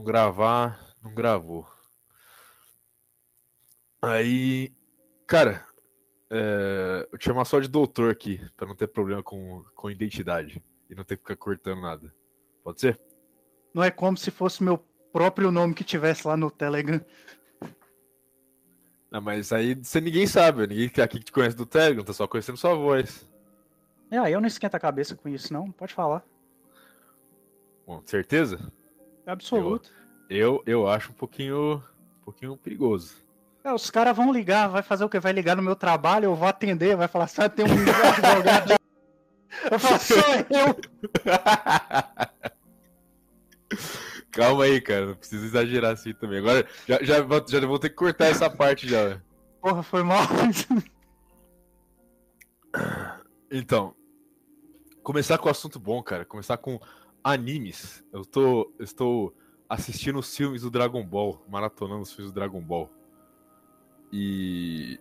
[0.00, 1.66] Não gravar, não gravou.
[4.00, 4.72] Aí,
[5.26, 5.62] cara,
[6.30, 10.64] é, eu te chamar só de doutor aqui, pra não ter problema com, com identidade
[10.88, 12.14] e não ter que ficar cortando nada.
[12.64, 12.98] Pode ser?
[13.74, 14.78] Não é como se fosse meu
[15.12, 17.04] próprio nome que tivesse lá no Telegram.
[19.10, 22.26] Não, mas aí você ninguém sabe, ninguém aqui que te conhece do Telegram, tá só
[22.26, 23.28] conhecendo sua voz.
[24.10, 25.70] É, eu não esquento a cabeça com isso, não.
[25.70, 26.24] Pode falar.
[27.86, 28.72] Bom, certeza?
[29.30, 29.90] Absoluto.
[30.28, 31.82] Eu, eu, eu acho um pouquinho,
[32.20, 33.14] um pouquinho perigoso.
[33.62, 35.20] É, os caras vão ligar, vai fazer o quê?
[35.20, 38.74] Vai ligar no meu trabalho, eu vou atender, vai falar, sabe, tem um advogado.
[39.70, 40.76] eu falo, sou eu.
[44.32, 46.38] Calma aí, cara, não precisa exagerar assim também.
[46.38, 49.20] Agora já, já, já vou ter que cortar essa parte já.
[49.60, 50.22] Porra, foi mal.
[53.50, 53.94] então,
[55.02, 56.24] começar com o assunto bom, cara.
[56.24, 56.80] Começar com
[57.22, 58.04] animes.
[58.12, 59.34] Eu tô, estou
[59.68, 62.90] assistindo os filmes do Dragon Ball, maratonando os filmes do Dragon Ball.
[64.12, 64.98] E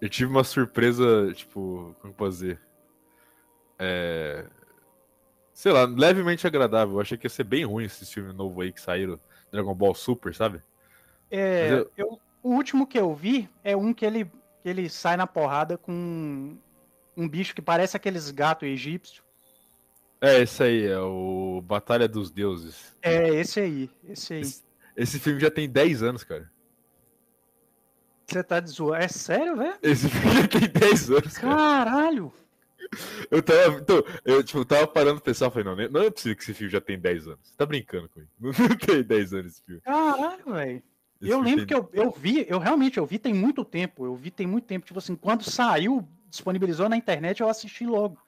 [0.00, 2.60] eu tive uma surpresa, tipo, como dizer?
[3.78, 4.46] É...
[5.52, 6.96] Sei lá, levemente agradável.
[6.96, 9.18] Eu achei que ia ser bem ruim esse filme novo aí que saíram,
[9.50, 10.62] Dragon Ball Super, sabe?
[11.30, 11.90] É, eu...
[11.96, 14.26] Eu, o último que eu vi é um que ele,
[14.62, 16.56] que ele sai na porrada com
[17.16, 19.25] um bicho que parece aqueles gatos egípcios.
[20.20, 22.96] É, esse aí, é o Batalha dos Deuses.
[23.02, 24.40] É, esse aí, esse aí.
[24.40, 24.62] Esse,
[24.96, 26.50] esse filme já tem 10 anos, cara.
[28.26, 29.02] Você tá de zoar.
[29.02, 29.76] É sério, velho?
[29.82, 31.54] Esse filme já tem 10 anos, cara.
[31.54, 32.32] Caralho!
[33.30, 36.42] Eu tava, então, eu, tipo, tava parando pra pensar, falei, não, não é possível que
[36.42, 37.40] esse filme já tem 10 anos.
[37.42, 38.30] Você tá brincando comigo.
[38.40, 39.80] Não tem 10 anos esse filme.
[39.80, 40.82] Caralho, velho.
[41.20, 41.66] Eu lembro tem...
[41.66, 44.04] que eu, eu vi, eu realmente, eu vi tem muito tempo.
[44.04, 44.86] Eu vi tem muito tempo.
[44.86, 48.18] Tipo assim, quando saiu, disponibilizou na internet, eu assisti logo.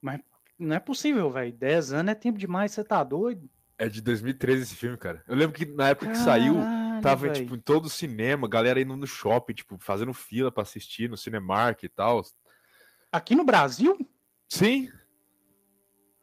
[0.00, 0.20] Mas
[0.58, 1.52] não é possível, velho.
[1.52, 3.48] 10 anos é tempo demais, você tá doido?
[3.76, 5.22] É de 2013 esse filme, cara.
[5.26, 6.54] Eu lembro que na época que saiu,
[7.02, 7.34] tava, véio.
[7.34, 11.16] tipo, em todo o cinema, galera indo no shopping, tipo, fazendo fila para assistir no
[11.16, 12.22] Cinemark e tal.
[13.10, 13.98] Aqui no Brasil?
[14.48, 14.88] Sim.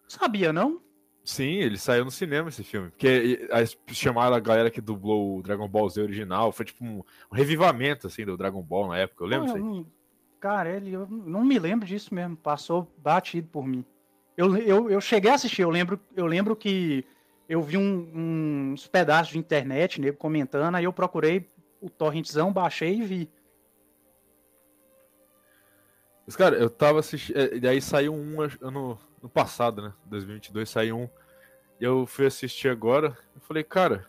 [0.08, 0.82] Sabia, não?
[1.24, 2.90] Sim, ele saiu no cinema esse filme.
[2.90, 3.48] Porque
[3.90, 6.52] chamaram a galera que dublou o Dragon Ball Z original.
[6.52, 9.24] Foi tipo um, revivamento, assim, do Dragon Ball na época.
[9.24, 9.86] Eu lembro disso aí.
[10.40, 12.36] Cara, ele, eu não me lembro disso mesmo.
[12.36, 13.86] Passou batido por mim.
[14.38, 17.06] Eu, eu, eu cheguei a assistir, eu lembro, eu lembro que
[17.48, 21.50] eu vi um, uns pedaços de internet, nego comentando, aí eu procurei
[21.82, 23.30] o torrentzão, baixei e vi.
[26.26, 27.38] Mas, cara, eu tava assistindo.
[27.38, 29.94] É, e aí saiu um ano, no passado, né?
[30.06, 31.10] 2022 saiu um.
[31.80, 33.18] E eu fui assistir agora.
[33.36, 34.06] Eu falei, cara,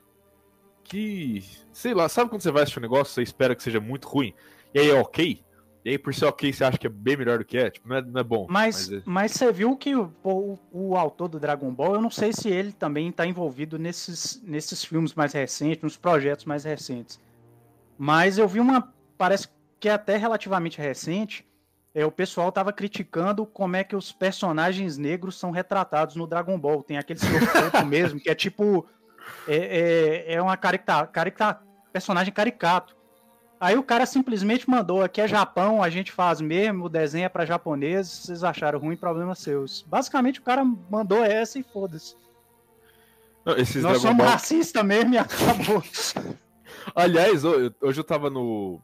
[0.84, 1.44] que.
[1.72, 4.34] Sei lá, sabe quando você vai assistir um negócio, você espera que seja muito ruim?
[4.72, 5.43] E aí é ok?
[5.84, 7.69] E aí, por ser ok, você acha que é bem melhor do que é?
[7.69, 8.47] Tipo, não é, não é bom.
[8.48, 9.03] Mas, mas, é...
[9.04, 12.48] mas, você viu que o, o, o, autor do Dragon Ball, eu não sei se
[12.48, 17.20] ele também está envolvido nesses, nesses filmes mais recentes, nos projetos mais recentes.
[17.98, 18.93] Mas eu vi uma.
[19.19, 19.48] Parece
[19.81, 21.44] que é até relativamente recente.
[21.94, 26.59] É, o pessoal estava criticando como é que os personagens negros são retratados no Dragon
[26.59, 26.82] Ball.
[26.82, 28.87] Tem aquele corpo mesmo, que é tipo.
[29.49, 31.60] É, é, é uma carica, carica,
[31.93, 32.97] personagem caricato.
[33.62, 37.28] Aí o cara simplesmente mandou, aqui é Japão, a gente faz mesmo, o desenho é
[37.28, 39.83] para japoneses, vocês acharam ruim, problema seus.
[39.83, 42.17] Basicamente o cara mandou essa e foda-se.
[43.45, 44.27] Nós Dragon somos Ball...
[44.27, 45.81] racistas mesmo e acabou.
[46.93, 48.81] Aliás, hoje eu tava no.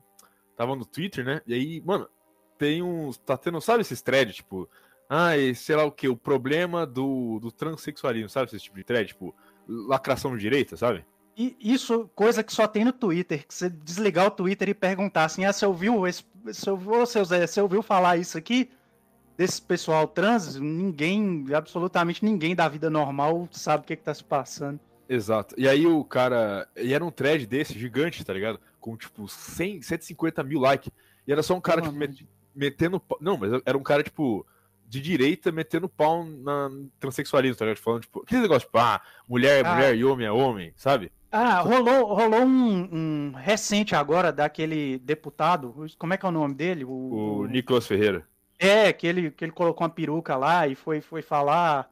[0.56, 1.42] Tava no Twitter, né?
[1.44, 2.08] E aí, mano,
[2.56, 3.18] tem uns.
[3.18, 4.70] Tá tendo, sabe esses threads, tipo.
[5.10, 9.08] Ah, sei lá o que, o problema do, do transexualismo, sabe esse tipo de thread?
[9.08, 9.34] Tipo,
[9.66, 11.04] lacração de direita, sabe?
[11.38, 15.24] E isso, coisa que só tem no Twitter, que você desligar o Twitter e perguntar
[15.24, 18.68] assim, ah, você ouviu, esse, você ouviu, seu Zé, você ouviu falar isso aqui?
[19.36, 24.24] Desse pessoal trans, ninguém, absolutamente ninguém da vida normal sabe o que, que tá se
[24.24, 24.80] passando.
[25.08, 25.54] Exato.
[25.56, 26.68] E aí o cara.
[26.76, 28.58] E era um thread desse, gigante, tá ligado?
[28.80, 30.90] Com tipo 100, 150 mil likes.
[31.24, 33.00] E era só um cara, tipo, met, metendo.
[33.20, 34.44] Não, mas era um cara, tipo,
[34.88, 36.68] de direita metendo pau na
[36.98, 37.80] transexualismo, tá ligado?
[37.80, 39.72] Falando, tipo, aquele negócio, tipo, ah, mulher é ah.
[39.72, 41.12] mulher e homem é homem, sabe?
[41.30, 46.54] Ah, rolou, rolou um, um, recente agora daquele deputado, como é que é o nome
[46.54, 46.84] dele?
[46.84, 48.26] O, o Nicolas Ferreira.
[48.58, 51.88] É, que ele, que ele colocou uma peruca lá e foi, foi falar.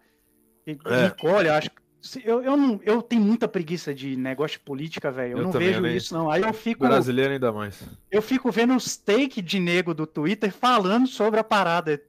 [0.67, 1.05] E, é.
[1.05, 1.77] Nicole, acho que.
[2.25, 5.33] Eu, eu, não, eu tenho muita preguiça de negócio de política, velho.
[5.33, 5.97] Eu, eu, não vejo nem...
[5.97, 6.31] isso, não.
[6.31, 6.87] Aí eu fico.
[6.87, 7.83] Brasileiro ainda mais.
[8.11, 12.00] Eu fico vendo os take de nego do Twitter falando sobre a parada.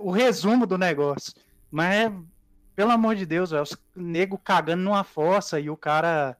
[0.00, 1.32] O resumo do negócio.
[1.70, 2.12] Mas,
[2.76, 6.36] pelo amor de Deus, velho, os nego cagando numa fossa e o cara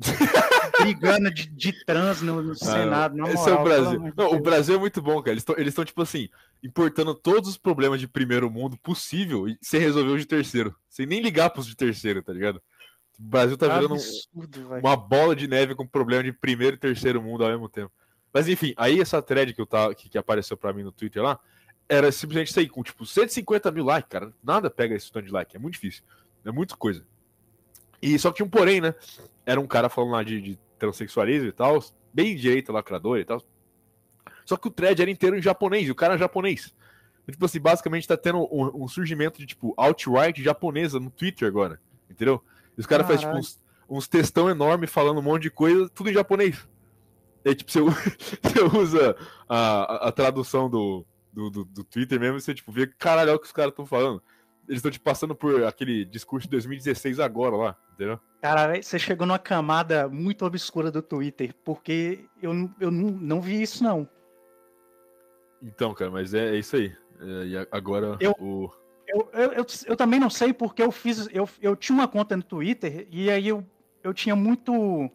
[0.82, 3.16] brigando de, de trans no, no ah, Senado.
[3.16, 4.12] Na esse moral, é o Brasil.
[4.16, 5.32] Não, o Brasil é muito bom, cara.
[5.32, 6.28] Eles estão, eles tipo assim,
[6.62, 10.74] importando todos os problemas de primeiro mundo possível e sem resolver os de terceiro.
[10.88, 12.62] Sem nem ligar pros de terceiro, tá ligado?
[13.18, 16.78] O Brasil tá virando absurdo, um, uma bola de neve com problema de primeiro e
[16.78, 17.92] terceiro mundo ao mesmo tempo.
[18.32, 21.22] Mas enfim, aí essa thread que, eu tava, que, que apareceu para mim no Twitter
[21.22, 21.38] lá,
[21.88, 24.32] era simplesmente isso aí, com tipo 150 mil likes, cara.
[24.42, 26.02] Nada pega esse tanto de like, é muito difícil.
[26.44, 27.04] É muita coisa.
[28.02, 28.94] E só que tinha um porém, né?
[29.44, 31.82] Era um cara falando lá de, de transexualismo e tal,
[32.12, 33.42] bem direita, lacrador e tal.
[34.44, 36.74] Só que o thread era inteiro em japonês, e o cara é japonês.
[37.22, 41.46] Então, tipo assim, basicamente tá tendo um, um surgimento de, tipo, alt-right japonesa no Twitter
[41.46, 42.42] agora, entendeu?
[42.76, 46.10] E os caras fazem, tipo, uns, uns textão enorme falando um monte de coisa, tudo
[46.10, 46.66] em japonês.
[47.44, 47.80] E, tipo, você,
[48.42, 49.16] você usa
[49.48, 53.38] a, a tradução do, do, do, do, Twitter mesmo você, tipo, vê caralho é o
[53.38, 54.22] que os caras estão falando.
[54.70, 58.20] Eles estão, tipo, passando por aquele discurso de 2016 agora lá, entendeu?
[58.40, 63.60] Cara, você chegou numa camada muito obscura do Twitter, porque eu, eu não, não vi
[63.60, 64.08] isso, não.
[65.60, 66.96] Então, cara, mas é, é isso aí.
[67.20, 68.70] É, e agora eu, o.
[69.08, 71.28] Eu, eu, eu, eu, também não sei porque eu fiz.
[71.32, 73.66] Eu, eu tinha uma conta no Twitter e aí eu,
[74.04, 75.10] eu tinha muito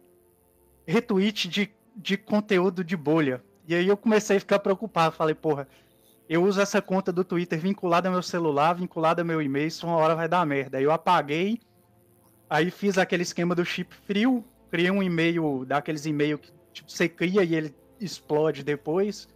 [0.86, 3.42] retweet de, de conteúdo de bolha.
[3.66, 5.16] E aí eu comecei a ficar preocupado.
[5.16, 5.66] Falei, porra,
[6.28, 9.86] eu uso essa conta do Twitter vinculada ao meu celular, vinculada ao meu e-mail, isso
[9.86, 10.78] uma hora vai dar merda.
[10.78, 11.60] Aí eu apaguei,
[12.50, 17.08] aí fiz aquele esquema do chip frio, criei um e-mail, daqueles e-mail que tipo, você
[17.08, 19.28] cria e ele explode depois.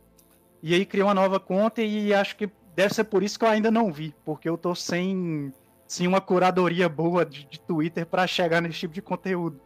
[0.62, 3.48] E aí criei uma nova conta e acho que deve ser por isso que eu
[3.48, 5.52] ainda não vi, porque eu tô sem,
[5.86, 9.60] sem uma curadoria boa de, de Twitter para chegar nesse tipo de conteúdo.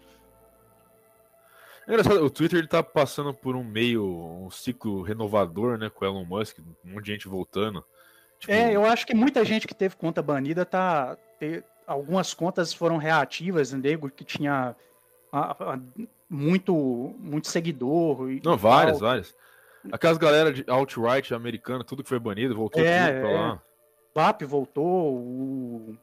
[1.86, 6.04] É engraçado, o Twitter ele tá passando por um meio, um ciclo renovador, né, com
[6.04, 7.84] o Elon Musk, um monte de gente voltando.
[8.38, 8.52] Tipo...
[8.52, 11.16] É, eu acho que muita gente que teve conta banida tá.
[11.38, 14.74] Te, algumas contas foram reativas, nego que tinha
[15.30, 15.78] a, a,
[16.28, 16.74] muito,
[17.18, 18.30] muito seguidor.
[18.30, 19.08] E, Não, várias, tal.
[19.08, 19.34] várias.
[19.92, 23.34] Aquelas galera de alt-right americana, tudo que foi banido, voltou é, tudo pra é.
[23.34, 23.62] lá.
[24.14, 25.98] BAP voltou, o...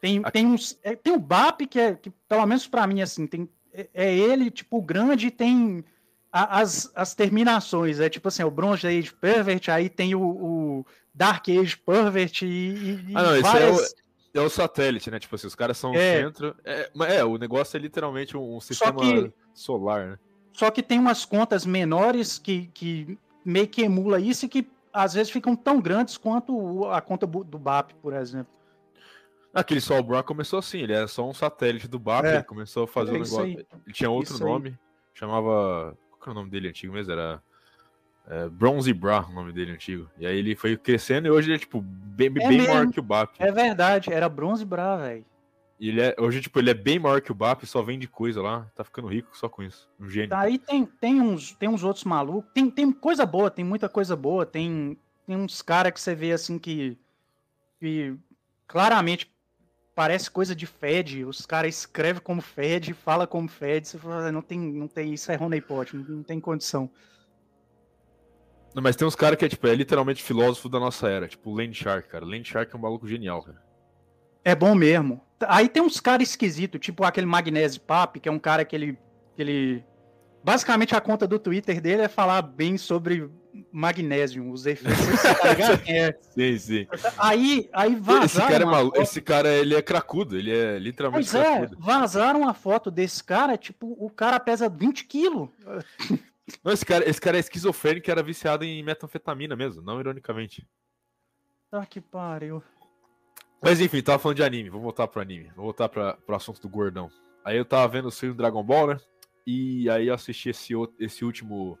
[0.00, 3.26] Tem, tem, uns, é, tem o BAP que é, que, pelo menos para mim, assim,
[3.26, 5.84] tem é, é ele, tipo, grande tem
[6.32, 8.00] a, as, as terminações.
[8.00, 12.46] É tipo assim, o Bronze Age Pervert, aí tem o, o Dark Age Pervert e,
[12.46, 13.80] e ah, não, várias...
[13.80, 13.94] esse
[14.34, 15.18] é o, é o satélite, né?
[15.18, 16.20] Tipo assim, os caras são é.
[16.20, 16.56] o centro.
[16.64, 20.18] É, é, o negócio é literalmente um, um sistema que, solar, né?
[20.52, 25.14] Só que tem umas contas menores que, que meio que emula isso e que às
[25.14, 28.52] vezes ficam tão grandes quanto a conta do BAP, por exemplo.
[29.52, 32.42] Aquele Sol Brown começou assim, ele era só um satélite do BAP, é.
[32.42, 33.42] começou a fazer é um negócio.
[33.42, 33.66] Aí.
[33.84, 34.74] Ele tinha outro isso nome, aí.
[35.12, 35.96] chamava.
[36.12, 37.12] Qual era o nome dele antigo mesmo?
[37.12, 37.42] Era.
[38.28, 40.08] É, Bronze Bra, o nome dele antigo.
[40.16, 43.00] E aí ele foi crescendo e hoje ele é, tipo, bem, é bem maior que
[43.00, 43.34] o BAP.
[43.40, 45.24] É verdade, era Bronze Bra, velho.
[45.80, 48.70] Ele é, hoje, tipo, ele é bem maior que o BAP, só vende coisa lá,
[48.74, 49.88] tá ficando rico só com isso.
[49.98, 50.36] Um gênio.
[50.36, 54.14] Aí tem, tem, uns, tem uns outros malucos, tem, tem coisa boa, tem muita coisa
[54.14, 56.98] boa, tem, tem uns caras que você vê assim que,
[57.80, 58.14] que
[58.68, 59.32] claramente
[60.00, 64.40] parece coisa de Fed, os caras escrevem como Fed, fala como Fed, você fala, não
[64.40, 66.90] tem, não tem, isso é honeypot, não, não tem condição.
[68.74, 71.54] Mas tem uns caras que é, tipo, é literalmente filósofo da nossa era, tipo o
[71.54, 72.24] Land Shark, cara.
[72.24, 73.62] Land Shark é um maluco genial, cara.
[74.42, 75.20] É bom mesmo.
[75.46, 78.98] Aí tem uns caras esquisitos, tipo aquele Magnésio Pap, que é um cara que ele,
[79.36, 79.84] que ele...
[80.42, 83.28] Basicamente a conta do Twitter dele é falar bem sobre
[83.72, 84.98] Magnésio, os efeitos,
[85.40, 85.82] tá ligado?
[85.88, 86.18] É.
[86.20, 86.86] Sim, sim.
[87.18, 88.24] Aí, aí vazaram.
[88.24, 88.90] Esse cara, é malu...
[88.90, 89.02] foto...
[89.02, 91.76] esse cara, ele é cracudo, ele é literalmente pois é, cracudo.
[91.80, 95.48] é, vazaram uma foto desse cara, tipo, o cara pesa 20 quilos.
[96.64, 100.66] Não, esse cara, esse cara é esquizofrênico e era viciado em metanfetamina mesmo, não ironicamente.
[101.70, 102.60] Tá que pariu.
[103.62, 106.60] Mas enfim, tava falando de anime, vamos voltar pro anime, vamos voltar pra, pro assunto
[106.60, 107.08] do gordão.
[107.44, 109.00] Aí eu tava vendo o filme Dragon Ball, né?
[109.46, 111.78] E aí eu assisti esse, esse último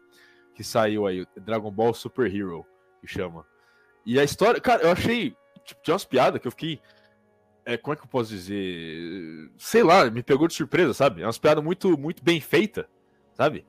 [0.60, 2.66] que saiu aí, Dragon Ball Super Hero,
[3.00, 3.46] que chama.
[4.04, 5.34] E a história, cara, eu achei.
[5.64, 6.78] Tipo, tinha umas piadas que eu fiquei.
[7.64, 9.50] É, como é que eu posso dizer?
[9.56, 11.22] Sei lá, me pegou de surpresa, sabe?
[11.22, 12.84] É umas piadas muito, muito bem feitas,
[13.32, 13.64] sabe?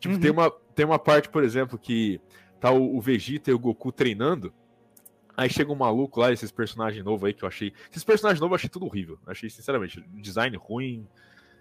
[0.00, 0.20] Tipo, uhum.
[0.20, 2.18] tem, uma, tem uma parte, por exemplo, que
[2.58, 4.54] tá o, o, Vegeta e o Goku treinando.
[5.36, 7.74] Aí chega um maluco lá, esses personagens novos aí que eu achei.
[7.90, 9.18] Esses personagens novos eu achei tudo horrível.
[9.26, 11.06] Achei, sinceramente, design ruim,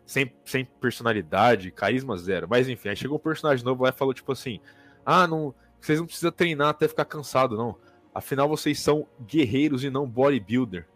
[0.05, 2.47] sem, sem personalidade, carisma zero.
[2.49, 4.59] Mas enfim, aí chegou um personagem novo lá e falou tipo assim:
[5.05, 7.75] Ah, não, vocês não precisam treinar até ficar cansado, não.
[8.13, 10.87] Afinal, vocês são guerreiros e não bodybuilder.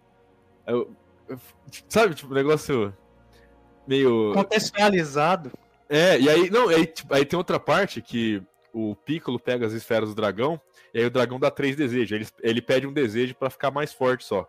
[0.67, 0.91] Eu,
[1.29, 1.39] eu,
[1.87, 2.93] sabe, tipo, negócio
[3.87, 4.33] meio.
[4.33, 5.51] Contextualizado.
[5.87, 8.41] É, e aí, não, aí, tipo, aí tem outra parte que
[8.73, 10.59] o Piccolo pega as esferas do dragão,
[10.93, 12.11] e aí o dragão dá três desejos.
[12.11, 14.47] Ele, ele pede um desejo para ficar mais forte só.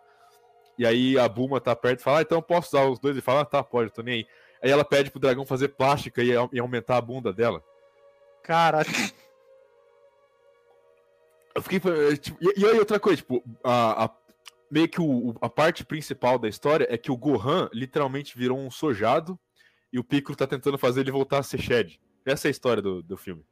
[0.79, 3.15] E aí a Buma tá perto e fala, ah, então eu posso usar os dois?
[3.15, 4.27] Ele fala, ah, tá, pode, tô nem aí.
[4.67, 7.63] Aí ela pede pro dragão fazer plástica e, e aumentar a bunda dela.
[8.43, 8.83] Cara.
[11.55, 11.79] Eu fiquei.
[12.19, 14.11] Tipo, e, e, aí outra coisa, tipo, a, a,
[14.69, 18.69] meio que o, a parte principal da história é que o Gohan literalmente virou um
[18.69, 19.39] sojado
[19.93, 22.01] e o Piccolo tá tentando fazer ele voltar a ser Shed.
[22.25, 23.47] Essa é a história do, do filme.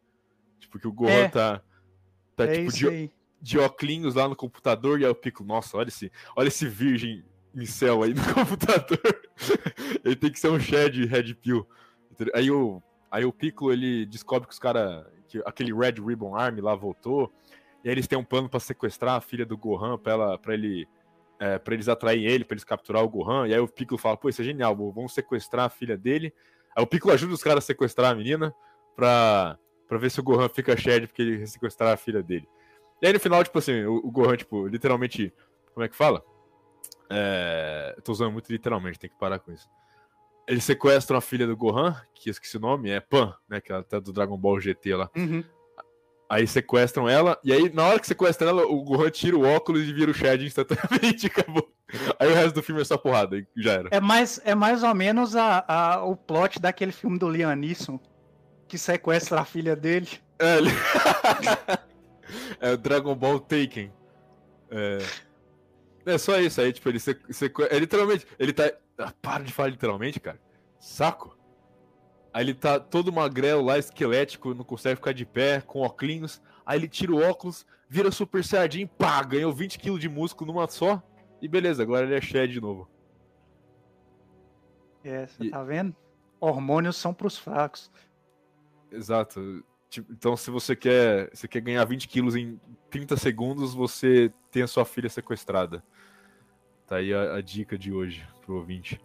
[0.59, 1.29] Tipo, que o Gohan é.
[1.29, 1.63] tá,
[2.35, 3.09] tá é tipo, de,
[3.41, 7.25] de óculos lá no computador e aí o Piccolo, nossa, olha esse, olha esse virgem
[7.67, 9.23] céu aí no computador.
[10.05, 11.67] ele tem que ser um Shed Red Pill.
[12.35, 16.61] Aí o, aí o Piccolo, ele descobre que os caras, que aquele Red Ribbon Army
[16.61, 17.33] lá voltou,
[17.85, 20.55] e aí eles têm um plano para sequestrar a filha do Gohan pra, ela, pra
[20.55, 20.89] ele
[21.39, 23.47] é, para eles atraírem ele, para eles capturar o Gohan.
[23.49, 26.33] E aí o Piccolo fala: pô, isso é genial, vamos sequestrar a filha dele.
[26.77, 28.55] Aí o Piccolo ajuda os caras a sequestrar a menina
[28.97, 29.59] pra,
[29.89, 32.49] pra ver se o Gohan fica shed porque ele sequestrar a filha dele.
[33.03, 35.33] E aí no final, tipo assim, o, o Gohan, tipo, literalmente.
[35.73, 36.25] Como é que fala?
[37.11, 39.69] É, tô usando muito literalmente, tem que parar com isso.
[40.47, 43.61] Eles sequestram a filha do Gohan, que eu esqueci o nome, é Pan, né?
[43.61, 45.11] Que ela tá do Dragon Ball GT lá.
[45.17, 45.43] Uhum.
[46.29, 49.83] Aí sequestram ela, e aí na hora que sequestram ela, o Gohan tira o óculos
[49.83, 51.71] e vira o Shed instantaneamente, acabou.
[52.19, 53.89] Aí o resto do filme é só porrada, e já era.
[53.91, 58.01] É mais, é mais ou menos a, a, o plot daquele filme do Liam Neeson,
[58.67, 60.09] que sequestra a filha dele.
[60.39, 60.71] É, ele...
[62.61, 63.93] é o Dragon Ball Taken.
[64.71, 64.99] É...
[66.07, 66.99] é só isso aí, tipo, ele.
[67.71, 68.73] É, literalmente, ele tá...
[68.99, 70.41] Ah, para de falar literalmente, cara.
[70.79, 71.37] Saco.
[72.33, 76.43] Aí ele tá todo magrelo lá, esquelético, não consegue ficar de pé, com óculos.
[76.67, 81.03] Aí ele tira o óculos, vira Super Saiyajin, pá, ganhou 20kg de músculo numa só.
[81.41, 82.89] E beleza, agora ele é Shed de novo.
[85.05, 85.51] É, você e...
[85.51, 85.95] tá vendo?
[86.41, 87.91] Hormônios são pros fracos.
[88.91, 89.65] Exato.
[89.89, 94.63] Tipo, então, se você quer, você quer ganhar 20 quilos em 30 segundos, você tem
[94.63, 95.85] a sua filha sequestrada.
[96.87, 99.01] Tá aí a, a dica de hoje pro ouvinte.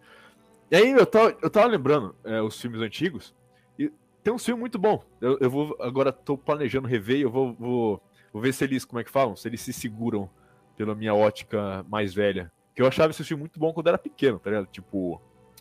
[0.70, 3.34] E aí eu tava, eu tava lembrando é, os filmes antigos,
[3.78, 3.90] e
[4.22, 5.02] tem um filme muito bom.
[5.20, 8.84] Eu, eu vou agora tô planejando rever e eu vou, vou, vou ver se eles,
[8.84, 9.34] como é que falam?
[9.34, 10.30] Se eles se seguram
[10.76, 12.52] pela minha ótica mais velha.
[12.74, 14.66] Que eu achava esse filme muito bom quando era pequeno, tá ligado?
[14.66, 15.20] Tipo,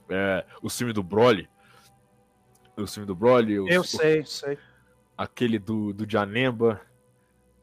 [0.09, 1.49] é, o filme do Broly.
[2.77, 3.59] O filme do Broly.
[3.59, 4.57] Os, eu sei, o, sei.
[5.17, 6.79] Aquele do, do Janemba.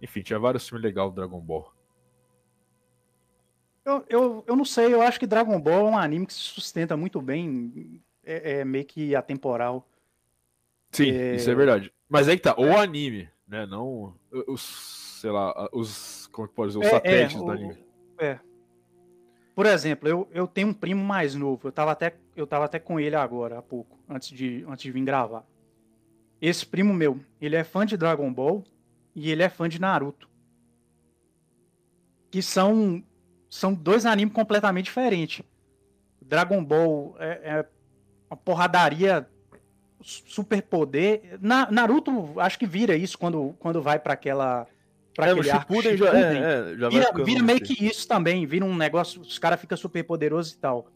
[0.03, 1.73] Enfim, tinha vários filmes legais do Dragon Ball.
[3.87, 6.40] Eu, eu, eu não sei, eu acho que Dragon Ball é um anime que se
[6.40, 9.88] sustenta muito bem, é, é meio que atemporal.
[10.90, 11.37] Sim, é...
[11.37, 11.93] isso é verdade.
[12.09, 13.64] Mas aí que tá, o anime, né?
[13.64, 14.12] Não
[14.49, 14.62] os,
[15.21, 17.78] sei lá, os, como pode dizer, os é, satélites é, do anime.
[18.19, 18.40] É.
[19.55, 22.81] Por exemplo, eu, eu tenho um primo mais novo, eu tava, até, eu tava até
[22.81, 25.47] com ele agora, há pouco, antes de, antes de vir gravar.
[26.40, 28.64] Esse primo meu, ele é fã de Dragon Ball
[29.14, 30.28] e ele é fã de Naruto.
[32.31, 33.02] Que são
[33.49, 35.43] são dois animes completamente diferentes.
[36.21, 37.67] Dragon Ball é, é
[38.31, 39.29] uma porradaria
[40.03, 41.38] super poder.
[41.41, 44.67] Na, Naruto acho que vira isso quando, quando vai para aquela
[45.15, 48.65] para é, aquele Shippuden já, é, é, já vira, vira meio que isso também, vira
[48.65, 50.88] um negócio, os caras ficam super poderosos e tal.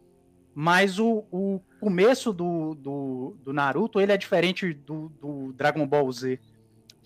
[0.55, 6.11] Mas o, o começo do, do, do Naruto, ele é diferente do, do Dragon Ball
[6.13, 6.39] Z.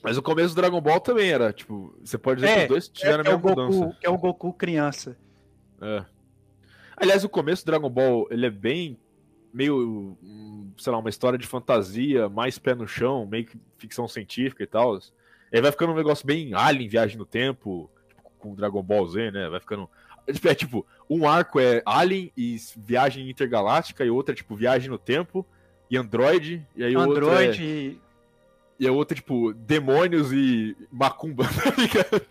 [0.03, 2.69] Mas o começo do Dragon Ball também era, tipo, você pode dizer é, que os
[2.69, 3.97] dois tiveram é, a mesma é mudança.
[4.01, 5.17] Que é o Goku criança.
[5.85, 6.05] É.
[6.97, 8.99] Aliás, o começo do Dragon Ball, ele é bem
[9.53, 10.17] meio,
[10.79, 14.67] sei lá, uma história de fantasia, mais pé no chão, meio que ficção científica e
[14.67, 14.99] tal.
[15.53, 19.31] Aí vai ficando um negócio bem Alien, Viagem no Tempo, tipo, com Dragon Ball Z,
[19.31, 19.49] né?
[19.49, 19.89] Vai ficando.
[20.45, 24.99] É tipo, um arco é Alien e Viagem Intergaláctica, e outro é tipo Viagem no
[24.99, 25.47] Tempo
[25.91, 27.55] e Android, e aí o outro é...
[28.77, 32.27] E a outra, tipo, demônios e macumba, tá ligado?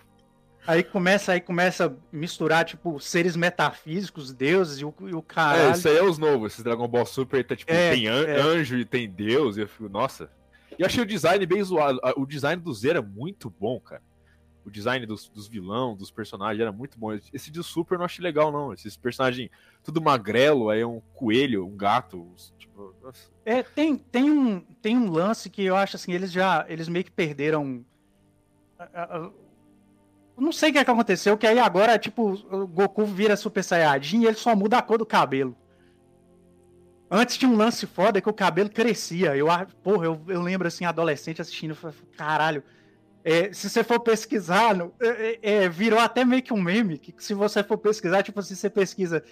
[0.66, 5.70] Aí começa, aí começa a misturar, tipo, seres metafísicos, deuses e o, e o caralho.
[5.70, 6.54] É, isso aí é os novos.
[6.54, 8.40] Esse Dragon Ball Super tá, tipo, é, tem an é.
[8.40, 9.58] anjo e tem deus.
[9.58, 10.30] E eu fico, nossa.
[10.78, 12.00] E eu achei o design bem zoado.
[12.16, 14.02] O design do Zero é muito bom, cara.
[14.66, 17.12] O design dos, dos vilão, dos personagens era muito bom.
[17.34, 18.72] Esse de Super eu não achei legal, não.
[18.72, 19.50] Esses personagens
[19.84, 22.26] tudo magrelo, aí é um coelho, um gato.
[22.58, 22.96] Tipo,
[23.44, 26.66] é, tem, tem, um, tem um lance que eu acho assim, eles já.
[26.70, 27.84] Eles meio que perderam
[30.38, 33.64] não sei o que, é que aconteceu, que aí agora, tipo, o Goku vira Super
[33.64, 35.56] Saiyajin e ele só muda a cor do cabelo.
[37.10, 39.36] Antes tinha um lance foda que o cabelo crescia.
[39.36, 39.48] Eu,
[39.84, 41.78] porra, eu, eu lembro assim, adolescente assistindo,
[42.18, 42.64] caralho.
[43.24, 46.98] É, se você for pesquisar, é, é, virou até meio que um meme.
[46.98, 49.24] Que se você for pesquisar, tipo assim, você pesquisa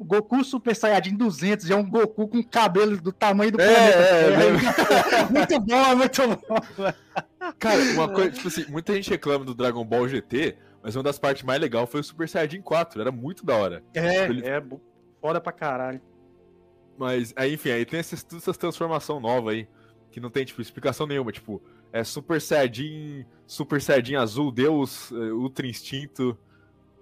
[0.00, 3.98] Goku Super Saiyajin 200 e é um Goku com cabelo do tamanho do é, planeta.
[3.98, 6.92] É, é, muito bom, é muito bom.
[7.58, 11.18] Cara, uma coisa, tipo assim, muita gente reclama do Dragon Ball GT, mas uma das
[11.18, 13.82] partes mais legais foi o Super Saiyajin 4, era muito da hora.
[13.94, 14.46] É, Ele...
[14.46, 14.62] é,
[15.20, 16.00] foda pra caralho.
[16.96, 19.68] Mas, aí, enfim, aí tem essas, essas transformação nova aí,
[20.10, 25.36] que não tem, tipo, explicação nenhuma, tipo, é Super Saiyajin, Super Saiyajin azul, Deus, uh,
[25.36, 26.36] Ultra Instinto,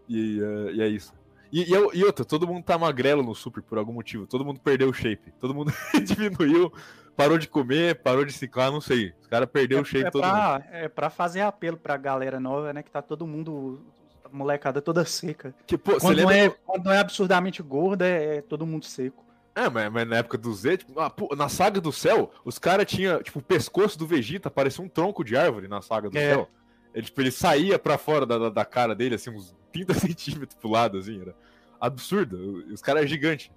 [0.08, 1.15] e, uh, e é isso.
[1.52, 4.26] E, e, e, outra, todo mundo tá magrelo no Super por algum motivo.
[4.26, 5.32] Todo mundo perdeu o shape.
[5.40, 5.72] Todo mundo
[6.04, 6.72] diminuiu,
[7.16, 9.14] parou de comer, parou de ciclar, não sei.
[9.20, 10.64] Os caras perderam é, o shape é todo pra, mundo.
[10.72, 12.82] É pra fazer apelo pra galera nova, né?
[12.82, 13.80] Que tá todo mundo.
[14.24, 15.54] A molecada toda seca.
[15.66, 16.34] Que, pô, quando, lembra...
[16.34, 19.24] não é, quando não é absurdamente gorda, é, é todo mundo seco.
[19.54, 22.58] É, mas, mas, na época do Z, tipo, ah, pô, na saga do céu, os
[22.58, 26.18] caras tinham, tipo, o pescoço do Vegeta parecia um tronco de árvore na saga do
[26.18, 26.34] é.
[26.34, 26.50] céu.
[26.92, 29.54] Ele, tipo, ele saía pra fora da, da, da, cara dele, assim, uns
[29.84, 31.34] 30 centímetros pro lado, assim, era
[31.80, 32.64] absurdo.
[32.72, 33.52] Os caras é gigante.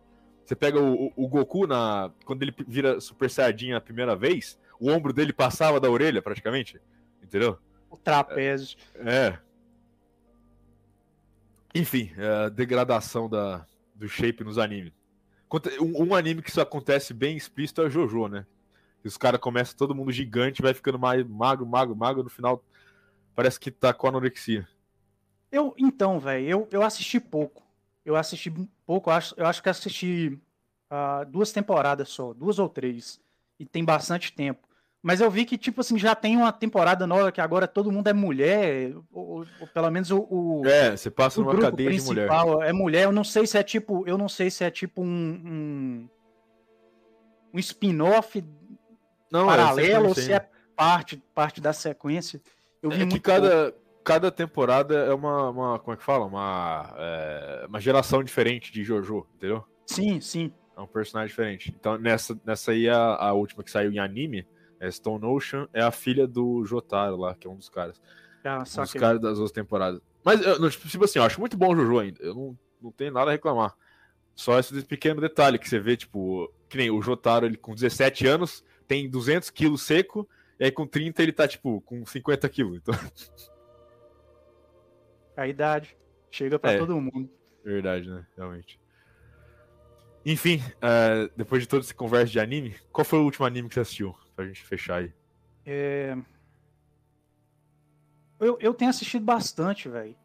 [0.46, 2.12] Você pega o, o, o, Goku na.
[2.26, 6.82] Quando ele vira Super Saiyajin a primeira vez, o ombro dele passava da orelha, praticamente.
[7.22, 7.58] Entendeu?
[7.90, 8.78] O trapézio.
[8.96, 9.16] É.
[9.16, 9.40] é.
[11.74, 14.92] Enfim, é a degradação da, do shape nos animes.
[15.80, 18.46] Um, um, anime que isso acontece bem explícito é o Jojo, né?
[19.04, 22.64] os caras começam todo mundo gigante, vai ficando mais magro, magro, magro, no final
[23.34, 24.68] parece que tá com anorexia.
[25.52, 27.64] Eu, então, velho, eu, eu assisti pouco.
[28.06, 28.52] Eu assisti
[28.86, 30.40] pouco, eu acho, eu acho que assisti
[30.92, 33.20] uh, duas temporadas só, duas ou três.
[33.60, 34.68] E tem bastante tempo.
[35.02, 38.08] Mas eu vi que, tipo assim, já tem uma temporada nova que agora todo mundo
[38.08, 42.30] é mulher, ou, ou pelo menos o, o, É, você passa numa cadeia de mulher.
[42.64, 44.06] É mulher, eu não sei se é tipo.
[44.06, 45.06] Eu não sei se é tipo um.
[45.06, 46.10] Um,
[47.54, 48.44] um spin-off
[49.32, 52.42] paralelo é ou se é parte, parte da sequência.
[52.82, 53.74] Eu vi é que cada,
[54.10, 55.80] cada temporada é uma, uma.
[55.80, 56.26] Como é que fala?
[56.26, 59.64] Uma, é, uma geração diferente de Jojo, entendeu?
[59.86, 60.52] Sim, sim.
[60.76, 61.76] É um personagem diferente.
[61.80, 64.48] Então, nessa, nessa aí, a, a última que saiu em anime
[64.80, 68.02] é Stone Ocean, é a filha do Jotaro lá, que é um dos caras.
[68.44, 70.02] Ah, um dos caras das duas temporadas.
[70.24, 72.20] Mas, eu, tipo assim, eu acho muito bom o Jojo ainda.
[72.24, 73.76] Eu não, não tenho nada a reclamar.
[74.34, 78.26] Só esse pequeno detalhe que você vê, tipo, que nem o Jotaro, ele com 17
[78.26, 80.28] anos, tem 200 quilos seco,
[80.60, 82.78] e aí com 30 ele tá, tipo, com 50 quilos.
[82.78, 82.96] Então...
[85.40, 85.98] A idade
[86.30, 87.30] chega para é, todo mundo.
[87.64, 88.26] Verdade, né?
[88.36, 88.80] Realmente.
[90.26, 93.76] Enfim, uh, depois de toda essa conversa de anime, qual foi o último anime que
[93.76, 94.16] você assistiu?
[94.36, 95.14] Pra gente fechar aí.
[95.66, 96.18] É...
[98.40, 100.16] Eu, eu tenho assistido bastante, velho.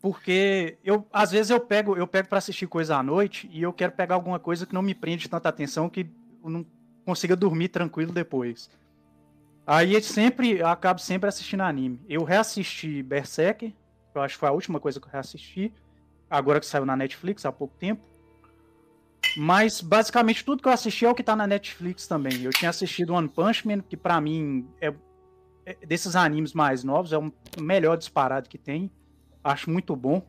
[0.00, 3.72] Porque eu, às vezes eu pego, eu pego para assistir coisa à noite e eu
[3.72, 6.08] quero pegar alguma coisa que não me prende tanta atenção que
[6.42, 6.64] eu não
[7.04, 8.70] consiga dormir tranquilo depois.
[9.70, 12.00] Aí sempre, eu acabo sempre assistindo anime.
[12.08, 13.76] Eu reassisti Berserk,
[14.14, 15.74] eu acho que foi a última coisa que eu reassisti,
[16.30, 18.02] agora que saiu na Netflix há pouco tempo.
[19.36, 22.40] Mas basicamente tudo que eu assisti é o que tá na Netflix também.
[22.40, 24.90] Eu tinha assistido One Punch Man, que para mim é,
[25.66, 28.90] é, desses animes mais novos, é o melhor disparado que tem.
[29.44, 30.26] Acho muito bom.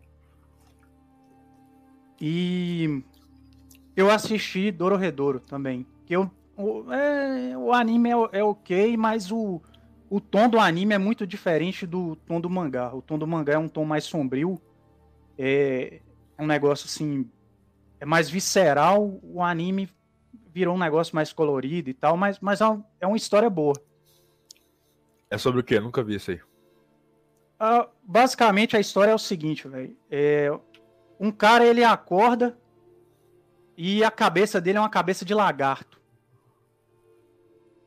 [2.19, 3.02] E
[3.95, 5.88] eu assisti Dororedoro também.
[6.06, 9.62] Que eu, o, é, o anime é, é ok, mas o,
[10.10, 12.93] o tom do anime é muito diferente do tom do mangá.
[12.93, 14.62] O tom do mangá é um tom mais sombrio.
[15.38, 16.02] É,
[16.38, 17.30] é um negócio assim
[18.00, 19.89] é mais visceral, o anime
[20.54, 22.65] virou um negócio mais colorido e tal, mas, mas é,
[23.02, 23.76] é uma história boa.
[25.30, 25.80] É sobre o quê?
[25.80, 26.41] nunca vi isso aí.
[27.62, 29.95] Uh, basicamente a história é o seguinte, velho.
[30.10, 30.50] É,
[31.19, 32.58] um cara ele acorda
[33.78, 35.99] e a cabeça dele é uma cabeça de lagarto.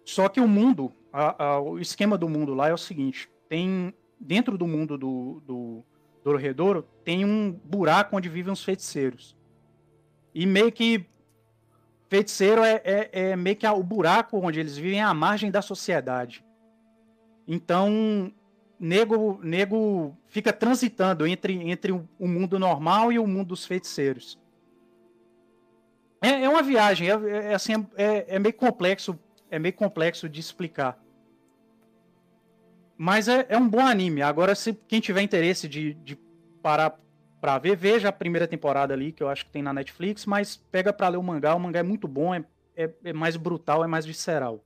[0.04, 3.94] Só que o mundo, a, a, o esquema do mundo lá é o seguinte: tem
[4.18, 5.84] dentro do mundo do, do,
[6.24, 9.36] do tem um buraco onde vivem os feiticeiros.
[10.34, 11.06] E meio que
[12.08, 15.62] feiticeiro é, é, é meio que o buraco onde eles vivem é a margem da
[15.62, 16.44] sociedade.
[17.46, 18.32] Então,
[18.78, 24.38] nego, nego fica transitando entre, entre o mundo normal e o mundo dos feiticeiros.
[26.20, 27.12] É, é uma viagem, é,
[27.50, 29.18] é assim, é, é, meio complexo,
[29.52, 31.00] é meio complexo de explicar.
[32.96, 34.22] Mas é, é um bom anime.
[34.22, 36.18] Agora, se quem tiver interesse de, de
[36.60, 36.98] parar
[37.42, 37.76] para ver.
[37.76, 41.08] Veja a primeira temporada ali, que eu acho que tem na Netflix, mas pega para
[41.08, 41.52] ler o mangá.
[41.56, 42.44] O mangá é muito bom, é,
[42.76, 44.64] é, é mais brutal, é mais visceral.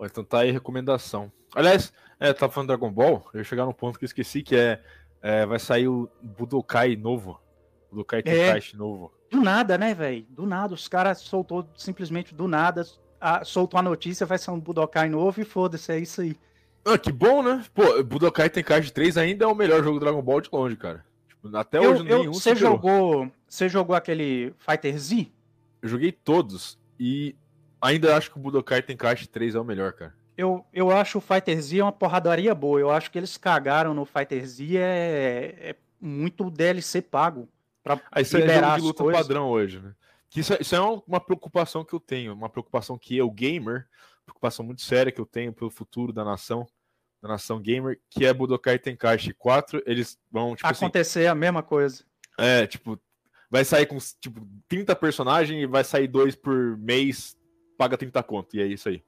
[0.00, 1.30] Então tá aí recomendação.
[1.54, 4.56] Aliás, é, tá falando Dragon Ball, eu ia chegar num ponto que eu esqueci, que
[4.56, 4.82] é,
[5.22, 7.40] é vai sair o Budokai novo.
[7.88, 8.22] Budokai é.
[8.22, 9.14] Tenkaichi é, novo.
[9.32, 10.26] Do nada, né, velho?
[10.28, 12.84] Do nada, os caras soltou simplesmente do nada,
[13.18, 16.36] a, soltou a notícia, vai ser um Budokai novo e foda-se, é isso aí.
[16.84, 17.64] Ah, que bom, né?
[17.72, 21.02] Pô, Budokai Tenkaichi 3 ainda é o melhor jogo do Dragon Ball de longe, cara.
[21.26, 25.26] Tipo, até eu, hoje eu, nenhum Você jogou, você jogou aquele Fighter Z?
[25.80, 27.34] Eu joguei todos e
[27.80, 30.14] ainda acho que o Budokai Tenkaichi 3 é o melhor, cara.
[30.36, 32.78] Eu, eu acho o Fighter Z uma porradaria boa.
[32.78, 37.48] Eu acho que eles cagaram no Fighter Z é, é muito DLC pago
[37.84, 39.94] ah, isso liberar é jogo de luta padrão hoje, né?
[40.30, 43.86] Que isso, é, isso é uma preocupação que eu tenho, uma preocupação que eu, gamer,
[44.24, 46.66] preocupação muito séria que eu tenho pelo futuro da nação,
[47.20, 49.82] da Nação Gamer, que é Budokai Tenkaichi 4.
[49.86, 52.04] Eles vão, tipo assim, Acontecer assim, a mesma coisa.
[52.36, 52.98] É, tipo,
[53.48, 57.36] vai sair com, tipo, 30 personagens e vai sair dois por mês,
[57.78, 59.04] paga 30 conto, e é isso aí.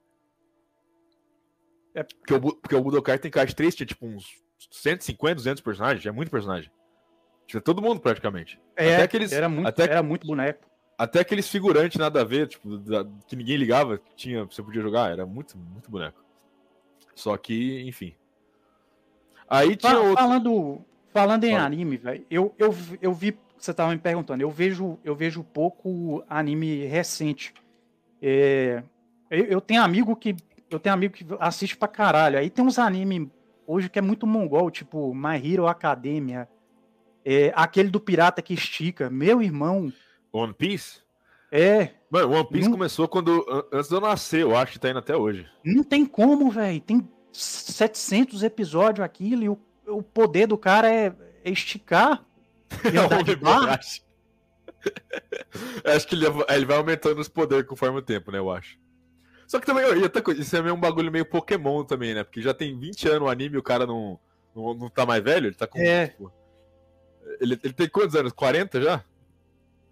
[1.94, 2.02] É...
[2.02, 4.26] Porque, o, porque o Budokai Tenkaichi 3 tinha, tipo, uns
[4.70, 6.70] 150, 200 personagens, é muito personagem.
[7.46, 8.61] Tinha todo mundo, praticamente.
[8.76, 10.66] É, até aqueles, era, muito, até, era muito boneco.
[10.96, 15.11] Até aqueles figurantes nada a ver, tipo, da, que ninguém ligava, tinha, você podia jogar,
[15.11, 16.24] era muito, muito boneco.
[17.14, 18.14] Só que, enfim.
[19.48, 20.14] Aí tinha outro...
[20.14, 20.80] Falando,
[21.12, 21.64] falando em Fala.
[21.64, 26.24] anime, velho, eu, eu, eu vi, você tava me perguntando, eu vejo, eu vejo pouco
[26.28, 27.52] anime recente.
[28.22, 28.83] É,
[29.30, 30.35] eu, eu tenho amigo que
[30.70, 32.38] eu tenho amigo que assiste pra caralho.
[32.38, 33.30] Aí tem uns anime
[33.66, 36.48] hoje que é muito mongol, tipo My Hero Academia,
[37.24, 39.08] é, aquele do pirata que estica.
[39.08, 39.92] Meu irmão,
[40.32, 41.00] One Piece?
[41.50, 41.90] É.
[42.10, 42.72] Mano, One Piece não...
[42.72, 45.46] começou quando antes de eu nascer, eu acho que tá indo até hoje.
[45.64, 46.80] Não tem como, velho.
[46.80, 52.24] Tem 700 episódios aquilo e o, o poder do cara é, é esticar.
[52.92, 53.78] E andar de barra.
[55.84, 58.38] acho que ele, ele vai aumentando os poderes conforme o tempo, né?
[58.38, 58.76] Eu acho.
[59.46, 62.24] Só que também, outra coisa, isso é meio um bagulho meio Pokémon também, né?
[62.24, 64.18] Porque já tem 20 anos o anime e o cara não,
[64.56, 65.78] não, não tá mais velho, ele tá com.
[65.78, 66.08] É.
[66.08, 66.32] Tipo,
[67.40, 68.33] ele, ele tem quantos anos?
[68.33, 69.05] 40 já?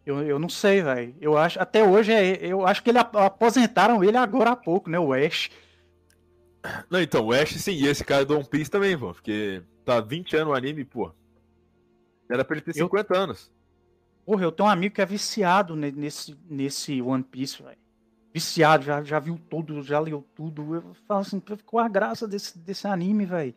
[0.04, 1.14] Eu, eu não sei, velho.
[1.20, 4.98] Eu acho, até hoje, é, eu acho que ele aposentaram ele agora há pouco, né?
[4.98, 5.50] O Ash.
[6.90, 9.12] Não, então, o Ash sim, e esse cara do One Piece também, pô.
[9.12, 11.12] Porque tá 20 anos o anime, pô.
[12.30, 13.20] Era pra ele ter 50 eu...
[13.20, 13.52] anos.
[14.24, 17.78] Porra, eu tenho um amigo que é viciado nesse, nesse One Piece, velho.
[18.32, 20.74] Viciado, já, já viu tudo, já leu tudo.
[20.74, 23.54] Eu falo assim, qual a graça desse, desse anime, velho?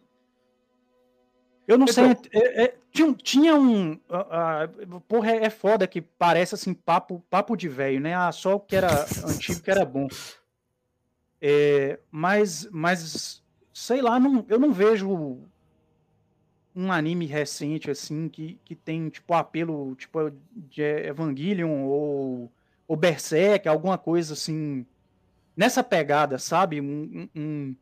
[1.68, 2.42] Eu não então, sei.
[2.42, 3.94] É, é, tinha, tinha um.
[3.94, 8.16] Uh, uh, porra, é, é foda que parece assim, papo, papo de velho, né?
[8.16, 10.08] Ah, só o que era antigo que era bom.
[11.42, 15.40] É, mas, mas, sei lá, não, eu não vejo
[16.76, 22.52] um anime recente assim que, que tem tipo apelo tipo de Evangelion ou,
[22.88, 24.86] ou Berserk, alguma coisa assim
[25.56, 26.82] nessa pegada, sabe?
[26.82, 27.76] Um, um,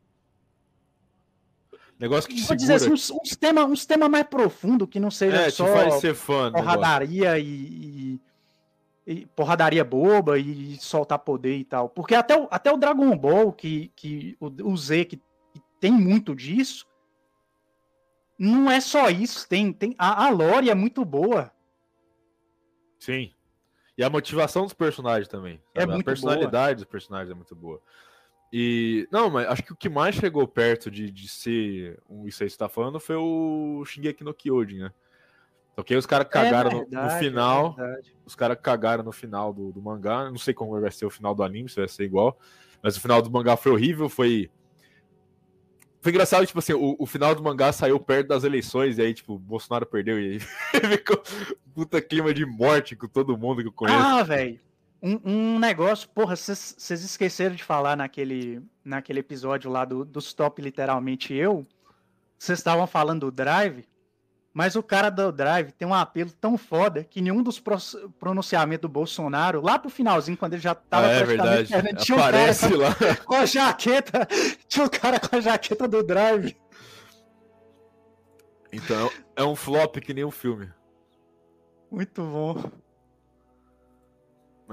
[2.03, 5.09] Negócio que te Vou dizer assim, uns, uns temas uns tema mais profundo que não
[5.09, 8.21] seja é, só faz ser fã, porradaria e, e,
[9.07, 11.87] e, porradaria boba e soltar poder e tal.
[11.87, 15.93] Porque até o, até o Dragon Ball, que, que o, o Z, que, que tem
[15.93, 16.85] muito disso,
[18.37, 19.47] não é só isso.
[19.47, 21.53] Tem, tem a, a lore é muito boa.
[22.99, 23.31] Sim.
[23.97, 25.57] E a motivação dos personagens também.
[25.73, 26.75] É muito a personalidade boa.
[26.75, 27.81] dos personagens é muito boa.
[28.55, 29.07] E.
[29.11, 32.47] Não, mas acho que o que mais chegou perto de, de ser um, isso aí
[32.47, 34.91] que você tá falando foi o Shingeki no Kyojin, né?
[35.75, 37.75] Aí os caras cagaram é verdade, no, no, final.
[37.79, 40.29] É os caras cagaram no final do, do, mangá.
[40.29, 42.37] Não sei como vai ser o final do anime, se vai ser igual.
[42.83, 44.51] Mas o final do mangá foi horrível, foi.
[45.99, 49.13] Foi engraçado, tipo assim, o, o final do mangá saiu perto das eleições, e aí,
[49.15, 50.39] tipo, Bolsonaro perdeu, e aí
[50.97, 51.23] ficou
[51.73, 53.97] puta clima de morte com todo mundo que eu conheço.
[53.97, 54.59] Ah, velho.
[55.05, 60.61] Um, um negócio, porra, vocês esqueceram de falar naquele, naquele episódio lá do, do Stop
[60.61, 61.67] Literalmente Eu.
[62.39, 63.85] Vocês estavam falando do Drive,
[64.53, 67.61] mas o cara do Drive tem um apelo tão foda que nenhum dos
[68.17, 72.05] pronunciamentos do Bolsonaro, lá pro finalzinho, quando ele já tava ah, é praticamente verdade.
[72.05, 73.15] tinha Aparece um cara lá.
[73.25, 74.27] com a jaqueta.
[74.69, 76.55] Tinha um cara com a jaqueta do Drive.
[78.71, 80.71] Então, é um flop que nem um filme.
[81.91, 82.82] Muito bom.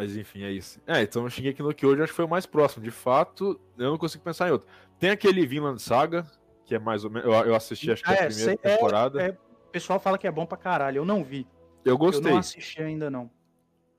[0.00, 0.80] Mas enfim, é isso.
[0.86, 2.82] É, então eu xinguei aqui no que hoje acho que foi o mais próximo.
[2.82, 4.66] De fato, eu não consigo pensar em outro.
[4.98, 6.24] Tem aquele Vinland Saga,
[6.64, 7.28] que é mais ou menos.
[7.28, 9.22] Eu, eu assisti, acho que é, a primeira é, temporada.
[9.22, 10.96] É, o pessoal fala que é bom pra caralho.
[10.96, 11.46] Eu não vi.
[11.84, 12.30] Eu gostei.
[12.30, 13.30] Eu não assisti ainda, não.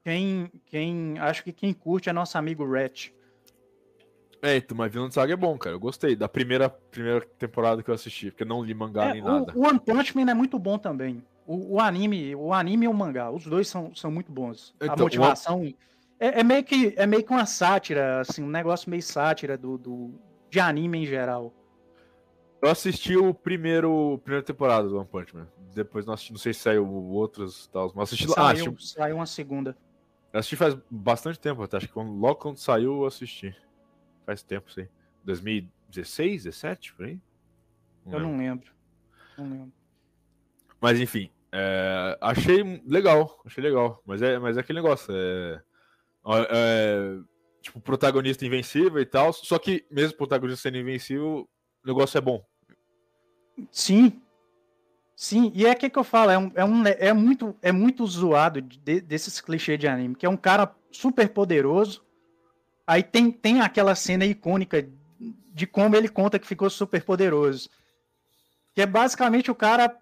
[0.04, 0.52] Quem.
[0.66, 3.12] quem acho que quem curte é nosso amigo Ratch.
[4.42, 5.76] É, então, mas Vinland Saga é bom, cara.
[5.76, 9.22] Eu gostei da primeira, primeira temporada que eu assisti, porque não li mangá é, nem
[9.22, 9.54] o, nada.
[9.56, 11.24] O One Punch Man é muito bom também.
[11.52, 14.74] O, o, anime, o anime e o mangá, os dois são, são muito bons.
[14.80, 15.66] Então, a motivação
[16.18, 19.78] é, é, meio que é meio que uma sátira, assim, um negócio meio sátira do,
[19.78, 20.14] do
[20.50, 21.54] de anime em geral.
[22.62, 25.48] Eu assisti o primeiro primeira temporada do One Punch Man.
[25.74, 28.94] Depois não assisti, não sei se saiu outros tal, mas assisti saiu, ah, assisti...
[28.94, 29.76] saiu uma segunda.
[30.32, 33.54] Eu assisti faz bastante tempo, até acho que logo quando saiu eu assisti.
[34.26, 34.88] Faz tempo, sei.
[35.26, 37.20] 2016, 17, por aí?
[38.06, 38.32] Não eu lembro.
[38.32, 38.72] não lembro.
[39.38, 39.74] Não lembro.
[40.80, 44.02] Mas enfim, é, achei legal, achei legal.
[44.06, 45.14] Mas é, mas é aquele negócio.
[45.14, 45.62] É,
[46.50, 47.18] é,
[47.62, 49.34] tipo, protagonista invencível e tal.
[49.34, 51.48] Só que, mesmo protagonista sendo invencível,
[51.84, 52.44] o negócio é bom.
[53.72, 54.22] Sim.
[55.16, 58.08] Sim, e é que, que eu falo, é, um, é, um, é, muito, é muito
[58.08, 62.04] zoado de, desses clichês de anime, que é um cara super poderoso,
[62.88, 64.90] aí tem, tem aquela cena icônica
[65.54, 67.70] de como ele conta que ficou super poderoso.
[68.74, 69.96] Que é basicamente o cara.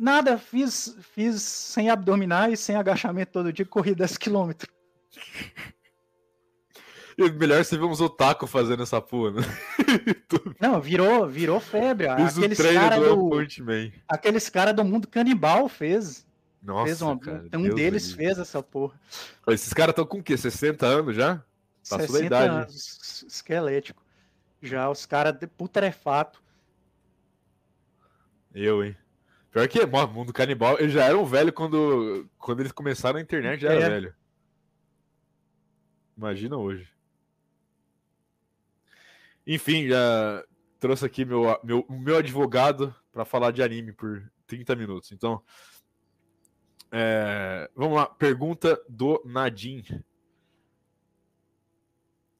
[0.00, 4.52] Nada, fiz, fiz sem abdominais, sem agachamento todo dia, corri 10 km.
[7.38, 9.42] melhor você ver uns otaku fazendo essa porra, né?
[10.58, 12.06] Não, virou, virou febre.
[12.16, 13.30] Fiz aqueles caras do,
[14.08, 16.26] aqueles cara do mundo canibal fez.
[16.62, 18.14] Nossa, fez uma, cara, um Deus deles Deus.
[18.14, 18.98] fez essa porra.
[19.48, 20.34] Esses caras estão com o quê?
[20.34, 21.44] 60 anos já?
[21.88, 22.54] Passou da idade.
[22.54, 24.02] Anos, esquelético.
[24.62, 26.42] Já, os caras putrefato.
[28.54, 28.96] Eu, hein?
[29.50, 33.60] Pior que, mano, mundo canibal, eles já eram velho quando, quando eles começaram a internet,
[33.60, 33.88] já era é.
[33.88, 34.14] velho.
[36.16, 36.88] Imagina hoje.
[39.46, 40.44] Enfim, já
[40.78, 45.10] trouxe aqui meu, meu, meu advogado para falar de anime por 30 minutos.
[45.10, 45.42] Então,
[46.92, 48.06] é, vamos lá.
[48.06, 49.84] Pergunta do Nadim.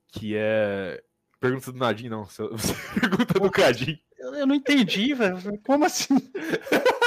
[0.08, 1.02] Que é.
[1.40, 2.28] Pergunta do Nadim, não.
[3.00, 3.98] Pergunta do Cadim.
[4.18, 5.58] Eu não entendi, velho.
[5.64, 6.14] Como assim?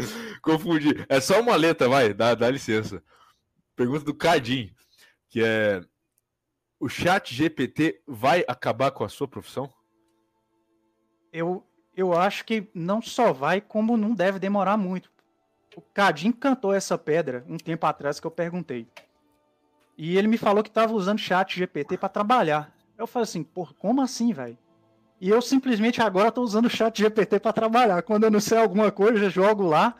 [0.42, 1.04] Confundi.
[1.08, 3.02] É só uma letra, vai, dá, dá licença.
[3.76, 4.74] Pergunta do Cadim,
[5.28, 5.82] que é
[6.78, 9.70] o chat GPT vai acabar com a sua profissão?
[11.32, 15.10] Eu, eu acho que não só vai, como não deve demorar muito.
[15.76, 18.88] O Cadim cantou essa pedra um tempo atrás que eu perguntei.
[19.96, 22.74] E ele me falou que estava usando chat GPT para trabalhar.
[22.96, 24.58] Eu falei assim, pô, como assim, velho?
[25.20, 28.02] E eu simplesmente agora estou usando o chat GPT para trabalhar.
[28.02, 29.94] Quando eu não sei alguma coisa, eu jogo lá.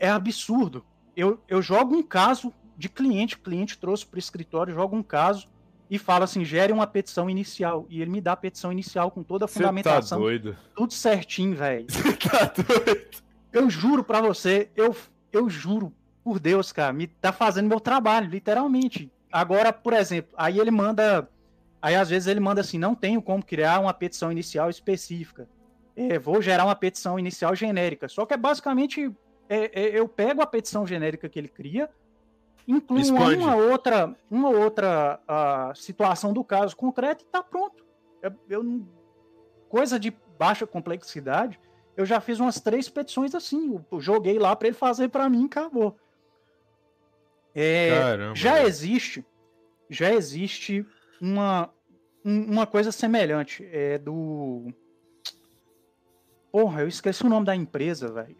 [0.00, 0.84] É absurdo.
[1.14, 5.02] Eu, eu jogo um caso de cliente, o cliente trouxe para o escritório, jogo um
[5.02, 5.48] caso
[5.90, 7.86] e fala assim: gere uma petição inicial.
[7.90, 10.18] E ele me dá a petição inicial com toda a fundamentação.
[10.18, 10.56] Tá doido.
[10.74, 11.86] Tudo certinho, velho.
[11.90, 13.28] Você tá doido.
[13.52, 14.94] Eu juro para você, eu,
[15.32, 19.10] eu juro por Deus, cara, me tá fazendo meu trabalho, literalmente.
[19.32, 21.28] Agora, por exemplo, aí ele manda.
[21.80, 25.48] Aí às vezes ele manda assim: não tenho como criar uma petição inicial específica.
[25.96, 28.08] É, vou gerar uma petição inicial genérica.
[28.08, 29.10] Só que é basicamente.
[29.48, 31.88] É, é, eu pego a petição genérica que ele cria,
[32.66, 37.82] inclui uma outra, uma outra uh, situação do caso concreto e está pronto.
[38.22, 38.86] Eu, eu,
[39.70, 41.58] coisa de baixa complexidade,
[41.96, 43.80] eu já fiz umas três petições assim.
[43.90, 45.96] Eu joguei lá para ele fazer para mim, acabou.
[47.54, 47.90] É,
[48.34, 49.24] já existe,
[49.88, 50.86] já existe
[51.20, 51.70] uma,
[52.24, 53.66] uma coisa semelhante.
[53.72, 54.72] É do.
[56.50, 58.36] Porra, eu esqueci o nome da empresa, velho.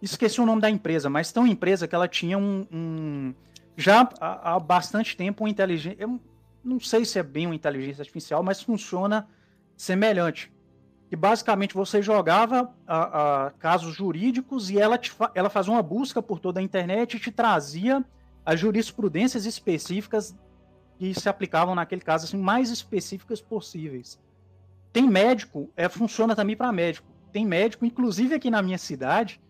[0.00, 2.66] Esqueci o nome da empresa, mas tem uma empresa que ela tinha um.
[2.72, 3.34] um
[3.76, 5.96] já há, há, bastante tempo, uma inteligência.
[6.00, 6.20] Eu
[6.64, 9.28] não sei se é bem uma inteligência artificial, mas funciona
[9.76, 10.52] semelhante.
[11.08, 16.22] Que basicamente você jogava a, a casos jurídicos e ela, te, ela fazia uma busca
[16.22, 18.04] por toda a internet e te trazia
[18.44, 20.36] as jurisprudências específicas
[20.98, 24.20] que se aplicavam naquele caso, assim, mais específicas possíveis.
[24.92, 27.08] Tem médico, é, funciona também para médico.
[27.32, 29.40] Tem médico, inclusive aqui na minha cidade,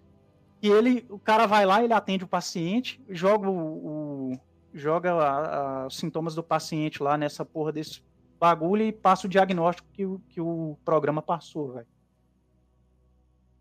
[0.63, 4.41] e ele, o cara vai lá, ele atende o paciente, joga o, o
[4.73, 8.01] joga a, a, os sintomas do paciente lá nessa porra desse
[8.39, 11.87] bagulho e passa o diagnóstico que, o, que o programa passou, velho.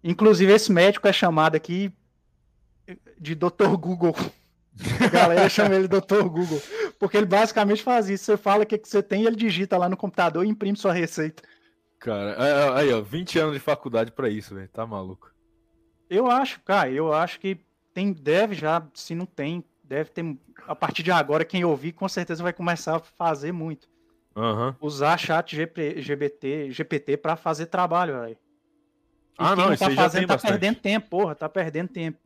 [0.04, 1.92] Inclusive, esse médico é chamado aqui
[3.20, 3.76] de Dr.
[3.80, 4.16] Google.
[5.00, 6.24] A galera chama ele Dr.
[6.24, 6.62] Google.
[7.00, 8.26] Porque ele basicamente faz isso.
[8.26, 10.94] Você fala o que, que você tem, ele digita lá no computador e imprime sua
[10.94, 11.44] receita.
[12.00, 14.70] Cara, é, é, aí, ó, 20 anos de faculdade para isso, velho.
[14.70, 15.32] Tá maluco.
[16.10, 17.60] Eu acho, cara, eu acho que
[17.94, 20.38] tem, deve já, se não tem, deve ter.
[20.68, 23.88] A partir de agora, quem ouvir, com certeza vai começar a fazer muito.
[24.36, 24.74] Uhum.
[24.80, 28.38] Usar chat GP, GBT, GPT para fazer trabalho, velho.
[29.38, 30.52] Ah, não, não isso tá fazendo, tá bastante.
[30.52, 32.18] perdendo tempo, porra, tá perdendo tempo.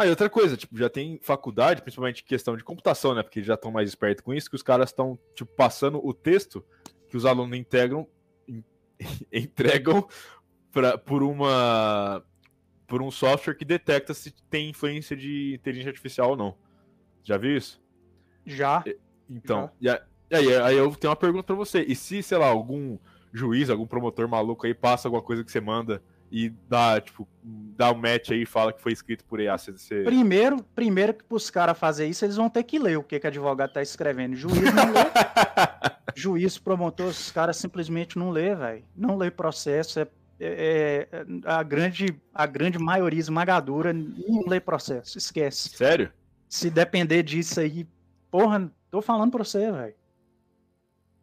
[0.00, 3.22] Ah, e outra coisa, tipo, já tem faculdade, principalmente questão de computação, né?
[3.22, 6.64] Porque já estão mais espertos com isso, que os caras estão, tipo, passando o texto
[7.10, 8.08] que os alunos integram,
[9.30, 10.08] entregam
[10.72, 12.24] pra, por uma
[12.86, 16.56] por um software que detecta se tem influência de inteligência artificial ou não.
[17.22, 17.78] Já viu isso?
[18.46, 18.82] Já.
[19.28, 20.02] Então, Já.
[20.30, 21.82] E, aí, aí eu tenho uma pergunta para você.
[21.82, 22.96] E se, sei lá, algum
[23.34, 27.90] juiz, algum promotor maluco aí passa alguma coisa que você manda e dá, tipo, dá
[27.90, 29.58] um match aí e fala que foi escrito por IA.
[29.58, 30.02] Você...
[30.04, 33.26] Primeiro, primeiro que os caras fazer isso, eles vão ter que ler o que, que
[33.26, 34.36] o advogado tá escrevendo.
[34.36, 35.00] Juiz não lê.
[36.14, 38.84] Juiz, promotor, os caras simplesmente não lê, velho.
[38.96, 40.06] Não lê processo, é
[40.42, 45.68] é, é, a, grande, a grande maioria esmagadora não lê processo, esquece.
[45.68, 46.10] Sério?
[46.48, 47.86] Se depender disso aí,
[48.30, 49.94] porra, tô falando pra você, velho.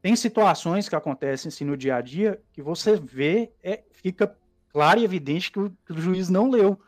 [0.04, 4.38] Tem situações que acontecem assim no dia a dia que você vê, é, fica
[4.78, 6.80] claro e evidente que o, que o juiz não leu.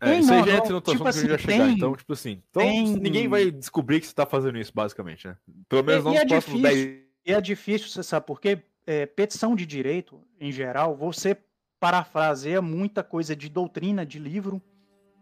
[0.00, 1.68] É, isso aí já entra no tipo assim, que eu já chegar.
[1.68, 2.86] então, tipo assim, então tem...
[2.96, 5.36] ninguém vai descobrir que você tá fazendo isso, basicamente, né?
[5.68, 7.00] Pelo menos não nos é próximos 10.
[7.26, 8.62] E é difícil, você sabe por quê?
[8.86, 11.36] É, petição de direito, em geral, você
[11.80, 14.62] parafraseia muita coisa de doutrina, de livro,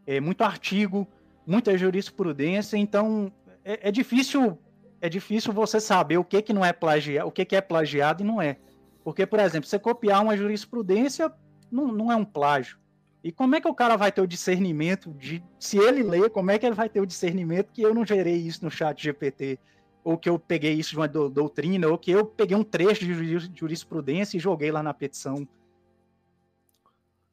[0.07, 1.09] é, muito artigo,
[1.47, 3.33] muita jurisprudência, então
[3.65, 4.59] é, é, difícil
[5.01, 8.23] é difícil você saber o que, que não é plagiado, o que, que é plagiado
[8.23, 8.57] e não é.
[9.05, 11.33] Porque, por exemplo, você copiar uma jurisprudência
[11.71, 12.79] não, não é um plágio.
[13.23, 15.43] E como é que o cara vai ter o discernimento de.
[15.59, 18.37] Se ele ler, como é que ele vai ter o discernimento que eu não gerei
[18.37, 19.59] isso no chat GPT?
[20.05, 23.05] Ou que eu peguei isso de uma do, doutrina, ou que eu peguei um trecho
[23.05, 25.47] de jurisprudência e joguei lá na petição.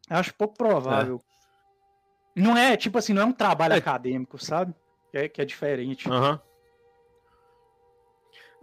[0.10, 1.22] Acho pouco provável.
[2.36, 2.42] É.
[2.42, 3.78] Não é, tipo assim, não é um trabalho é.
[3.78, 4.74] acadêmico, sabe?
[5.12, 6.10] Que é, que é diferente.
[6.10, 6.32] Aham.
[6.32, 6.40] Uhum.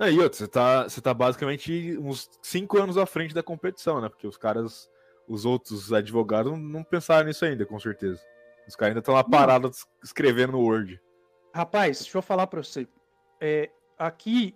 [0.00, 4.08] E outro, você tá, você tá basicamente uns cinco anos à frente da competição, né?
[4.08, 4.90] Porque os caras
[5.28, 8.20] os outros advogados não pensaram nisso ainda, com certeza.
[8.66, 11.00] Os caras ainda estão lá parados escrevendo no Word.
[11.54, 12.86] Rapaz, deixa eu falar para você.
[13.40, 14.54] É, aqui,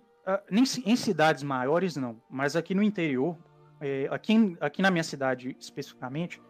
[0.49, 3.37] nem em cidades maiores não, mas aqui no interior,
[3.81, 6.41] é, aqui, aqui na minha cidade especificamente,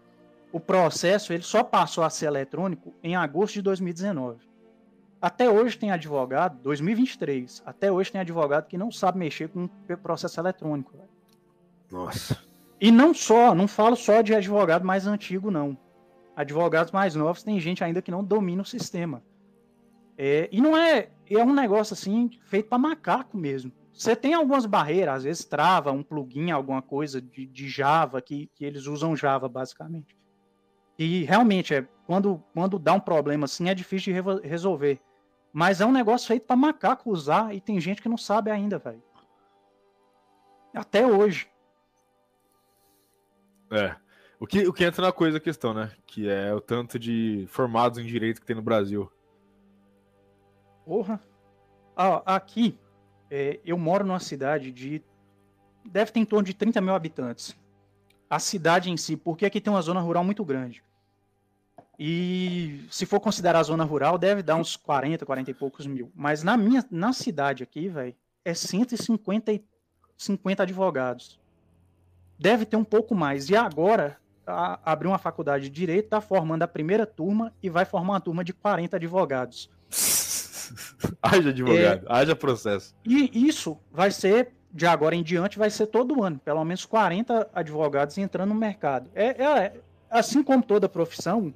[0.52, 4.47] o processo ele só passou a ser eletrônico em agosto de 2019.
[5.22, 9.68] Até hoje tem advogado, 2023, até hoje tem advogado que não sabe mexer com
[10.02, 10.94] processo eletrônico.
[11.92, 12.38] Nossa.
[12.80, 15.76] E não só, não falo só de advogado mais antigo, não.
[16.36, 19.24] Advogados mais novos, tem gente ainda que não domina o sistema.
[20.16, 23.72] É, e não é, é um negócio assim, feito para macaco mesmo.
[23.92, 28.48] Você tem algumas barreiras, às vezes trava um plugin, alguma coisa de, de Java, que,
[28.54, 30.16] que eles usam Java basicamente.
[31.00, 35.00] E realmente, é, quando, quando dá um problema assim, é difícil de resolver.
[35.58, 38.78] Mas é um negócio feito para macaco usar e tem gente que não sabe ainda,
[38.78, 39.02] velho.
[40.72, 41.50] Até hoje.
[43.72, 43.96] É.
[44.40, 45.92] O que, o que entra na coisa a questão, né?
[46.06, 49.12] Que é o tanto de formados em direito que tem no Brasil.
[50.86, 51.20] Porra.
[51.96, 52.80] Ah, aqui,
[53.28, 55.04] é, eu moro numa cidade de.
[55.84, 57.58] Deve ter em torno de 30 mil habitantes.
[58.30, 60.84] A cidade em si, porque aqui tem uma zona rural muito grande.
[62.00, 66.12] E se for considerar a zona rural, deve dar uns 40, 40 e poucos mil.
[66.16, 69.60] Mas na minha na cidade aqui, velho, é 150
[70.16, 71.40] 50 advogados
[72.38, 73.50] deve ter um pouco mais.
[73.50, 77.86] E agora, a, abriu uma faculdade de Direito, está formando a primeira turma e vai
[77.86, 79.70] formar uma turma de 40 advogados.
[81.22, 82.96] haja advogado, é, haja processo.
[83.06, 86.40] E isso vai ser, de agora em diante, vai ser todo ano.
[86.40, 89.10] Pelo menos 40 advogados entrando no mercado.
[89.16, 89.74] É, é
[90.10, 91.54] assim como toda profissão,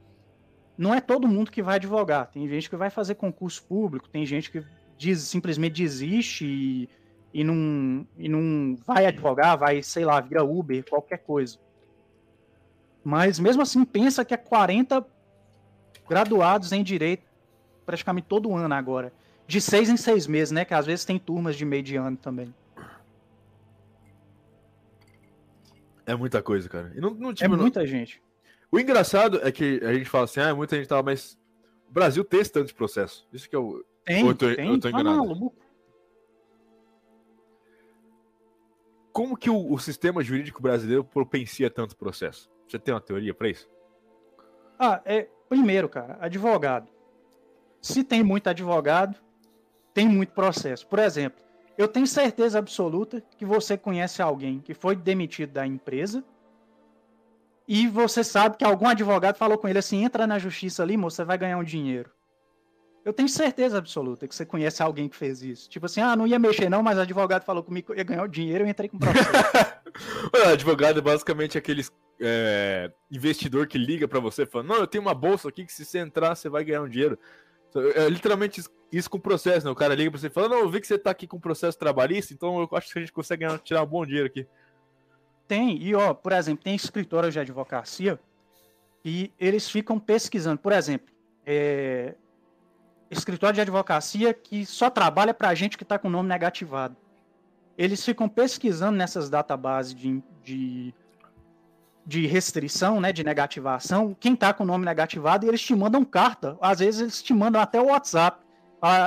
[0.82, 2.32] não é todo mundo que vai advogar.
[2.32, 4.66] Tem gente que vai fazer concurso público, tem gente que
[4.98, 6.90] diz, simplesmente desiste e
[7.34, 11.58] e não, e não vai advogar, vai, sei lá, vira Uber, qualquer coisa.
[13.02, 15.06] Mas mesmo assim, pensa que é 40
[16.10, 17.24] graduados em direito
[17.86, 19.14] praticamente todo ano agora.
[19.48, 20.66] De seis em seis meses, né?
[20.66, 22.54] Que às vezes tem turmas de meio de ano também.
[26.06, 26.92] É muita coisa, cara.
[26.96, 27.88] Não, não, tipo, é muita não...
[27.88, 28.22] gente.
[28.72, 31.38] O engraçado é que a gente fala assim, ah, muita gente tava, mas
[31.90, 33.28] o Brasil tem esse tanto de processo.
[33.34, 33.86] Isso que eu.
[34.06, 34.70] Tem, eu tô, tem.
[34.70, 35.34] Eu tô enganado.
[35.34, 35.62] Ah,
[39.12, 42.50] como que o, o, sistema jurídico brasileiro propencia tanto processo?
[42.66, 43.70] Você tem uma teoria para isso?
[44.80, 46.88] Ah, é, primeiro, cara, advogado.
[47.82, 49.20] Se tem muito advogado,
[49.94, 50.88] tem muito processo.
[50.88, 51.44] Por exemplo,
[51.78, 56.24] eu tenho certeza absoluta que você conhece alguém que foi demitido da empresa
[57.68, 61.18] e você sabe que algum advogado falou com ele assim: entra na justiça ali, moço,
[61.18, 62.10] você vai ganhar um dinheiro.
[63.04, 65.68] Eu tenho certeza absoluta que você conhece alguém que fez isso.
[65.68, 68.24] Tipo assim, ah, não ia mexer não, mas o advogado falou comigo que ia ganhar
[68.24, 69.28] o dinheiro, eu entrei com processo.
[70.36, 71.84] o advogado é basicamente aquele
[72.20, 75.84] é, investidor que liga para você falando, não, eu tenho uma bolsa aqui que se
[75.84, 77.18] você entrar, você vai ganhar um dinheiro.
[77.96, 79.72] É literalmente isso com processo, né?
[79.72, 81.40] O cara liga pra você e fala, não, eu vi que você tá aqui com
[81.40, 84.46] processo trabalhista, então eu acho que a gente consegue tirar um bom dinheiro aqui.
[85.52, 88.18] Tem, e ó, por exemplo, tem escritórios de advocacia
[89.04, 90.58] e eles ficam pesquisando.
[90.58, 91.14] Por exemplo,
[91.46, 92.16] é,
[93.10, 96.96] escritório de advocacia que só trabalha para gente que está com o nome negativado.
[97.78, 100.94] Eles ficam pesquisando nessas databases de, de,
[102.06, 106.06] de restrição, né, de negativação, quem está com o nome negativado e eles te mandam
[106.06, 106.58] carta.
[106.62, 108.42] Às vezes eles te mandam até o WhatsApp
[108.82, 109.06] a,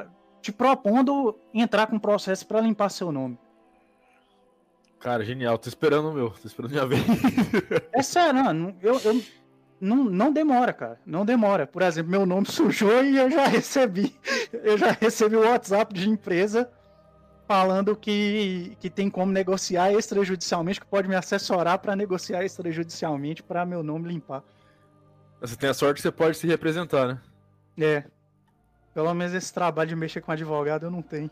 [0.00, 0.06] a,
[0.40, 3.38] te propondo entrar com processo para limpar seu nome.
[5.02, 5.58] Cara, genial.
[5.58, 6.30] Tô esperando meu.
[6.30, 7.02] Tô esperando minha vez.
[7.92, 9.22] É sério, não, eu, eu
[9.80, 11.00] não, não demora, cara.
[11.04, 11.66] Não demora.
[11.66, 14.14] Por exemplo, meu nome sujou e eu já recebi.
[14.52, 16.70] Eu já recebi o WhatsApp de empresa
[17.48, 23.66] falando que, que tem como negociar extrajudicialmente, que pode me assessorar para negociar extrajudicialmente para
[23.66, 24.44] meu nome limpar.
[25.40, 27.20] Você tem a sorte que você pode se representar, né?
[27.76, 28.04] É.
[28.94, 31.28] Pelo menos esse trabalho de mexer com advogado eu não tenho.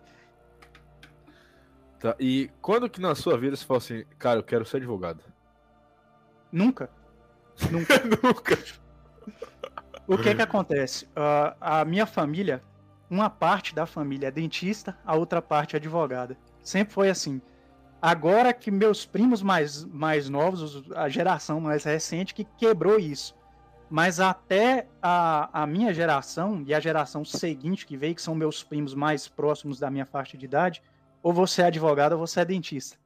[2.00, 5.22] Tá, e quando que na sua vida você fala assim, cara, eu quero ser advogado?
[6.50, 6.90] Nunca.
[7.70, 7.94] Nunca.
[8.22, 8.58] Nunca.
[10.08, 11.04] O que que acontece?
[11.04, 12.62] Uh, a minha família,
[13.08, 16.38] uma parte da família é dentista, a outra parte é advogada.
[16.62, 17.40] Sempre foi assim.
[18.00, 23.36] Agora que meus primos mais, mais novos, a geração mais recente, que quebrou isso.
[23.90, 28.62] Mas até a, a minha geração e a geração seguinte que veio, que são meus
[28.62, 30.82] primos mais próximos da minha faixa de idade,
[31.22, 32.96] ou você é advogado ou você é dentista.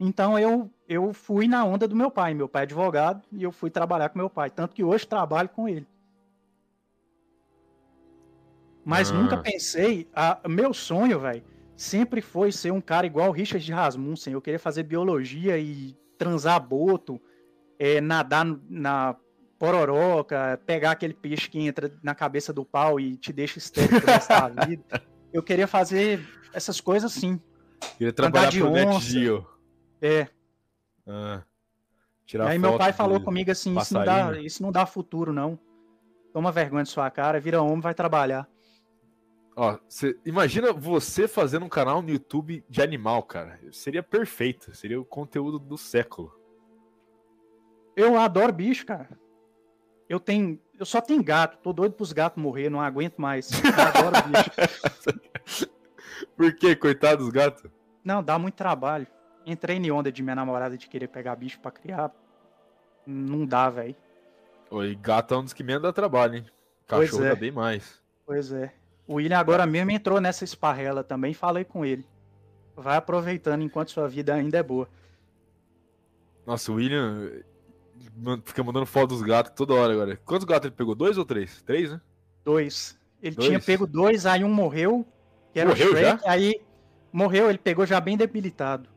[0.00, 2.32] Então eu, eu fui na onda do meu pai.
[2.34, 4.50] Meu pai é advogado e eu fui trabalhar com meu pai.
[4.50, 5.86] Tanto que hoje trabalho com ele.
[8.84, 9.14] Mas ah.
[9.14, 10.08] nunca pensei.
[10.14, 11.42] A, meu sonho, velho,
[11.76, 14.32] sempre foi ser um cara igual o Richard de Rasmussen.
[14.32, 17.20] Eu queria fazer biologia e transar boto,
[17.78, 19.16] é, nadar na
[19.58, 24.48] pororoca, pegar aquele peixe que entra na cabeça do pau e te deixa estéril da
[24.64, 25.02] vida.
[25.32, 27.40] Eu queria fazer essas coisas sim.
[27.96, 29.46] Queria trabalhar de pro onça.
[30.00, 30.28] É.
[31.06, 31.42] Ah,
[32.26, 35.32] tirar e aí meu pai falou comigo assim, isso não, dá, isso não dá futuro,
[35.32, 35.58] não.
[36.32, 38.48] Toma vergonha de sua cara, vira homem, vai trabalhar.
[39.56, 43.58] Ó, cê, imagina você fazendo um canal no YouTube de animal, cara.
[43.72, 44.72] Seria perfeito.
[44.72, 46.32] Seria o conteúdo do século.
[47.96, 49.18] Eu adoro bicho, cara.
[50.08, 50.60] Eu tenho.
[50.78, 51.58] Eu só tenho gato.
[51.58, 53.50] Tô doido pros gatos morrer, não aguento mais.
[53.50, 55.68] Eu adoro bicho.
[56.36, 57.70] Por que, coitado dos gatos?
[58.04, 59.06] Não, dá muito trabalho.
[59.44, 62.12] Entrei em onda de minha namorada de querer pegar bicho pra criar.
[63.04, 63.96] Não dá, velho.
[64.70, 66.46] Oi, gato é um dos que menos dá trabalho, hein?
[66.86, 67.28] Cachorro é.
[67.30, 68.00] dá bem mais.
[68.24, 68.72] Pois é.
[69.06, 72.06] O William agora mesmo entrou nessa esparrela também, falei com ele.
[72.76, 74.88] Vai aproveitando enquanto sua vida ainda é boa.
[76.46, 77.30] Nossa, o William
[78.44, 80.16] fica mandando foto dos gatos toda hora agora.
[80.24, 80.94] Quantos gatos ele pegou?
[80.94, 81.62] Dois ou três?
[81.62, 82.00] Três, né?
[82.44, 82.98] Dois.
[83.22, 83.48] Ele dois?
[83.48, 85.06] tinha pego dois, aí um morreu,
[85.52, 86.30] que era morreu o Shrek, já?
[86.30, 86.60] aí
[87.12, 88.88] morreu, ele pegou já bem debilitado.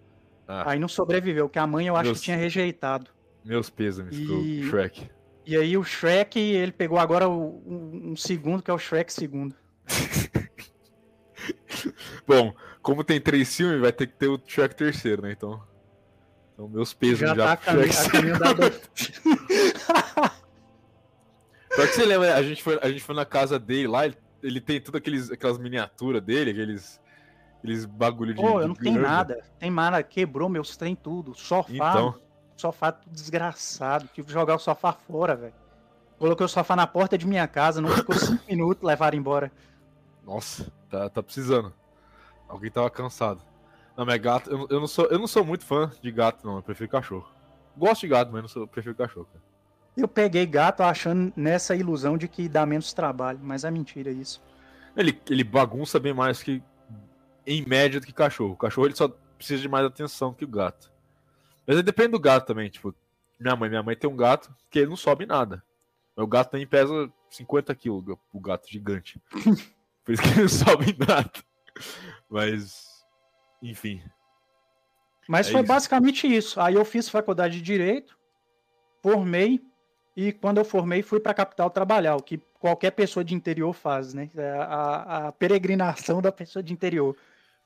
[0.47, 0.71] Ah.
[0.71, 2.19] Aí não sobreviveu, que a mãe eu acho Meus...
[2.19, 3.09] que tinha rejeitado.
[3.43, 4.25] Meus pêsames e...
[4.25, 5.09] pro Shrek.
[5.45, 9.11] E aí o Shrek, ele pegou agora o, um, um segundo, que é o Shrek
[9.11, 9.55] segundo.
[12.27, 15.31] Bom, como tem três filmes, vai ter que ter o Shrek terceiro, né?
[15.31, 15.61] Então.
[16.53, 17.33] Então, meus pesos já.
[17.35, 18.49] já tá Shrek a caminho da
[21.73, 24.17] Só que você lembra, a gente foi, a gente foi na casa dele lá, ele,
[24.43, 26.99] ele tem tudo aqueles, aquelas miniaturas dele, aqueles,
[27.57, 28.41] aqueles bagulho de.
[28.41, 29.41] Pô, eu não tenho nada.
[29.57, 31.33] Tem nada, quebrou meus trem tudo.
[31.33, 31.71] Sofá.
[31.71, 32.19] Então...
[32.57, 34.07] Sofá tudo desgraçado.
[34.13, 35.53] Tive que jogar o sofá fora, velho.
[36.19, 39.51] Coloquei o sofá na porta de minha casa, não ficou cinco minutos, levaram embora.
[40.23, 41.73] Nossa, tá, tá precisando.
[42.47, 43.41] Alguém tava cansado.
[43.95, 46.57] Não, mas gato, eu, eu, não sou, eu não sou muito fã de gato, não.
[46.57, 47.29] Eu prefiro cachorro.
[47.75, 49.27] Gosto de gato, mas não sou, eu prefiro cachorro.
[49.31, 49.43] Cara.
[49.95, 54.41] Eu peguei gato achando nessa ilusão de que dá menos trabalho, mas é mentira isso.
[54.95, 56.63] Ele, ele bagunça bem mais que,
[57.45, 58.53] em média, do que cachorro.
[58.53, 60.91] O cachorro ele só precisa de mais atenção que o gato.
[61.65, 62.69] Mas aí depende do gato também.
[62.69, 62.93] Tipo,
[63.39, 65.63] minha mãe, minha mãe tem um gato que ele não sobe nada.
[66.15, 69.21] O gato também pesa 50 quilos, o gato gigante.
[70.03, 71.31] Por isso que ele não sobe nada.
[72.29, 72.90] Mas,
[73.61, 74.01] enfim.
[75.27, 75.67] Mas é foi isso.
[75.67, 76.59] basicamente isso.
[76.59, 78.17] Aí eu fiz faculdade de Direito,
[79.01, 79.61] formei,
[80.15, 83.73] e quando eu formei fui para a capital trabalhar, o que qualquer pessoa de interior
[83.73, 84.29] faz, né?
[84.35, 87.15] É a, a peregrinação da pessoa de interior.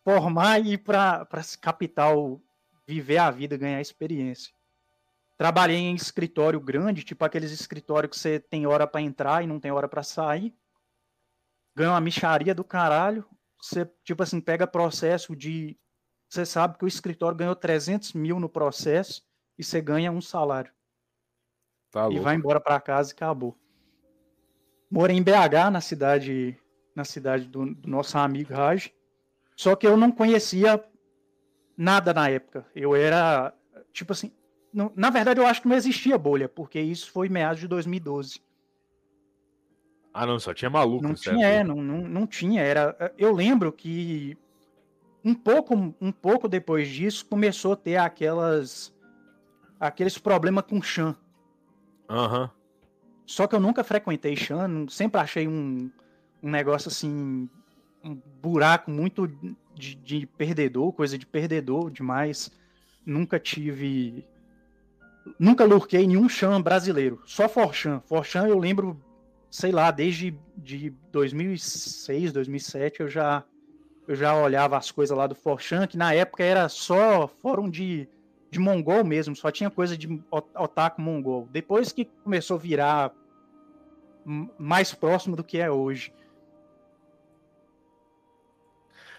[0.04, 1.28] Formar e ir para
[1.60, 2.40] capital
[2.88, 4.54] viver a vida, ganhar experiência.
[5.38, 9.60] Trabalhei em escritório grande, tipo aqueles escritórios que você tem hora para entrar e não
[9.60, 10.54] tem hora para sair
[11.76, 13.26] ganha uma micharia do caralho.
[13.62, 15.78] Você, tipo assim, pega processo de.
[16.30, 19.24] Você sabe que o escritório ganhou 300 mil no processo
[19.58, 20.72] e você ganha um salário.
[21.92, 23.58] Tá e vai embora para casa e acabou.
[24.90, 26.58] Morei em BH, na cidade,
[26.96, 28.92] na cidade do, do nosso amigo Raj.
[29.56, 30.84] Só que eu não conhecia
[31.78, 32.66] nada na época.
[32.76, 33.54] Eu era,
[33.94, 34.32] tipo assim,
[34.74, 38.42] não, na verdade eu acho que não existia bolha, porque isso foi meados de 2012.
[40.14, 41.04] Ah, não, só tinha maluco.
[41.04, 41.36] Não certo?
[41.36, 42.62] tinha, é, não, não, não tinha.
[42.62, 44.38] Era, eu lembro que
[45.26, 48.94] um pouco, um pouco depois disso começou a ter aquelas
[49.80, 51.16] aqueles problemas com Chan.
[52.08, 52.44] Aham.
[52.44, 52.50] Uhum.
[53.26, 55.90] Só que eu nunca frequentei Chan, sempre achei um,
[56.44, 57.50] um negócio assim,
[58.04, 59.28] um buraco muito
[59.74, 62.52] de, de perdedor, coisa de perdedor demais.
[63.04, 64.24] Nunca tive.
[65.40, 68.00] Nunca lurquei nenhum Chan brasileiro, só Forchan.
[68.02, 69.02] Forchan eu lembro
[69.56, 73.42] sei lá, desde de 2006, 2007 eu já
[74.08, 78.08] eu já olhava as coisas lá do Forchan, que na época era só fórum de
[78.56, 81.48] de mongol mesmo, só tinha coisa de otaku mongol.
[81.52, 83.12] Depois que começou a virar
[84.58, 86.14] mais próximo do que é hoje.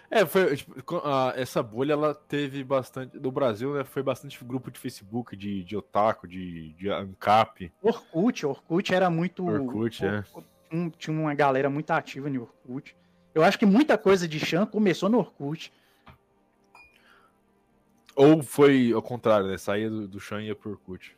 [0.09, 3.19] É, foi, tipo, a, essa bolha ela teve bastante.
[3.19, 3.83] No Brasil, né?
[3.83, 7.71] Foi bastante grupo de Facebook, de, de otaku, de, de ANCAP.
[7.81, 9.45] Orkut, Orkut era muito.
[9.45, 10.23] Orkut, é.
[10.71, 12.95] Um, tinha uma galera muito ativa no Orkut.
[13.33, 15.71] Eu acho que muita coisa de Chan começou no Orkut.
[18.15, 19.57] Ou foi ao contrário, né?
[19.57, 21.15] Saía do, do Chan e ia pro Orkut.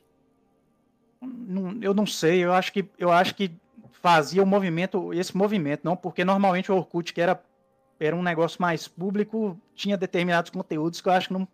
[1.22, 3.52] Não, eu não sei, eu acho que eu acho que
[3.92, 7.42] fazia o movimento, esse movimento, não, porque normalmente o Orkut, que era
[8.00, 11.48] era um negócio mais público, tinha determinados conteúdos que eu acho que não,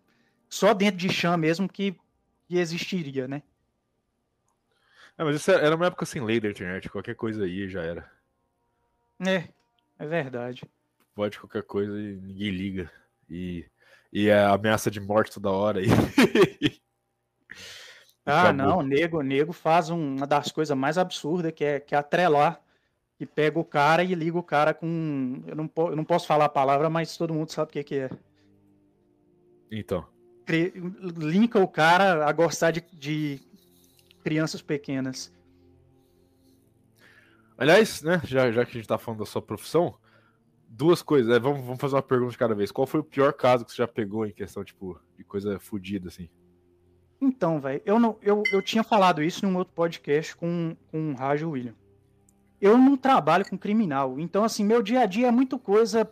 [0.48, 1.96] só dentro de chão mesmo que,
[2.46, 3.42] que existiria, né?
[5.18, 8.08] É, mas isso era uma época sem lei da internet, qualquer coisa aí já era.
[9.26, 9.48] É,
[9.98, 10.62] é verdade.
[11.14, 12.90] Pode qualquer coisa e ninguém liga.
[13.28, 13.64] E,
[14.12, 15.86] e é ameaça de morte toda hora aí.
[18.24, 22.62] ah, não, nego, nego faz uma das coisas mais absurdas que é, que é atrelar
[23.18, 25.42] que pega o cara e liga o cara com.
[25.46, 27.94] Eu não, eu não posso falar a palavra, mas todo mundo sabe o que, que
[27.96, 28.10] é.
[29.70, 30.06] Então.
[31.16, 33.40] Linka o cara a gostar de, de
[34.22, 35.32] crianças pequenas.
[37.58, 39.94] Aliás, né, já, já que a gente tá falando da sua profissão,
[40.68, 41.34] duas coisas.
[41.34, 42.70] É, vamos, vamos fazer uma pergunta de cada vez.
[42.70, 46.08] Qual foi o pior caso que você já pegou em questão, tipo, de coisa fodida,
[46.08, 46.28] assim?
[47.20, 51.14] Então, velho, eu, não, eu, eu tinha falado isso num outro podcast com, com o
[51.14, 51.74] Rádio William
[52.60, 54.18] eu não trabalho com criminal.
[54.18, 56.10] Então, assim, meu dia a dia é muito coisa.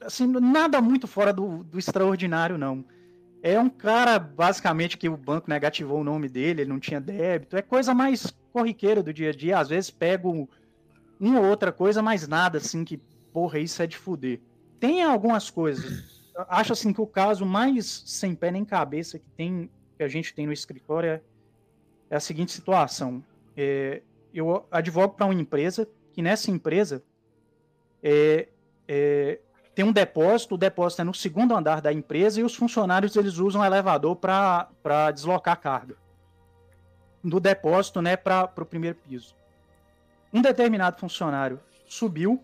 [0.00, 2.84] Assim, nada muito fora do, do extraordinário, não.
[3.42, 7.56] É um cara, basicamente, que o banco negativou o nome dele, ele não tinha débito.
[7.56, 9.58] É coisa mais corriqueira do dia a dia.
[9.58, 10.48] Às vezes pego
[11.18, 12.98] uma ou outra coisa, mas nada assim que,
[13.32, 14.40] porra, isso é de fuder.
[14.78, 16.22] Tem algumas coisas.
[16.48, 20.34] Acho assim que o caso mais sem pé nem cabeça que tem que a gente
[20.34, 21.20] tem no escritório é,
[22.10, 23.22] é a seguinte situação.
[23.56, 24.02] É,
[24.32, 27.02] eu advogo para uma empresa que nessa empresa
[28.02, 28.48] é,
[28.88, 29.40] é,
[29.72, 33.38] tem um depósito, o depósito é no segundo andar da empresa e os funcionários eles
[33.38, 35.96] usam elevador para deslocar carga
[37.24, 39.34] do depósito né, para o primeiro piso.
[40.32, 42.42] Um determinado funcionário subiu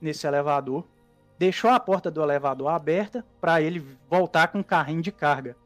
[0.00, 0.86] nesse elevador,
[1.38, 5.56] deixou a porta do elevador aberta para ele voltar com o carrinho de carga.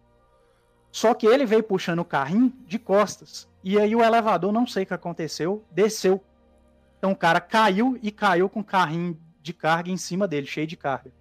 [0.91, 3.47] Só que ele veio puxando o carrinho de costas.
[3.63, 6.23] E aí o elevador, não sei o que aconteceu, desceu.
[6.99, 10.67] Então o cara caiu e caiu com o carrinho de carga em cima dele, cheio
[10.67, 11.13] de carga.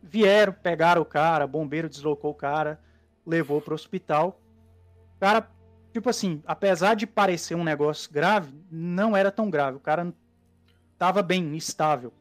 [0.00, 2.80] Vieram, pegaram o cara, bombeiro deslocou o cara,
[3.26, 4.40] levou para o hospital.
[5.18, 5.50] O cara,
[5.92, 9.76] tipo assim, apesar de parecer um negócio grave, não era tão grave.
[9.76, 10.14] O cara
[10.92, 12.12] estava bem, estável.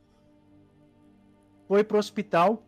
[1.67, 2.63] Foi para o hospital.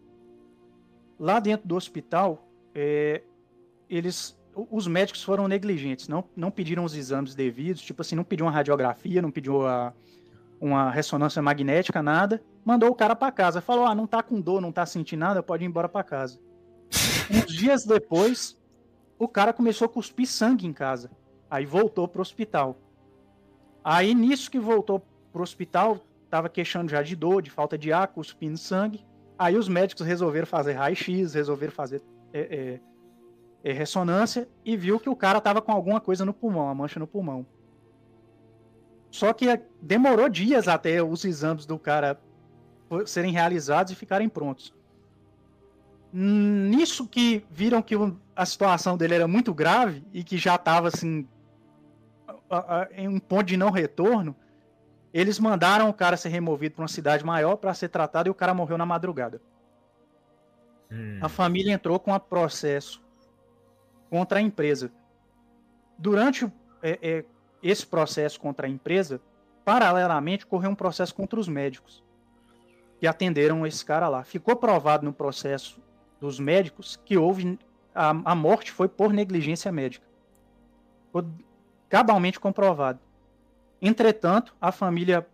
[1.20, 3.24] Lá dentro do hospital, é,
[3.90, 8.46] eles os médicos foram negligentes, não, não pediram os exames devidos, tipo assim, não pediu
[8.46, 9.94] uma radiografia, não pediu a,
[10.60, 12.42] uma ressonância magnética, nada.
[12.66, 15.42] Mandou o cara para casa, falou: "Ah, não tá com dor, não tá sentindo nada,
[15.42, 16.40] pode ir embora para casa".
[17.32, 18.59] Uns dias depois,
[19.20, 21.12] o cara começou a cuspir sangue em casa.
[21.52, 22.78] Aí voltou pro hospital.
[23.84, 26.00] Aí nisso que voltou pro hospital,
[26.30, 29.06] tava queixando já de dor, de falta de ar, cuspindo sangue.
[29.38, 32.02] Aí os médicos resolveram fazer raio-x, resolveram fazer
[32.34, 32.80] é,
[33.64, 36.76] é, é, ressonância e viu que o cara tava com alguma coisa no pulmão, a
[36.76, 37.46] mancha no pulmão.
[39.12, 39.46] Só que
[39.82, 42.20] demorou dias até os exames do cara
[43.06, 44.74] serem realizados e ficarem prontos.
[46.12, 47.96] Nisso que viram que
[48.40, 51.28] a situação dele era muito grave e que já estava assim
[52.96, 54.34] em um ponto de não retorno,
[55.14, 58.34] eles mandaram o cara ser removido para uma cidade maior para ser tratado e o
[58.34, 59.42] cara morreu na madrugada.
[60.90, 61.20] Hum.
[61.22, 63.04] A família entrou com um processo
[64.10, 64.90] contra a empresa.
[65.98, 66.46] Durante
[66.82, 67.26] é, é,
[67.62, 69.20] esse processo contra a empresa,
[69.66, 72.02] paralelamente, correu um processo contra os médicos
[73.02, 74.24] que atenderam esse cara lá.
[74.24, 75.82] Ficou provado no processo
[76.22, 77.60] dos médicos que houve
[77.94, 80.06] a, a morte foi por negligência médica.
[81.12, 81.26] Foi
[81.88, 83.00] cabalmente comprovado.
[83.82, 85.26] Entretanto, a família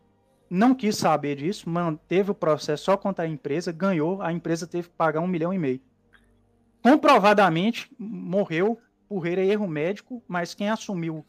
[0.50, 4.90] não quis saber disso, manteve o processo só contra a empresa, ganhou, a empresa teve
[4.90, 5.82] que pagar um milhão e meio
[6.86, 8.80] comprovadamente morreu
[9.10, 11.26] por erro médico, mas quem assumiu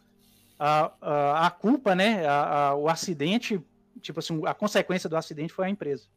[0.58, 3.58] a, a, a culpa, né, a, a, o acidente,
[4.02, 6.08] tipo assim, a consequência do acidente foi a empresa.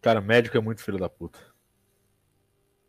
[0.00, 1.38] Cara, médico é muito filho da puta.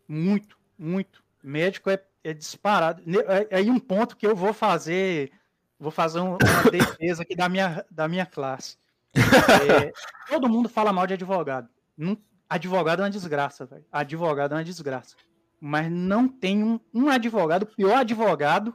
[0.08, 1.22] Muito, muito.
[1.44, 3.02] Médico é, é disparado.
[3.28, 5.32] É, é aí um ponto que eu vou fazer,
[5.80, 6.38] vou fazer uma
[6.72, 8.78] defesa aqui da minha, da minha classe.
[9.16, 9.92] É,
[10.30, 11.70] todo mundo fala mal de advogado.
[11.98, 12.18] Não,
[12.50, 13.86] advogado é uma desgraça, velho.
[13.92, 15.16] Advogado é uma desgraça.
[15.60, 18.74] mas não tem um, um advogado, o pior advogado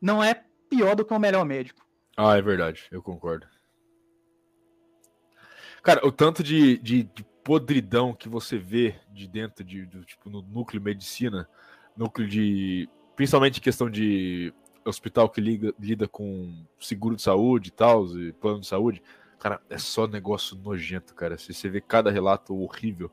[0.00, 1.84] não é pior do que o melhor médico.
[2.16, 3.46] Ah, é verdade, eu concordo.
[5.82, 10.30] Cara, o tanto de, de, de podridão que você vê de dentro de, de, tipo,
[10.30, 11.48] no núcleo de medicina,
[11.96, 12.88] núcleo de.
[13.16, 14.52] Principalmente questão de
[14.84, 19.02] hospital que liga, lida com seguro de saúde e tal, e plano de saúde.
[19.38, 21.36] Cara, é só negócio nojento, cara.
[21.36, 23.10] Se você vê cada relato horrível.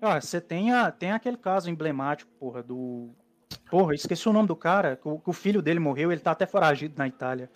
[0.00, 3.10] Ah, você tem, a, tem aquele caso emblemático, porra, do.
[3.70, 6.32] Porra, esqueci o nome do cara, que o, que o filho dele morreu, ele tá
[6.32, 7.50] até foragido na Itália.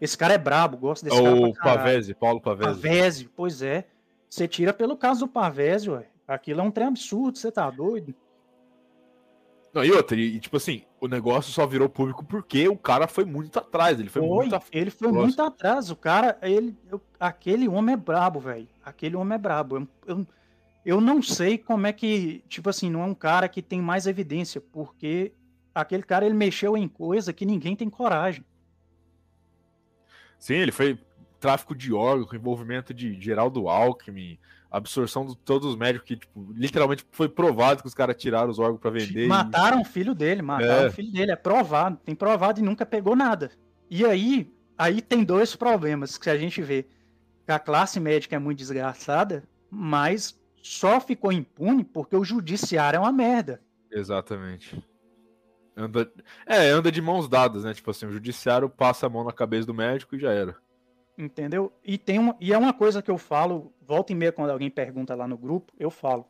[0.00, 1.36] Esse cara é brabo, gosto desse o cara.
[1.36, 2.70] O Pavese, Paulo Pavese.
[2.70, 3.86] Pavese, pois é.
[4.28, 6.06] Você tira pelo caso do Pavese, ué.
[6.26, 8.14] Aquilo é um trem absurdo, você tá doido.
[9.72, 13.24] Não, e outra, e, tipo assim, o negócio só virou público porque o cara foi
[13.24, 14.00] muito atrás.
[14.00, 15.90] Ele foi, foi muito Ele foi muito atrás.
[15.90, 16.76] O cara, ele.
[16.88, 18.68] Eu, aquele homem é brabo, velho.
[18.84, 19.76] Aquele homem é brabo.
[19.76, 20.26] Eu, eu,
[20.84, 22.42] eu não sei como é que.
[22.48, 25.32] Tipo assim, não é um cara que tem mais evidência, porque
[25.72, 28.44] aquele cara ele mexeu em coisa que ninguém tem coragem.
[30.36, 30.98] Sim, ele foi
[31.38, 34.38] tráfico de órgãos, envolvimento de Geraldo Alckmin,
[34.70, 38.58] absorção de todos os médicos que, tipo, literalmente foi provado que os caras tiraram os
[38.58, 39.26] órgãos para vender.
[39.26, 39.82] Mataram e...
[39.82, 40.86] o filho dele, mataram é.
[40.88, 43.50] o filho dele, é provado, tem provado e nunca pegou nada.
[43.90, 46.86] E aí, aí tem dois problemas que a gente vê.
[47.44, 53.00] Que a classe médica é muito desgraçada, mas só ficou impune porque o judiciário é
[53.00, 53.60] uma merda.
[53.90, 54.80] Exatamente.
[55.76, 56.12] Anda,
[56.46, 57.74] é, anda de mãos dadas, né?
[57.74, 60.54] Tipo assim, o judiciário passa a mão na cabeça do médico e já era.
[61.20, 61.70] Entendeu?
[61.84, 64.70] E, tem uma, e é uma coisa que eu falo, volta e meia, quando alguém
[64.70, 66.24] pergunta lá no grupo, eu falo.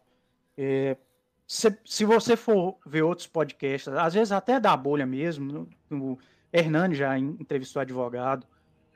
[0.58, 0.96] É,
[1.46, 6.18] se, se você for ver outros podcasts, às vezes até da bolha mesmo, o
[6.52, 8.44] Hernani já entrevistou advogado,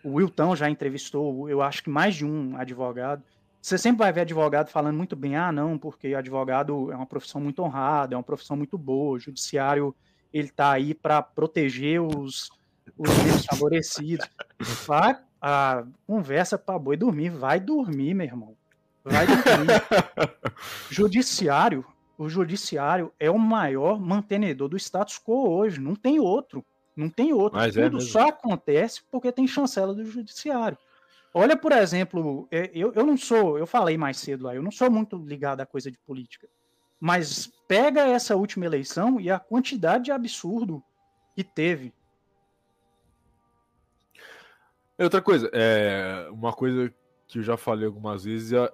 [0.02, 3.22] o Wilton já entrevistou, eu acho que mais de um advogado.
[3.62, 7.40] Você sempre vai ver advogado falando muito bem, ah, não, porque advogado é uma profissão
[7.40, 9.94] muito honrada, é uma profissão muito boa, o judiciário
[10.32, 12.50] ele tá aí para proteger os,
[12.98, 14.28] os favorecidos.
[14.86, 15.16] Vai,
[15.46, 17.28] a conversa para boi dormir.
[17.28, 18.56] Vai dormir, meu irmão.
[19.04, 19.68] Vai dormir.
[20.88, 21.84] judiciário,
[22.16, 25.78] o judiciário é o maior mantenedor do status quo hoje.
[25.78, 26.64] Não tem outro.
[26.96, 27.58] Não tem outro.
[27.58, 30.78] Mas é Tudo é só acontece porque tem chancela do judiciário.
[31.34, 34.70] Olha, por exemplo, é, eu, eu não sou, eu falei mais cedo lá, eu não
[34.70, 36.48] sou muito ligado à coisa de política.
[36.98, 40.82] Mas pega essa última eleição e a quantidade de absurdo
[41.34, 41.92] que teve
[44.98, 46.92] Outra coisa, é uma coisa
[47.26, 48.72] que eu já falei algumas vezes é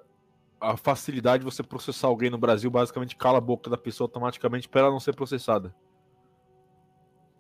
[0.61, 4.69] a facilidade de você processar alguém no Brasil basicamente cala a boca da pessoa automaticamente
[4.69, 5.75] para ela não ser processada.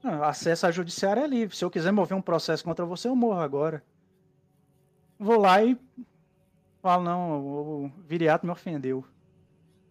[0.02, 1.54] Não, acesso à judiciária é livre.
[1.54, 3.84] Se eu quiser mover um processo contra você, eu morro agora.
[5.18, 5.76] Vou lá e
[6.80, 9.04] falo, não, o viriato me ofendeu.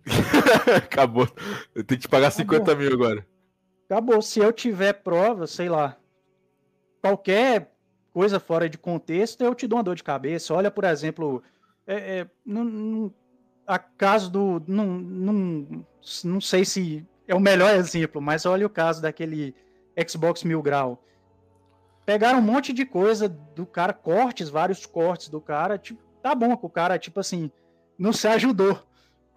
[0.76, 1.28] Acabou.
[1.76, 2.84] Eu tenho que te pagar 50 Acabou.
[2.84, 3.28] mil agora.
[3.86, 4.22] Acabou.
[4.24, 5.96] Se eu tiver prova, sei lá,
[7.00, 7.72] qualquer
[8.20, 10.54] coisa fora de contexto, eu te dou uma dor de cabeça.
[10.54, 11.42] Olha, por exemplo,
[11.88, 12.28] é, é,
[13.66, 14.62] a caso do.
[14.68, 19.56] Não sei se é o melhor exemplo, mas olha o caso daquele
[20.06, 21.02] Xbox Mil Grau.
[22.06, 25.78] Pegaram um monte de coisa do cara, cortes, vários cortes do cara.
[25.78, 27.50] Tipo, tá bom que o cara, tipo assim,
[27.98, 28.86] não se ajudou.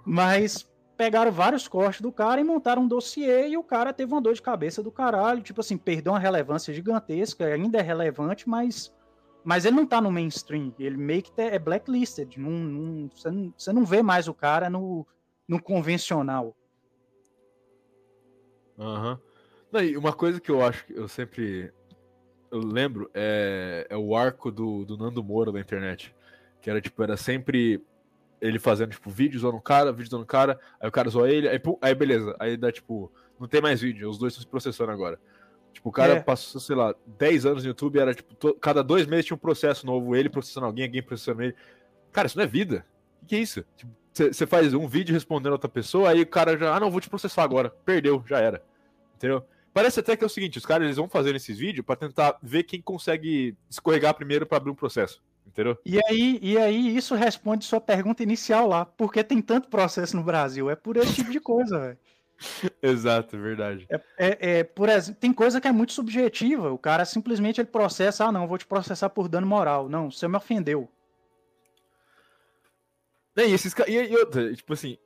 [0.05, 0.69] Mas
[1.03, 4.35] pegaram vários cortes do cara e montaram um dossiê e o cara teve uma dor
[4.35, 8.95] de cabeça do caralho, tipo assim, perdeu uma relevância gigantesca, ainda é relevante, mas
[9.43, 13.53] mas ele não tá no mainstream, ele meio que é blacklisted, não, não, você, não,
[13.75, 15.05] não vê mais o cara no,
[15.49, 16.55] no convencional.
[18.79, 19.19] Aham.
[19.73, 19.99] Uhum.
[19.99, 21.73] Uma coisa que eu acho que eu sempre
[22.53, 26.15] eu lembro é, é o arco do, do Nando Moura da internet.
[26.61, 27.83] Que era tipo, era sempre
[28.43, 31.31] ele fazendo, tipo, vídeo zoando o cara, vídeo zoando o cara, aí o cara zoa
[31.31, 34.43] ele, aí, pum, aí beleza, aí dá, tipo, não tem mais vídeo, os dois estão
[34.43, 35.19] se processando agora.
[35.73, 36.21] Tipo, o cara é.
[36.21, 38.55] passou, sei lá, 10 anos no YouTube, era, tipo, to...
[38.55, 41.55] cada dois meses tinha um processo novo, ele processando alguém, alguém processando ele.
[42.11, 42.85] Cara, isso não é vida.
[43.23, 43.65] O que é isso?
[44.13, 46.91] Você tipo, faz um vídeo respondendo a outra pessoa, aí o cara já, ah, não,
[46.91, 47.71] vou te processar agora.
[47.85, 48.63] Perdeu, já era.
[49.15, 49.47] Entendeu?
[49.73, 52.39] Parece até que é o seguinte, os caras eles vão fazendo esses vídeos para tentar
[52.43, 55.23] ver quem consegue escorregar primeiro para abrir um processo.
[55.47, 55.77] Entendeu?
[55.85, 58.87] E aí, e aí isso responde sua pergunta inicial lá.
[58.87, 60.71] Por que tem tanto processo no Brasil?
[60.71, 61.99] É por esse tipo de coisa, velho.
[62.83, 63.87] Exato, é verdade.
[63.89, 66.73] É, é, é, por exemplo, tem coisa que é muito subjetiva.
[66.73, 69.89] O cara simplesmente ele processa, ah, não, vou te processar por dano moral.
[69.89, 70.89] Não, você me ofendeu.
[73.37, 74.99] É, e, esses, e, e outra, tipo assim,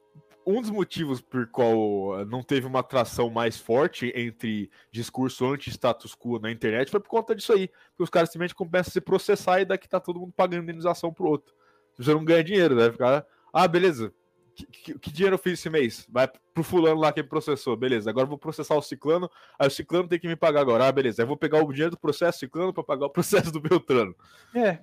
[0.47, 6.39] um dos motivos por qual não teve uma atração mais forte entre discurso anti-status quo
[6.39, 7.67] na internet foi por conta disso aí.
[7.67, 11.13] Porque os caras simplesmente começam a se processar e daqui tá todo mundo pagando indenização
[11.13, 11.53] pro outro.
[11.99, 12.93] Você não ganha dinheiro, né?
[12.93, 14.15] Ficar, ah, beleza.
[14.55, 16.07] que, que, que, dinheiro eu fiz esse mês?
[16.09, 18.09] Vai pro fulano lá que me processou, beleza.
[18.09, 19.29] Agora vou processar o ciclano,
[19.59, 21.23] aí o ciclano tem que me pagar agora, ah, beleza.
[21.23, 24.15] Aí vou pegar o dinheiro do processo ciclano para pagar o processo do Beltrano.
[24.55, 24.81] É.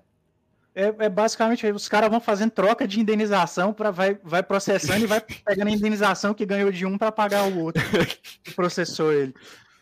[0.75, 5.07] É, é basicamente os caras vão fazendo troca de indenização para vai, vai processando e
[5.07, 7.83] vai pegando a indenização que ganhou de um para pagar o outro
[8.43, 9.33] que processou ele.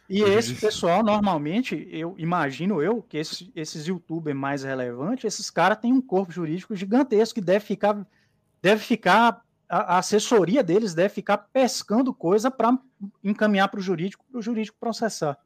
[0.09, 5.77] E esse pessoal, normalmente, eu imagino eu, que esses, esses youtubers mais relevantes, esses caras
[5.77, 8.05] têm um corpo jurídico gigantesco que deve ficar,
[8.61, 12.77] deve ficar a, assessoria deles deve ficar pescando coisa para
[13.23, 15.37] encaminhar para o jurídico, para o jurídico processar.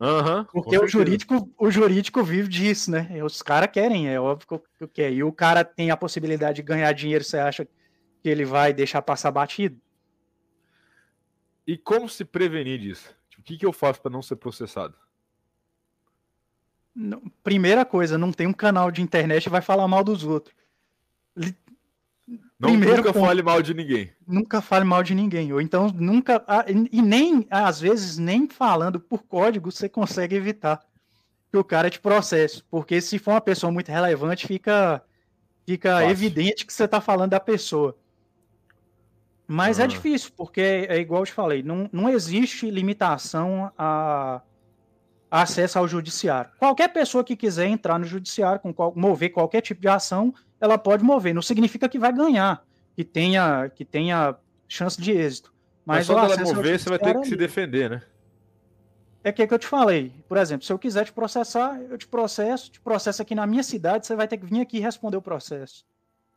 [0.00, 3.08] Uhum, Porque o jurídico, o jurídico vive disso, né?
[3.24, 5.12] Os caras querem, é óbvio que quer.
[5.12, 9.02] E o cara tem a possibilidade de ganhar dinheiro, você acha que ele vai deixar
[9.02, 9.80] passar batido?
[11.66, 13.14] E como se prevenir disso?
[13.28, 14.94] Tipo, o que, que eu faço para não ser processado?
[17.44, 20.54] primeira coisa, não tem um canal de internet e vai falar mal dos outros.
[22.58, 24.12] Não, Primeiro nunca ponto, fale mal de ninguém.
[24.26, 25.52] Nunca fale mal de ninguém.
[25.52, 26.44] Ou então nunca.
[26.90, 30.84] E nem, às vezes, nem falando por código você consegue evitar
[31.50, 32.62] que o cara te processe.
[32.70, 35.02] Porque se for uma pessoa muito relevante, fica,
[35.64, 37.96] fica evidente que você está falando da pessoa.
[39.46, 39.84] Mas é ah.
[39.86, 44.42] é difícil, porque é igual eu te falei, não, não existe limitação a,
[45.30, 46.50] a acesso ao judiciário.
[46.58, 50.78] Qualquer pessoa que quiser entrar no judiciário, com qual, mover qualquer tipo de ação, ela
[50.78, 51.34] pode mover.
[51.34, 54.36] Não significa que vai ganhar, que tenha, que tenha
[54.66, 55.52] chance de êxito.
[55.84, 58.02] Mas, Mas só ela mover, você vai ter que se defender, né?
[59.24, 60.12] É que, é que eu te falei.
[60.28, 63.62] Por exemplo, se eu quiser te processar, eu te processo, te processo aqui na minha
[63.62, 65.84] cidade, você vai ter que vir aqui responder o processo.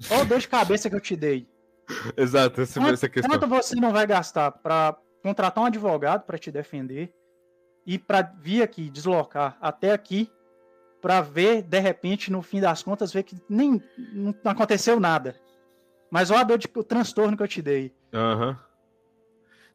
[0.09, 1.47] Olha o dor de cabeça que eu te dei.
[2.17, 3.29] Exato, essa, quanto, essa questão.
[3.29, 7.13] Quanto você não vai gastar para contratar um advogado para te defender
[7.85, 10.31] e para vir aqui, deslocar até aqui
[11.01, 13.81] para ver, de repente, no fim das contas, ver que nem
[14.13, 15.35] não aconteceu nada.
[16.09, 17.93] Mas olha a dor de, o transtorno que eu te dei.
[18.13, 18.59] Aham.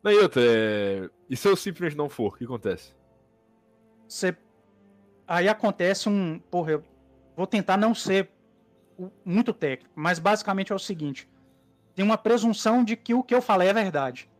[0.04, 0.10] Uhum.
[0.12, 1.10] E outra, é...
[1.28, 2.94] e se eu simplesmente não for, o que acontece?
[4.06, 4.36] Você...
[5.26, 6.38] Aí acontece um.
[6.38, 6.84] Porra, eu
[7.36, 8.30] vou tentar não ser
[9.24, 11.28] muito técnico, mas basicamente é o seguinte:
[11.94, 14.30] tem uma presunção de que o que eu falei é verdade.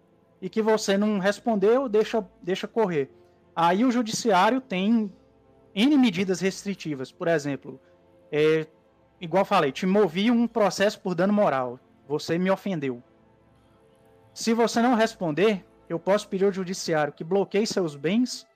[0.40, 3.10] E que você não respondeu, deixa, deixa correr.
[3.54, 5.10] Aí o judiciário tem
[5.76, 7.12] N medidas restritivas.
[7.12, 7.78] Por exemplo,
[8.32, 8.66] é,
[9.20, 11.78] igual falei, te movi um processo por dano moral.
[12.08, 13.02] Você me ofendeu.
[14.32, 18.46] Se você não responder, eu posso pedir ao judiciário que bloqueie seus bens,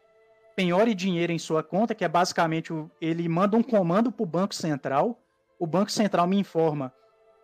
[0.57, 4.55] penhore dinheiro em sua conta, que é basicamente ele manda um comando para o Banco
[4.55, 5.21] Central.
[5.59, 6.93] O Banco Central me informa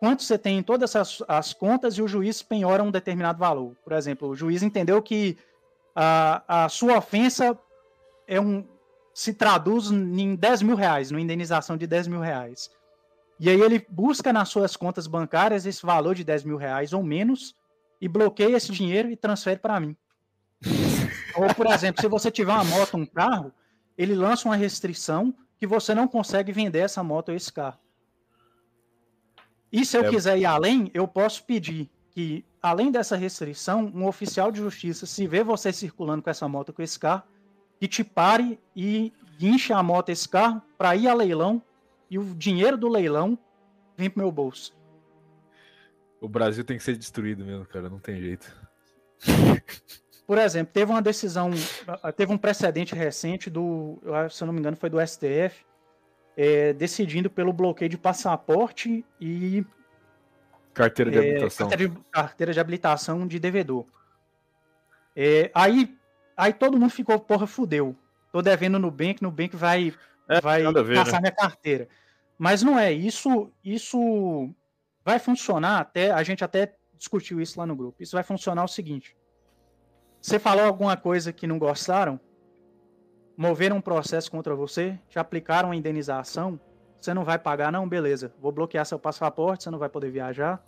[0.01, 3.74] quanto você tem em todas as, as contas e o juiz penhora um determinado valor.
[3.85, 5.37] Por exemplo, o juiz entendeu que
[5.95, 7.59] a, a sua ofensa
[8.27, 8.66] é um,
[9.17, 12.71] se traduz em 10 mil reais, numa indenização de 10 mil reais.
[13.41, 17.03] E aí ele busca nas suas contas bancárias esse valor de 10 mil reais ou
[17.03, 17.57] menos
[17.99, 19.97] e bloqueia esse dinheiro e transfere para mim.
[21.35, 23.51] ou, por exemplo, se você tiver uma moto, um carro,
[23.97, 27.79] ele lança uma restrição que você não consegue vender essa moto ou esse carro.
[29.73, 30.11] E se eu é...
[30.11, 35.27] quiser ir além, eu posso pedir que, além dessa restrição, um oficial de justiça, se
[35.27, 37.23] vê você circulando com essa moto, com esse carro,
[37.79, 41.62] que te pare e guinche a moto esse carro para ir a leilão
[42.11, 43.39] e o dinheiro do leilão
[43.97, 44.77] vem pro meu bolso.
[46.20, 48.51] O Brasil tem que ser destruído mesmo, cara, não tem jeito.
[50.27, 51.51] Por exemplo, teve uma decisão,
[52.16, 55.64] teve um precedente recente do, se eu não me engano, foi do STF,
[56.37, 59.64] é, decidindo pelo bloqueio de passaporte e
[60.74, 61.68] carteira de é, habilitação.
[61.68, 63.87] Carteira de, carteira de habilitação de devedor.
[65.14, 65.97] É, aí
[66.37, 67.97] Aí todo mundo ficou, porra, fudeu.
[68.32, 69.95] Tô devendo no Nubank, Nubank vai,
[70.28, 71.20] é, vai ver, passar né?
[71.22, 71.89] minha carteira.
[72.39, 74.51] Mas não é, isso, isso
[75.05, 78.03] vai funcionar até, a gente até discutiu isso lá no grupo.
[78.03, 79.16] Isso vai funcionar o seguinte.
[80.20, 82.20] Você falou alguma coisa que não gostaram?
[83.37, 84.99] Moveram um processo contra você?
[85.09, 86.59] Te aplicaram a indenização?
[87.01, 87.89] Você não vai pagar, não?
[87.89, 88.34] Beleza.
[88.41, 90.62] Vou bloquear seu passaporte, você não vai poder viajar.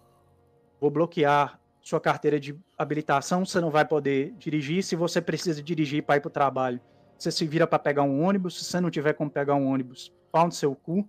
[0.81, 1.59] Vou bloquear
[1.89, 4.83] sua carteira de habilitação, você não vai poder dirigir.
[4.83, 6.79] Se você precisa dirigir para ir para o trabalho,
[7.17, 8.59] você se vira para pegar um ônibus.
[8.59, 11.09] Se você não tiver como pegar um ônibus, pau no seu cu.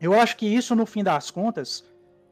[0.00, 1.84] Eu acho que isso, no fim das contas,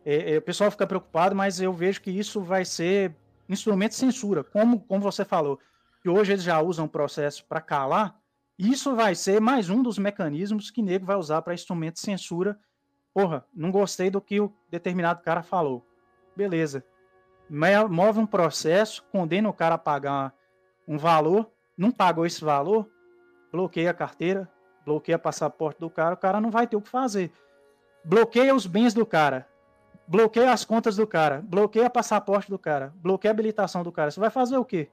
[0.04, 3.12] é, é, o pessoal fica preocupado, mas eu vejo que isso vai ser
[3.48, 5.58] instrumento de censura, como, como você falou,
[6.04, 8.16] que hoje eles já usam o processo para calar.
[8.56, 12.60] Isso vai ser mais um dos mecanismos que nego vai usar para instrumento de censura.
[13.12, 15.84] Porra, não gostei do que o determinado cara falou.
[16.36, 16.84] Beleza
[17.88, 20.34] move um processo, condena o cara a pagar
[20.88, 22.88] um valor, não pagou esse valor,
[23.52, 24.50] bloqueia a carteira,
[24.86, 27.30] bloqueia o passaporte do cara, o cara não vai ter o que fazer.
[28.04, 29.46] Bloqueia os bens do cara.
[30.06, 34.10] bloqueia as contas do cara, bloqueia passaporte do cara, bloqueia a habilitação do cara.
[34.10, 34.90] Você vai fazer o quê?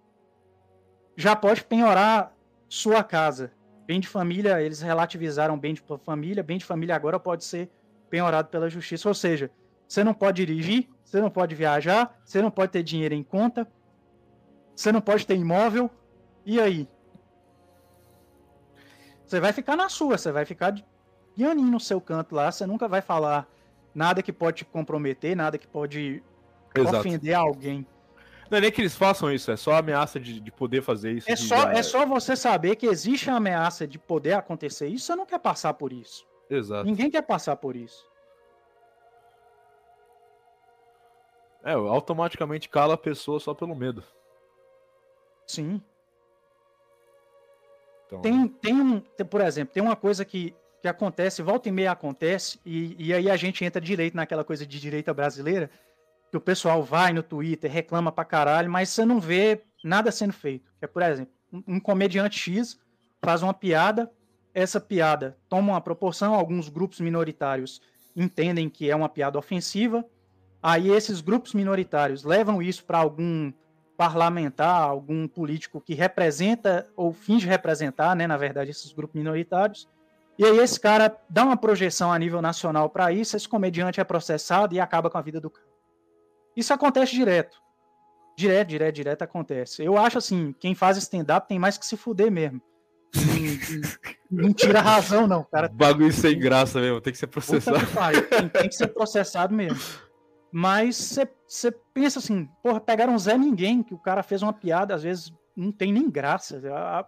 [1.15, 2.33] Já pode penhorar
[2.67, 3.51] sua casa.
[3.85, 7.69] Bem de família, eles relativizaram bem de família, bem de família agora pode ser
[8.09, 9.07] penhorado pela justiça.
[9.07, 9.49] Ou seja,
[9.89, 13.67] você não pode dirigir, você não pode viajar, você não pode ter dinheiro em conta,
[14.75, 15.89] você não pode ter imóvel.
[16.45, 16.87] E aí?
[19.25, 20.75] Você vai ficar na sua, você vai ficar
[21.35, 23.47] pianinho no seu canto lá, você nunca vai falar
[23.93, 26.23] nada que pode te comprometer, nada que pode
[26.75, 26.97] Exato.
[26.97, 27.85] ofender alguém.
[28.49, 31.13] Não é nem que eles façam isso, é só a ameaça de, de poder fazer
[31.13, 31.31] isso.
[31.31, 35.15] É só, é só você saber que existe a ameaça de poder acontecer isso, você
[35.15, 36.27] não quer passar por isso.
[36.47, 36.85] Exato.
[36.85, 38.08] Ninguém quer passar por isso.
[41.63, 44.03] É, automaticamente cala a pessoa só pelo medo.
[45.47, 45.81] Sim.
[48.05, 48.21] Então...
[48.21, 51.91] Tem, tem um, tem, por exemplo, tem uma coisa que que acontece, volta e meia
[51.91, 55.69] acontece, e, e aí a gente entra direito naquela coisa de direita brasileira,
[56.31, 60.33] que o pessoal vai no Twitter, reclama pra caralho, mas você não vê nada sendo
[60.33, 60.71] feito.
[60.79, 62.79] Que é, por exemplo, um, um comediante X
[63.21, 64.11] faz uma piada,
[64.53, 67.81] essa piada toma uma proporção, alguns grupos minoritários
[68.15, 70.05] entendem que é uma piada ofensiva,
[70.61, 73.51] aí esses grupos minoritários levam isso para algum
[73.97, 79.89] parlamentar, algum político que representa ou finge representar, né, na verdade, esses grupos minoritários,
[80.37, 84.03] e aí esse cara dá uma projeção a nível nacional para isso, esse comediante é
[84.05, 85.67] processado e acaba com a vida do cara.
[86.55, 87.57] Isso acontece direto.
[88.37, 89.83] Direto, direto, direto acontece.
[89.83, 92.61] Eu acho assim, quem faz stand-up tem mais que se fuder mesmo.
[94.31, 95.67] Não, tira razão, não, cara.
[95.67, 97.79] Bagulho sem graça mesmo, tem que ser processado.
[98.29, 99.79] Tem, tem, que ser processado mesmo.
[100.51, 105.03] Mas você pensa assim, porra, pegaram Zé Ninguém, que o cara fez uma piada, às
[105.03, 106.61] vezes não tem nem graça.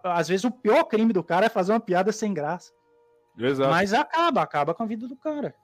[0.04, 2.72] Às vezes o pior crime do cara é fazer uma piada sem graça.
[3.38, 3.70] Exato.
[3.70, 5.54] Mas acaba, acaba com a vida do cara.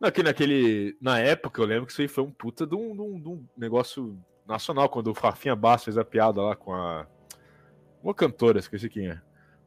[0.00, 0.96] Não, que naquele.
[1.00, 3.28] Na época, eu lembro que isso aí foi um puta de um, de um, de
[3.28, 7.06] um negócio nacional, quando o Rafinha Basso fez a piada lá com a.
[8.02, 9.20] Uma cantora, esqueci quem é.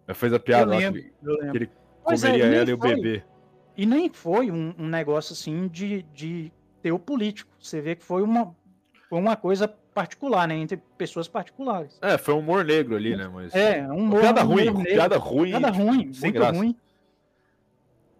[0.07, 2.69] Ela fez a piada eu lembro, lá que, eu que ele é, comeria é, ela
[2.69, 3.23] e o bebê.
[3.77, 6.51] E nem foi um, um, negócio assim de, de
[6.83, 7.49] ter o político.
[7.59, 8.53] Você vê que foi uma,
[9.09, 10.55] foi uma coisa particular, né?
[10.55, 11.97] Entre pessoas particulares.
[12.01, 13.27] É, foi um humor negro ali, né?
[13.33, 13.55] Mas...
[13.55, 14.19] É, um humor.
[14.19, 15.49] Piada ruim, piada ruim.
[15.49, 16.59] Piada ruim, sem muito graça.
[16.59, 16.75] ruim.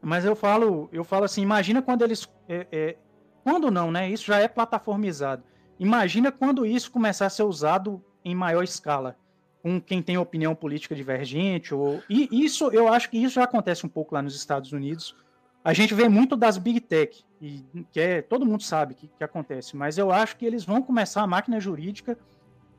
[0.01, 2.27] Mas eu falo, eu falo assim, imagina quando eles.
[2.47, 2.95] É, é,
[3.43, 4.09] quando não, né?
[4.09, 5.43] Isso já é plataformizado.
[5.77, 9.17] Imagina quando isso começar a ser usado em maior escala.
[9.61, 11.73] Com quem tem opinião política divergente.
[11.73, 12.01] Ou...
[12.09, 15.15] E isso, eu acho que isso já acontece um pouco lá nos Estados Unidos.
[15.63, 19.23] A gente vê muito das Big Tech, e, que é, todo mundo sabe que, que
[19.23, 22.17] acontece, mas eu acho que eles vão começar, a máquina jurídica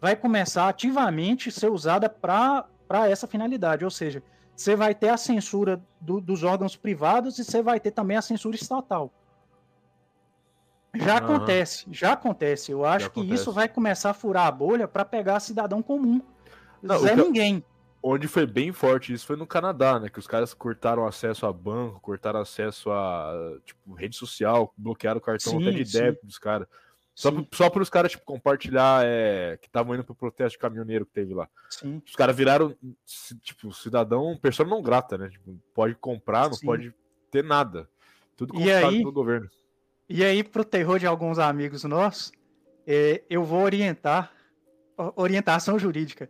[0.00, 2.66] vai começar ativamente a ser usada para
[3.08, 4.22] essa finalidade, ou seja,
[4.56, 8.22] você vai ter a censura do, dos órgãos privados e você vai ter também a
[8.22, 9.12] censura estatal.
[10.94, 11.18] Já uhum.
[11.18, 12.70] acontece, já acontece.
[12.70, 13.42] Eu acho já que acontece.
[13.42, 16.22] isso vai começar a furar a bolha para pegar cidadão comum.
[16.80, 17.64] Não, Zé ninguém.
[18.06, 20.10] Onde foi bem forte isso foi no Canadá, né?
[20.10, 25.22] Que os caras cortaram acesso a banco, cortaram acesso a tipo, rede social, bloquearam o
[25.22, 25.98] cartão sim, até de sim.
[25.98, 26.68] débito dos caras.
[27.14, 31.06] Só, só para os caras tipo, compartilhar é, que estavam indo pro protesto de caminhoneiro
[31.06, 31.48] que teve lá.
[31.70, 32.02] Sim.
[32.06, 32.76] Os caras viraram,
[33.40, 35.30] tipo, cidadão, pessoa não grata, né?
[35.30, 36.92] Tipo, pode comprar, não pode
[37.30, 37.88] ter nada.
[38.36, 39.48] Tudo confiscado pelo governo.
[40.10, 42.30] E aí, pro terror de alguns amigos nossos,
[42.86, 44.30] é, eu vou orientar,
[45.16, 46.28] orientação jurídica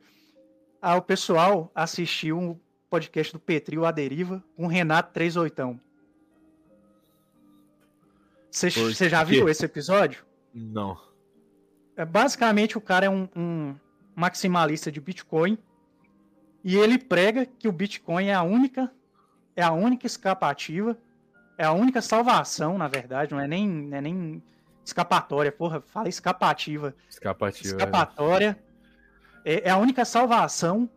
[0.85, 2.61] ao pessoal assistir um
[2.91, 5.80] podcast do Petri, o A Deriva, com o Renato 38.
[8.51, 10.26] Você já viu esse episódio?
[10.55, 11.01] Não.
[11.97, 13.74] É, basicamente, o cara é um, um
[14.14, 15.57] maximalista de Bitcoin
[16.62, 18.93] e ele prega que o Bitcoin é a única
[19.57, 20.99] é a única escapativa,
[21.57, 24.43] é a única salvação, na verdade, não é nem, não é nem
[24.85, 26.95] escapatória, porra, fala escapativa.
[27.09, 27.68] Escapativa.
[27.68, 27.70] É.
[27.70, 28.59] Escapatória.
[28.70, 28.74] É
[29.45, 30.88] é, é a única salvação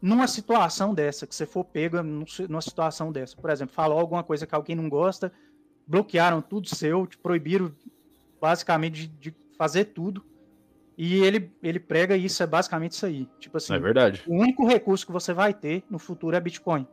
[0.00, 3.36] numa situação dessa, que você for pego numa situação dessa.
[3.36, 5.32] Por exemplo, falou alguma coisa que alguém não gosta,
[5.86, 7.72] bloquearam tudo seu, te proibiram
[8.40, 10.24] basicamente de, de fazer tudo.
[10.98, 13.28] E ele, ele prega isso, é basicamente isso aí.
[13.38, 14.22] Tipo assim, é verdade.
[14.26, 16.86] O único recurso que você vai ter no futuro é Bitcoin.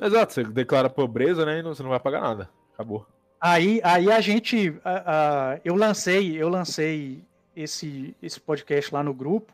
[0.00, 1.58] Exato, você declara pobreza, né?
[1.58, 2.50] E você não vai pagar nada.
[2.74, 3.06] Acabou.
[3.40, 4.70] Aí, aí a gente.
[4.70, 7.22] Uh, uh, eu lancei, eu lancei
[7.54, 9.52] esse, esse podcast lá no grupo.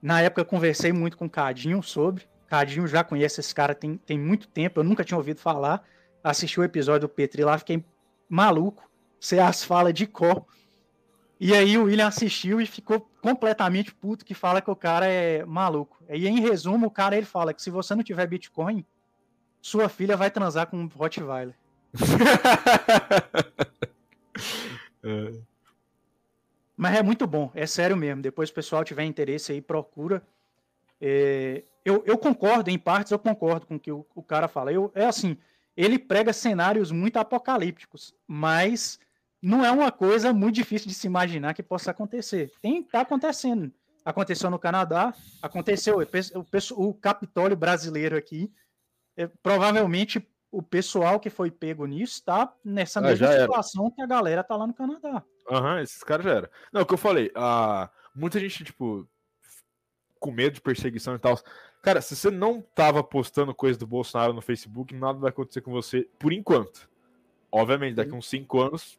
[0.00, 2.24] Na época conversei muito com o Cadinho sobre.
[2.46, 5.82] Cadinho já conhece esse cara tem, tem muito tempo, eu nunca tinha ouvido falar.
[6.22, 7.84] Assisti o episódio do Petri lá, fiquei
[8.28, 8.88] maluco.
[9.18, 10.44] Você as fala de cor.
[11.40, 15.44] E aí o William assistiu e ficou completamente puto que fala que o cara é
[15.44, 15.98] maluco.
[16.08, 18.84] E em resumo, o cara ele fala que se você não tiver Bitcoin,
[19.60, 21.54] sua filha vai transar com um Rottweiler.
[25.02, 25.53] é.
[26.76, 28.22] Mas é muito bom, é sério mesmo.
[28.22, 30.22] Depois, o pessoal tiver interesse aí, procura.
[31.00, 34.72] É, eu, eu, concordo, em partes eu concordo com o que o, o cara fala.
[34.72, 35.36] Eu, é assim,
[35.76, 38.98] ele prega cenários muito apocalípticos, mas
[39.40, 42.52] não é uma coisa muito difícil de se imaginar que possa acontecer.
[42.62, 43.70] Tem, tá acontecendo.
[44.04, 48.52] Aconteceu no Canadá, aconteceu o, o Capitólio brasileiro aqui.
[49.16, 53.94] É, provavelmente o pessoal que foi pego nisso está nessa ah, mesma situação era.
[53.94, 55.22] que a galera tá lá no Canadá.
[55.50, 56.48] Aham, uhum, esses caras já eram.
[56.72, 59.08] Não, o que eu falei, uh, muita gente, tipo,
[60.18, 61.38] com medo de perseguição e tal.
[61.82, 65.70] Cara, se você não tava postando coisa do Bolsonaro no Facebook, nada vai acontecer com
[65.70, 66.88] você por enquanto.
[67.52, 68.98] Obviamente, daqui uns 5 anos,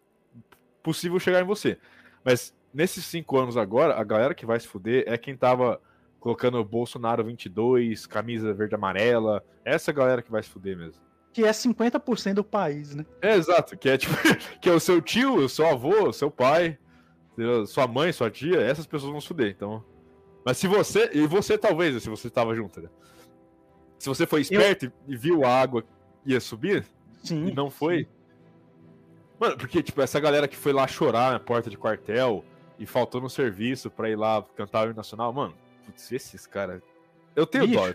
[0.84, 1.80] possível chegar em você.
[2.24, 5.82] Mas nesses 5 anos agora, a galera que vai se fuder é quem tava
[6.20, 9.44] colocando Bolsonaro 22, camisa verde amarela.
[9.64, 11.02] Essa galera que vai se fuder mesmo.
[11.36, 13.06] Que é 50% do país, né?
[13.22, 13.78] É, exato.
[13.78, 14.16] Que é tipo,
[14.62, 16.78] que é o seu tio, o seu avô, o seu pai,
[17.68, 19.54] sua mãe, sua tia, essas pessoas vão se fuder.
[19.54, 19.84] Então,
[20.46, 21.10] mas se você.
[21.14, 22.88] E você talvez, se você estava junto, né?
[24.00, 24.92] Se você foi esperto eu...
[25.10, 25.84] e viu a água
[26.26, 26.86] ia subir
[27.22, 28.06] sim, e não foi.
[28.06, 28.10] Sim.
[29.38, 32.46] Mano, porque, tipo, essa galera que foi lá chorar na porta de quartel
[32.80, 35.54] e faltou no serviço pra ir lá cantar o hino nacional, mano,
[35.86, 36.82] putz, esses caras.
[37.36, 37.94] Eu tenho Bicho, dó.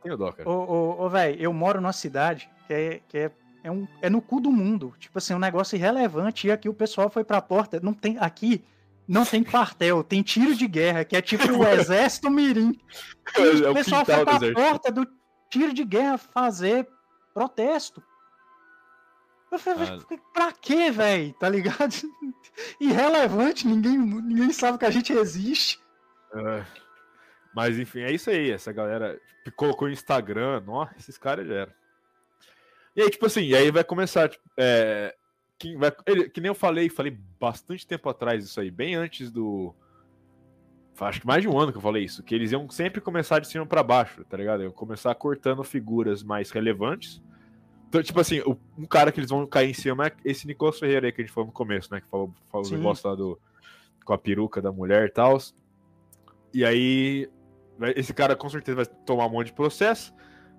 [0.00, 0.48] Eu tenho dó, cara.
[0.48, 3.30] Ô, ô, ô velho, eu moro numa cidade que é, que é,
[3.62, 4.94] é, um, é no cu do mundo.
[4.98, 6.46] Tipo assim, um negócio irrelevante.
[6.46, 7.80] E aqui o pessoal foi pra porta.
[7.80, 8.16] Não tem.
[8.18, 8.64] Aqui
[9.06, 12.78] não tem quartel, tem tiro de guerra, que é tipo o exército mirim.
[13.36, 15.06] E é o pessoal foi pra porta do
[15.50, 16.88] tiro de guerra fazer
[17.34, 18.00] protesto.
[19.50, 20.16] Eu falei, ah.
[20.32, 21.32] pra quê, velho?
[21.34, 21.92] Tá ligado?
[22.80, 25.80] Irrelevante, ninguém, ninguém sabe que a gente existe.
[26.32, 26.64] É.
[27.54, 28.50] Mas enfim, é isso aí.
[28.50, 29.18] Essa galera
[29.56, 31.72] colocou no Instagram, nossa, esses caras já eram.
[32.94, 34.28] E aí, tipo assim, e aí vai começar.
[34.28, 35.14] Tipo, é,
[35.58, 39.30] que, vai, ele, que nem eu falei, falei bastante tempo atrás isso aí, bem antes
[39.30, 39.74] do.
[40.98, 43.38] Acho que mais de um ano que eu falei isso, que eles iam sempre começar
[43.38, 44.62] de cima para baixo, tá ligado?
[44.62, 47.22] Iam começar cortando figuras mais relevantes.
[47.88, 48.42] Então, tipo assim,
[48.76, 51.24] um cara que eles vão cair em cima é esse Nicolas Ferreira aí que a
[51.24, 52.02] gente falou no começo, né?
[52.02, 53.40] Que falou, falou o negócio lá do,
[54.04, 55.38] com a peruca da mulher e tal.
[56.52, 57.30] E aí,
[57.96, 60.14] esse cara com certeza vai tomar um monte de processo.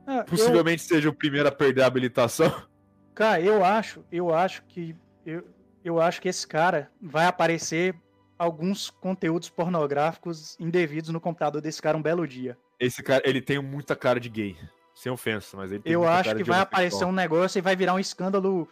[0.06, 0.88] Ah, Possivelmente eu...
[0.88, 2.52] seja o primeiro a perder a habilitação.
[3.14, 4.96] Cara, eu acho, eu acho que
[5.26, 5.44] eu,
[5.84, 7.94] eu acho que esse cara vai aparecer
[8.40, 12.58] alguns conteúdos pornográficos indevidos no computador desse cara um belo dia.
[12.80, 14.58] Esse cara, ele tem muita cara de gay,
[14.96, 17.94] sem ofensa, mas ele tem Eu acho que vai aparecer um negócio e vai virar
[17.94, 18.68] um escândalo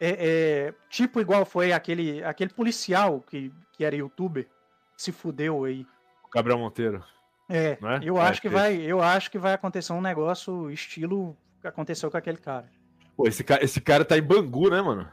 [0.00, 4.48] é, é, tipo igual foi aquele aquele policial que, que era youtuber,
[4.96, 5.86] se fudeu aí.
[6.32, 7.04] Gabriel Monteiro.
[7.48, 7.78] É, é?
[8.02, 12.16] eu acho que vai, eu acho que vai acontecer um negócio estilo que aconteceu com
[12.16, 12.68] aquele cara.
[13.16, 15.08] Pô, esse cara, esse cara tá em Bangu, né, mano?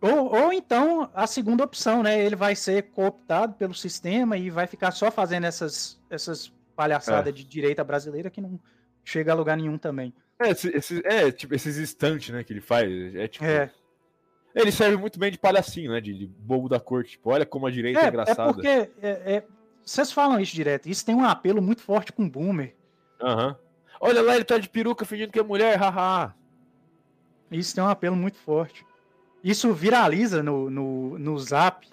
[0.00, 2.20] Ou, ou então a segunda opção, né?
[2.20, 7.36] Ele vai ser cooptado pelo sistema e vai ficar só fazendo essas, essas palhaçadas é.
[7.36, 8.58] de direita brasileira que não
[9.04, 10.12] chega a lugar nenhum também.
[10.40, 13.14] É, esse, é tipo, esses instantes, né, que ele faz.
[13.14, 13.44] É tipo.
[13.44, 13.70] É.
[14.54, 16.00] Ele serve muito bem de palhacinho, né?
[16.00, 17.12] De, de bobo da corte.
[17.12, 18.50] Tipo, olha como a direita é, é, é engraçada.
[18.50, 18.68] É porque.
[18.68, 19.44] É, é,
[19.84, 20.88] vocês falam isso direto.
[20.88, 22.74] Isso tem um apelo muito forte com o boomer.
[23.20, 23.48] Aham.
[23.48, 23.54] Uhum.
[24.04, 26.34] Olha lá, ele tá de peruca fingindo que é mulher, haha.
[27.52, 28.84] Isso tem um apelo muito forte.
[29.44, 31.86] Isso viraliza no, no, no zap.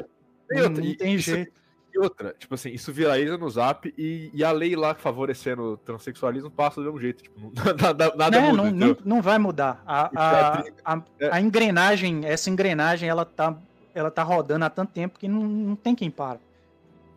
[0.52, 1.60] E outra, não, tem isso, jeito.
[1.94, 5.78] E outra, tipo assim, isso viraliza no zap e, e a lei lá favorecendo o
[5.78, 7.24] transexualismo passa de um jeito.
[7.24, 9.84] Tipo, nada, nada é, muda, não, não, não, vai mudar.
[9.86, 11.30] A, a, é a, é.
[11.32, 13.56] a, engrenagem, essa engrenagem, ela tá,
[13.94, 16.40] ela tá rodando há tanto tempo que não, não tem quem para.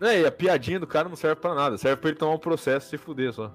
[0.03, 1.79] É, e a piadinha do cara não serve para nada.
[1.79, 3.55] Serve para ele tomar um processo e se fuder só.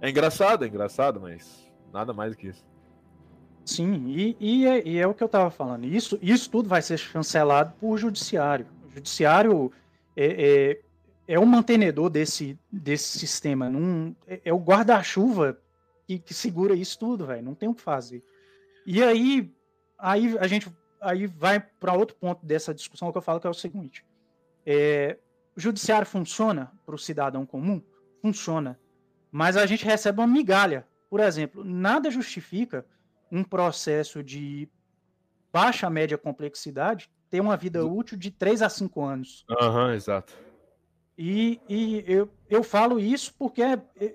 [0.00, 2.66] É engraçado, é engraçado, mas nada mais do que isso.
[3.64, 5.84] Sim, e, e, é, e é o que eu estava falando.
[5.84, 8.66] Isso, isso tudo vai ser chancelado por judiciário.
[8.86, 9.70] O judiciário
[10.16, 10.80] é,
[11.28, 13.68] é, é o mantenedor desse, desse sistema.
[13.70, 15.58] Não, é, é o guarda-chuva
[16.06, 17.42] que, que, segura isso tudo, velho.
[17.42, 18.24] Não tem o que fazer.
[18.86, 19.52] E aí,
[19.98, 23.50] aí a gente aí vai para outro ponto dessa discussão que eu falo que é
[23.50, 24.04] o seguinte:
[24.70, 25.16] é,
[25.56, 27.82] o judiciário funciona para o cidadão comum?
[28.20, 28.78] Funciona.
[29.32, 30.86] Mas a gente recebe uma migalha.
[31.08, 32.84] Por exemplo, nada justifica
[33.32, 34.68] um processo de
[35.50, 39.46] baixa média complexidade ter uma vida útil de 3 a 5 anos.
[39.58, 40.34] Aham, uhum, exato.
[41.16, 43.62] E, e eu, eu falo isso porque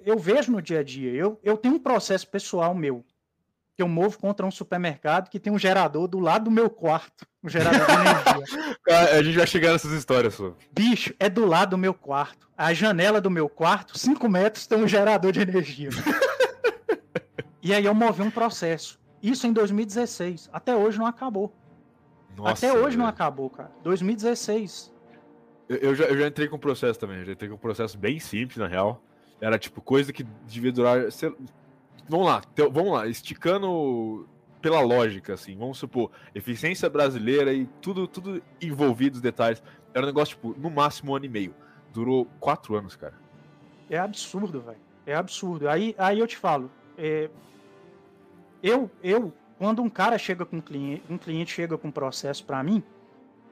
[0.06, 1.12] eu vejo no dia a dia.
[1.12, 3.04] Eu, eu tenho um processo pessoal meu
[3.76, 7.26] que eu movo contra um supermercado que tem um gerador do lado do meu quarto.
[7.43, 8.78] Um gerador de energia.
[9.19, 10.53] a gente vai chegar nessas histórias, pô.
[10.71, 12.47] Bicho, é do lado do meu quarto.
[12.57, 15.89] A janela do meu quarto, 5 metros, tem um gerador de energia.
[17.61, 18.99] e aí eu movi um processo.
[19.21, 20.49] Isso em 2016.
[20.53, 21.53] Até hoje não acabou.
[22.36, 23.71] Nossa, Até hoje não acabou, cara.
[23.84, 24.93] 2016.
[25.67, 27.19] Eu, eu, já, eu já entrei com o processo também.
[27.19, 29.03] Eu já entrei com um processo bem simples, na real.
[29.41, 31.11] Era tipo coisa que devia durar.
[31.11, 31.34] Sei,
[32.08, 34.28] vamos lá, te, vamos lá, esticando
[34.62, 39.62] pela lógica, assim, vamos supor, eficiência brasileira e tudo, tudo envolvido os detalhes.
[39.93, 41.54] Era um negócio, tipo, no máximo um ano e meio.
[41.93, 43.14] Durou quatro anos, cara.
[43.89, 44.78] É absurdo, velho.
[45.06, 45.68] É absurdo.
[45.68, 47.30] Aí, aí eu te falo, é...
[48.64, 52.45] eu, eu, quando um cara chega com um cliente, um cliente chega com um processo
[52.45, 52.82] para mim,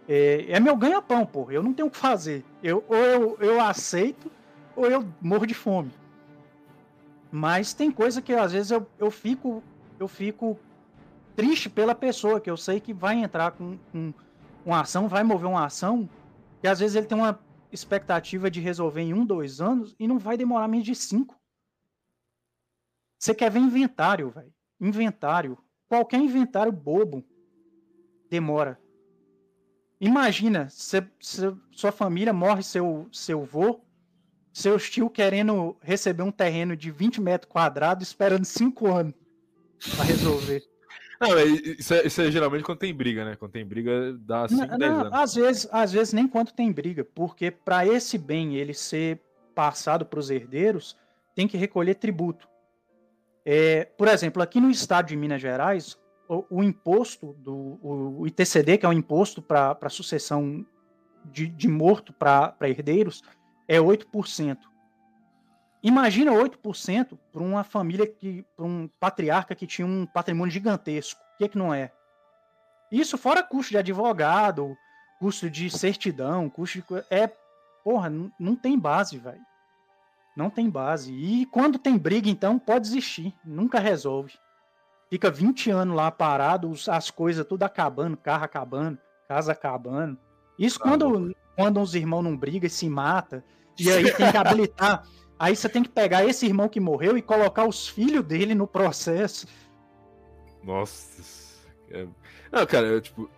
[0.07, 1.51] é, é meu ganha-pão, pô.
[1.51, 2.43] Eu não tenho o que fazer.
[2.63, 4.31] Eu, ou eu, eu aceito,
[4.75, 5.91] ou eu morro de fome.
[7.31, 9.63] Mas tem coisa que às vezes eu, eu fico
[9.99, 10.59] eu fico
[11.35, 14.13] triste pela pessoa, que eu sei que vai entrar com, com
[14.65, 16.09] uma ação, vai mover uma ação,
[16.61, 17.39] e às vezes ele tem uma
[17.71, 21.39] expectativa de resolver em um, dois anos e não vai demorar menos de cinco.
[23.17, 24.53] Você quer ver inventário, velho.
[24.79, 25.57] Inventário.
[25.87, 27.23] Qualquer inventário bobo
[28.29, 28.81] demora.
[29.99, 31.07] Imagina, se,
[31.71, 33.81] sua família morre seu, seu vô,
[34.53, 39.13] seu tio querendo receber um terreno de 20 metros quadrados, esperando 5 anos
[39.95, 40.63] para resolver.
[41.19, 43.35] Não, isso é, isso é, geralmente quando tem briga, né?
[43.35, 45.13] Quando tem briga, dá 5, 10 anos.
[45.13, 49.21] Às vezes, às vezes nem quando tem briga, porque para esse bem ele ser
[49.53, 50.97] passado para os herdeiros,
[51.35, 52.47] tem que recolher tributo.
[53.45, 55.97] É, por exemplo, aqui no estado de Minas Gerais,
[56.27, 60.65] o, o imposto do o, o, ITCD, que é o imposto para sucessão
[61.25, 63.21] de, de morto para herdeiros,
[63.71, 64.57] é 8%.
[65.81, 71.21] Imagina 8% para uma família que, para um patriarca que tinha um patrimônio gigantesco.
[71.21, 71.89] O que, é que não é?
[72.91, 74.75] Isso fora custo de advogado,
[75.19, 76.85] custo de certidão, custo de.
[77.09, 77.31] É.
[77.81, 79.41] Porra, não, não tem base, velho.
[80.35, 81.13] Não tem base.
[81.13, 83.33] E quando tem briga, então, pode existir.
[83.43, 84.33] Nunca resolve.
[85.09, 90.17] Fica 20 anos lá parado, as coisas tudo acabando, carro acabando, casa acabando.
[90.59, 93.41] Isso tá quando, quando os irmãos não brigam e se matam.
[93.81, 95.03] E aí tem que habilitar.
[95.39, 98.67] Aí você tem que pegar esse irmão que morreu e colocar os filhos dele no
[98.67, 99.47] processo.
[100.63, 101.59] Nossa.
[101.89, 102.05] É...
[102.51, 103.29] Não, cara, eu, tipo,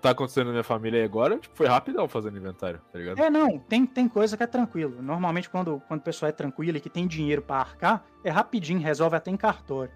[0.00, 3.20] tá acontecendo na minha família agora, tipo, foi rapidão fazendo inventário, tá ligado?
[3.20, 5.02] É, não, tem, tem coisa que é tranquilo.
[5.02, 8.80] Normalmente, quando, quando o pessoal é tranquilo e que tem dinheiro para arcar, é rapidinho,
[8.80, 9.92] resolve até em cartório.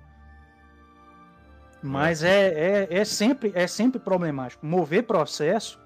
[1.82, 4.64] Mas é, é, é, sempre, é sempre problemático.
[4.64, 5.78] Mover processo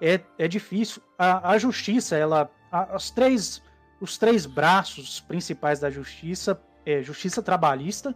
[0.00, 1.02] é, é difícil.
[1.18, 2.50] A, a justiça, ela.
[2.72, 3.62] As três
[4.02, 8.12] os três braços principais da justiça é justiça trabalhista,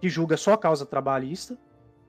[0.00, 1.58] que julga só causa trabalhista,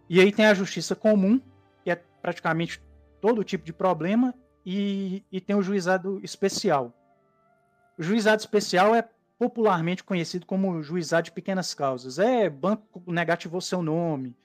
[0.07, 1.41] e aí tem a justiça comum,
[1.83, 2.79] que é praticamente
[3.19, 6.93] todo tipo de problema, e, e tem o juizado especial.
[7.97, 9.09] O juizado especial é
[9.39, 12.19] popularmente conhecido como juizado de pequenas causas.
[12.19, 14.35] É banco negativou seu nome,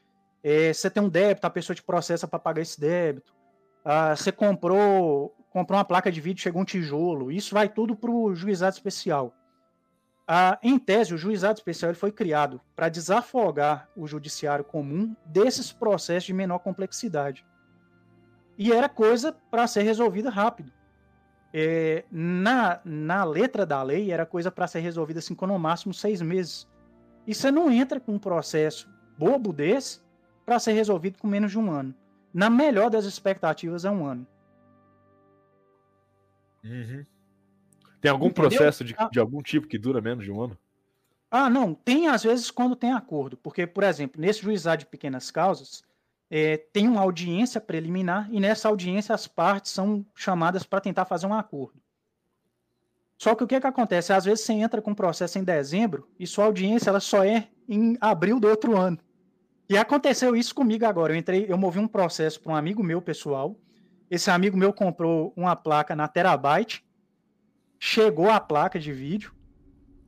[0.43, 3.35] é, você tem um débito, a pessoa te processa para pagar esse débito,
[3.85, 7.31] ah, você comprou comprou uma placa de vídeo, chegou um tijolo.
[7.31, 9.33] Isso vai tudo para o juizado especial.
[10.27, 15.71] Ah, em tese, o juizado especial ele foi criado para desafogar o judiciário comum desses
[15.71, 17.47] processos de menor complexidade.
[18.59, 20.73] E era coisa para ser resolvida rápido.
[21.53, 26.21] É, na, na letra da lei, era coisa para ser resolvida assim, no máximo seis
[26.21, 26.69] meses.
[27.29, 30.01] E você não entra com um processo bobo desse
[30.45, 31.95] para ser resolvido com menos de um ano.
[32.33, 34.27] Na melhor das expectativas, é um ano.
[36.65, 37.05] Uhum.
[38.01, 38.51] Tem algum Entendeu?
[38.51, 39.09] processo de, ah.
[39.11, 40.59] de algum tipo que dura menos de um ano?
[41.31, 41.75] Ah, não.
[41.75, 43.37] Tem às vezes quando tem acordo.
[43.37, 45.83] Porque, por exemplo, nesse juizado de pequenas causas,
[46.31, 51.27] é, tem uma audiência preliminar e nessa audiência as partes são chamadas para tentar fazer
[51.27, 51.81] um acordo.
[53.17, 54.13] Só que o que, que acontece?
[54.13, 57.49] Às vezes você entra com um processo em dezembro e sua audiência ela só é
[57.69, 58.99] em abril do outro ano.
[59.69, 61.13] E aconteceu isso comigo agora.
[61.13, 63.57] Eu entrei, eu movi um processo para um amigo meu pessoal
[64.11, 66.85] esse amigo meu comprou uma placa na Terabyte,
[67.79, 69.35] chegou a placa de vídeo.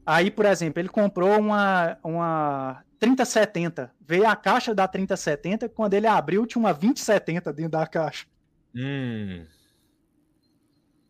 [0.04, 3.92] Aí, por exemplo, ele comprou uma, uma 3070.
[4.00, 8.26] Veio a caixa da 3070, quando ele abriu, tinha uma 2070 dentro da caixa.
[8.74, 9.44] Hum.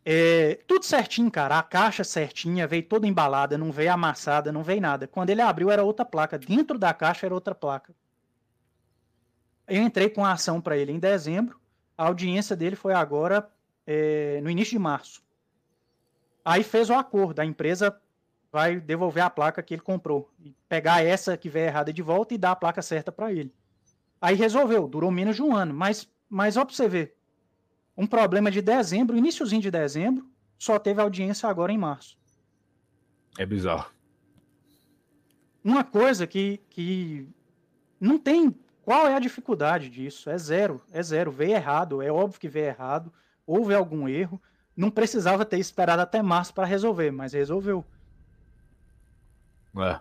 [0.09, 1.59] É, tudo certinho, cara.
[1.59, 5.09] A caixa certinha, veio toda embalada, não veio amassada, não veio nada.
[5.09, 6.39] Quando ele abriu, era outra placa.
[6.39, 7.93] Dentro da caixa era outra placa.
[9.67, 11.61] Eu entrei com a ação para ele em dezembro.
[11.97, 13.49] A audiência dele foi agora
[13.87, 15.23] é, no início de março.
[16.45, 17.99] Aí fez o acordo, a empresa
[18.53, 22.35] vai devolver a placa que ele comprou e pegar essa que veio errada de volta
[22.35, 23.53] e dar a placa certa para ele.
[24.21, 27.15] Aí resolveu, durou menos de um ano, mas mas ó para você ver,
[27.97, 30.29] um problema de dezembro, iníciozinho de dezembro,
[30.59, 32.19] só teve audiência agora em março.
[33.39, 33.91] É bizarro.
[35.63, 37.29] Uma coisa que, que
[38.01, 38.55] Não tem.
[38.87, 40.31] Qual é a dificuldade disso?
[40.31, 41.33] É zero, é zero.
[41.33, 43.13] Veio errado, é óbvio que veio errado.
[43.45, 44.41] Houve algum erro.
[44.77, 47.85] Não precisava ter esperado até março para resolver, mas resolveu.
[49.77, 49.99] É.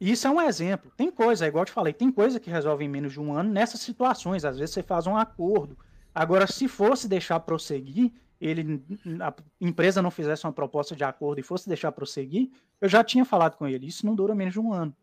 [0.00, 0.92] Isso é um exemplo.
[0.96, 3.34] Tem coisa, é igual eu te falei, tem coisa que resolve em menos de um
[3.34, 4.44] ano nessas situações.
[4.44, 5.76] Às vezes você faz um acordo.
[6.14, 8.84] Agora, se fosse deixar prosseguir, ele,
[9.20, 13.24] a empresa não fizesse uma proposta de acordo e fosse deixar prosseguir, eu já tinha
[13.24, 13.88] falado com ele.
[13.88, 14.94] Isso não dura menos de um ano.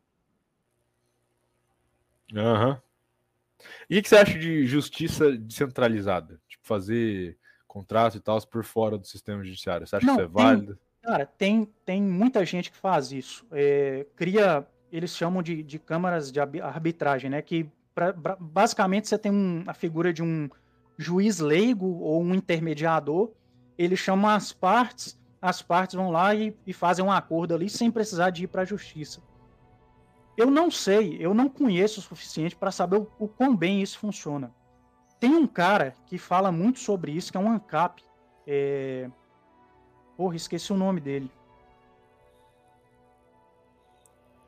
[2.34, 2.70] Aham.
[2.70, 2.93] Uhum.
[3.90, 6.40] E o que você acha de justiça descentralizada?
[6.48, 7.38] Tipo, fazer
[7.68, 9.88] contrato e tal por fora do sistema judiciário.
[9.88, 10.80] Você acha não, que isso é tem, válido?
[11.02, 13.46] Cara, tem, tem muita gente que faz isso.
[13.52, 17.42] É, cria, eles chamam de, de câmaras de arbitragem, né?
[17.42, 20.50] Que pra, pra, basicamente você tem um, a figura de um
[20.98, 23.32] juiz leigo ou um intermediador.
[23.78, 27.92] Ele chama as partes, as partes vão lá e, e fazem um acordo ali sem
[27.92, 29.20] precisar de ir para a justiça.
[30.36, 34.00] Eu não sei, eu não conheço o suficiente para saber o, o quão bem isso
[34.00, 34.52] funciona.
[35.20, 38.04] Tem um cara que fala muito sobre isso, que é um ANCAP.
[38.46, 39.10] É...
[40.18, 41.32] Porra, esqueci o nome dele.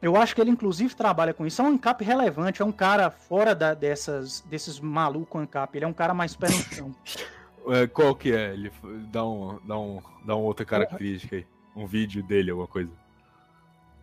[0.02, 1.62] Eu acho que ele, inclusive, trabalha com isso.
[1.62, 5.78] É um ANCAP relevante, é um cara fora da, dessas, desses malucos ANCAP.
[5.78, 6.96] Ele é um cara mais pé no chão.
[7.68, 8.54] É, qual que é?
[8.54, 8.72] Ele
[9.12, 11.48] dá, um, dá, um, dá uma outra característica aí.
[11.76, 12.92] Um vídeo dele, alguma coisa.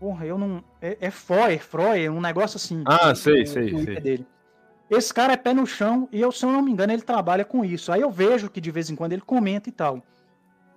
[0.02, 0.64] Porra, eu não.
[0.80, 2.82] É, é Freud, Freud, um negócio assim.
[2.84, 4.00] Ah, sei, sei, sei.
[4.00, 4.26] Dele.
[4.90, 7.44] Esse cara é pé no chão e eu, se eu não me engano, ele trabalha
[7.44, 7.92] com isso.
[7.92, 10.02] Aí eu vejo que de vez em quando ele comenta e tal.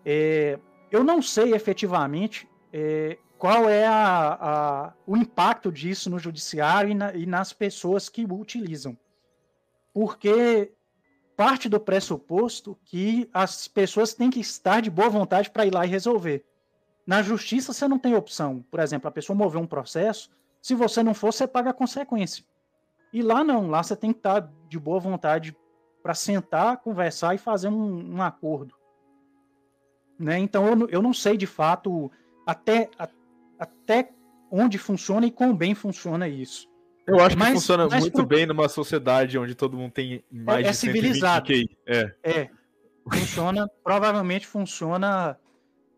[0.06, 0.60] É,
[0.91, 6.93] eu não sei efetivamente é, qual é a, a, o impacto disso no judiciário e,
[6.93, 8.95] na, e nas pessoas que o utilizam.
[9.91, 10.72] Porque
[11.35, 15.84] parte do pressuposto que as pessoas têm que estar de boa vontade para ir lá
[15.84, 16.45] e resolver.
[17.06, 18.65] Na justiça, você não tem opção.
[18.72, 20.30] Por exemplo, a pessoa mover um processo,
[20.61, 22.44] se você não for, você paga a consequência.
[23.14, 25.56] E lá não, lá você tem que estar de boa vontade
[26.02, 28.76] para sentar, conversar e fazer um, um acordo.
[30.19, 30.40] Né?
[30.40, 32.11] Então eu, eu não sei de fato
[32.45, 33.07] até, a,
[33.60, 34.11] até
[34.52, 36.68] onde funciona e quão bem funciona isso.
[37.07, 38.26] Eu acho mas, que funciona muito por...
[38.26, 41.53] bem numa sociedade onde todo mundo tem mais é, é de civilizado.
[41.86, 42.15] É.
[42.23, 42.49] é.
[43.07, 45.38] Funciona, provavelmente funciona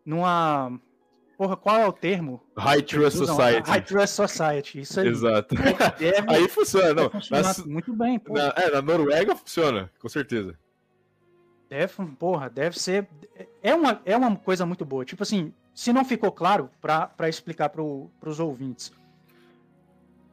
[0.04, 0.78] numa
[1.38, 2.42] Porra, qual é o termo?
[2.56, 3.70] High Trust Society.
[3.70, 5.06] High Trust Society, isso aí.
[5.06, 5.54] Exato.
[5.96, 7.10] Deve, aí funciona, não.
[7.30, 8.34] Na, muito bem, pô.
[8.34, 10.58] Na, é, na Noruega funciona, com certeza.
[11.70, 13.06] Deve, porra, deve ser.
[13.62, 15.04] É uma, é uma coisa muito boa.
[15.04, 18.90] Tipo assim, se não ficou claro, para explicar para os ouvintes.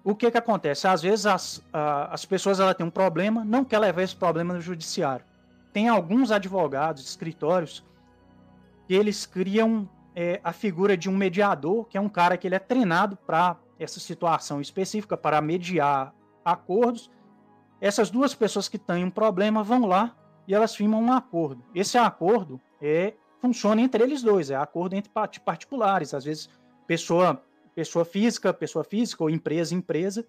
[0.04, 0.88] O que que acontece?
[0.88, 4.62] Às vezes as, as pessoas ela têm um problema, não quer levar esse problema no
[4.62, 5.24] judiciário.
[5.72, 7.84] Tem alguns advogados, escritórios,
[8.88, 12.56] que eles criam é, a figura de um mediador, que é um cara que ele
[12.56, 17.12] é treinado para essa situação específica, para mediar acordos.
[17.82, 20.16] Essas duas pessoas que têm um problema vão lá
[20.48, 21.64] e elas firmam um acordo.
[21.74, 25.12] Esse acordo é funciona entre eles dois, é acordo entre
[25.44, 26.50] particulares, às vezes
[26.88, 27.44] pessoa
[27.76, 30.26] pessoa física, pessoa física ou empresa empresa,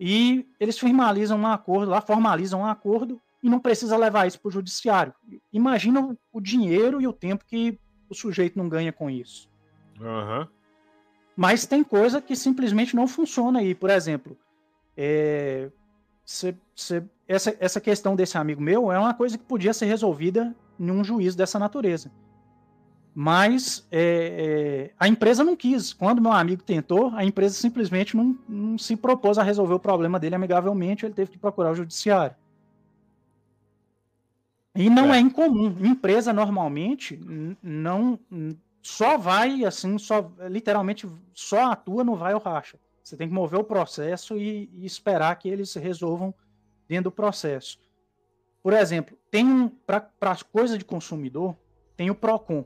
[0.00, 4.48] e eles formalizam um acordo lá, formalizam um acordo e não precisa levar isso para
[4.48, 5.14] o judiciário.
[5.52, 7.78] Imagina o dinheiro e o tempo que
[8.12, 9.48] o sujeito não ganha com isso.
[10.00, 10.46] Uhum.
[11.36, 13.74] Mas tem coisa que simplesmente não funciona aí.
[13.74, 14.36] Por exemplo,
[14.96, 15.70] é,
[16.24, 20.54] cê, cê, essa, essa questão desse amigo meu é uma coisa que podia ser resolvida
[20.78, 22.10] em um juízo dessa natureza.
[23.14, 25.92] Mas é, é, a empresa não quis.
[25.92, 30.18] Quando meu amigo tentou, a empresa simplesmente não, não se propôs a resolver o problema
[30.18, 32.34] dele amigavelmente, ele teve que procurar o judiciário.
[34.74, 35.76] E não é, é incomum.
[35.84, 37.20] Empresa normalmente
[37.62, 38.18] não
[38.82, 42.78] só vai assim, só literalmente só atua no vai ou racha.
[43.02, 46.34] Você tem que mover o processo e, e esperar que eles resolvam
[46.88, 47.78] dentro do processo.
[48.62, 51.56] Por exemplo, tem para as coisas de consumidor,
[51.96, 52.64] tem o PROCON,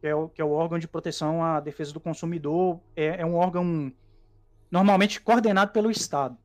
[0.00, 3.26] que é o, que é o órgão de proteção à defesa do consumidor, é, é
[3.26, 3.92] um órgão
[4.70, 6.36] normalmente coordenado pelo Estado.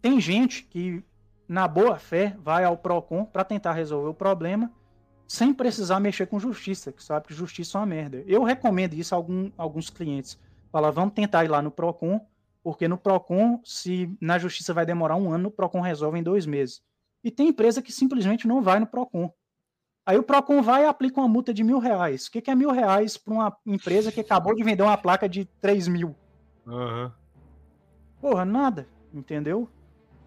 [0.00, 1.02] Tem gente que
[1.48, 4.70] na boa fé, vai ao PROCON para tentar resolver o problema
[5.26, 8.24] sem precisar mexer com justiça, que sabe que justiça é uma merda.
[8.26, 10.38] Eu recomendo isso a algum, alguns clientes.
[10.72, 12.26] Fala, vamos tentar ir lá no PROCON,
[12.62, 16.46] porque no PROCON, se na justiça vai demorar um ano, o PROCON resolve em dois
[16.46, 16.82] meses.
[17.22, 19.30] E tem empresa que simplesmente não vai no PROCON.
[20.06, 22.26] Aí o PROCON vai e aplica uma multa de mil reais.
[22.26, 25.44] O que é mil reais para uma empresa que acabou de vender uma placa de
[25.60, 26.16] três mil?
[26.66, 27.10] Uhum.
[28.18, 29.68] Porra, nada, entendeu?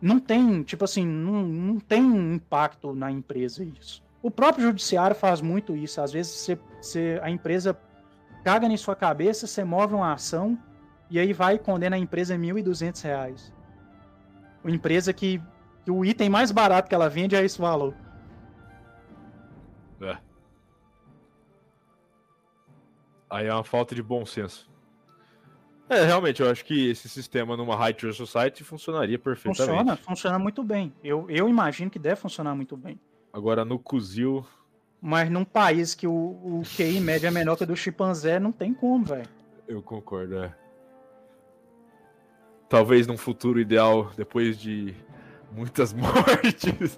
[0.02, 2.03] Não tem, tipo assim, não, não tem
[2.34, 4.03] impacto na empresa isso.
[4.23, 6.02] O próprio judiciário faz muito isso.
[6.02, 7.78] Às vezes você, você, a empresa
[8.44, 10.57] caga em sua cabeça, você move uma ação
[11.10, 13.52] e aí vai e condena a empresa R$ 1.200.
[14.64, 15.41] Uma empresa que,
[15.86, 17.94] que o item mais barato que ela vende é esse valor.
[20.02, 20.18] É.
[23.30, 24.70] Aí é uma falta de bom senso.
[25.91, 29.77] É, realmente, eu acho que esse sistema numa High Tier Society funcionaria perfeitamente.
[29.77, 30.93] Funciona, funciona muito bem.
[31.03, 32.97] Eu, eu imagino que deve funcionar muito bem.
[33.34, 34.45] Agora, no Cuzil...
[35.01, 38.53] Mas num país que o, o QI média é menor que o do chimpanzé, não
[38.53, 39.27] tem como, velho.
[39.68, 40.55] Eu concordo, é.
[42.69, 44.95] Talvez num futuro ideal, depois de
[45.51, 46.97] muitas mortes.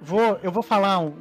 [0.00, 1.14] Vou, eu vou falar um,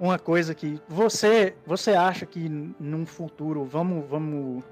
[0.00, 4.64] uma coisa que você você acha que num futuro vamos vamos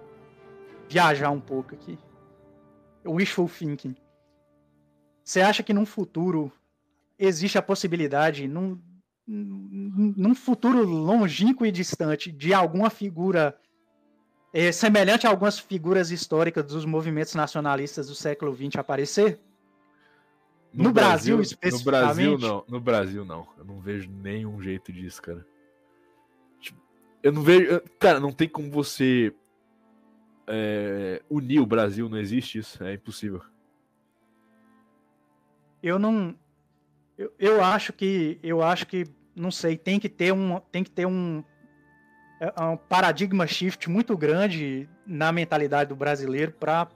[0.88, 1.98] viajar um pouco aqui.
[3.06, 3.94] Wishful thinking.
[5.22, 6.50] Você acha que num futuro
[7.18, 8.80] existe a possibilidade num,
[9.26, 13.54] num futuro longínquo e distante de alguma figura
[14.54, 19.38] é, semelhante a algumas figuras históricas dos movimentos nacionalistas do século XX aparecer?
[20.72, 22.30] No, no Brasil, Brasil, especificamente?
[22.30, 22.64] No Brasil, não.
[22.68, 23.48] No Brasil, não.
[23.56, 25.46] Eu não vejo nenhum jeito disso, cara.
[26.60, 26.80] Tipo,
[27.22, 27.80] eu não vejo.
[27.98, 29.34] Cara, não tem como você
[30.46, 32.82] é, unir o Brasil, não existe isso.
[32.84, 33.42] É impossível.
[35.82, 36.34] Eu não.
[37.16, 38.38] Eu, eu acho que.
[38.42, 39.06] Eu acho que.
[39.34, 40.60] Não sei, tem que ter um.
[40.72, 41.42] Tem que ter um.
[42.40, 46.88] É, um paradigma shift muito grande na mentalidade do brasileiro para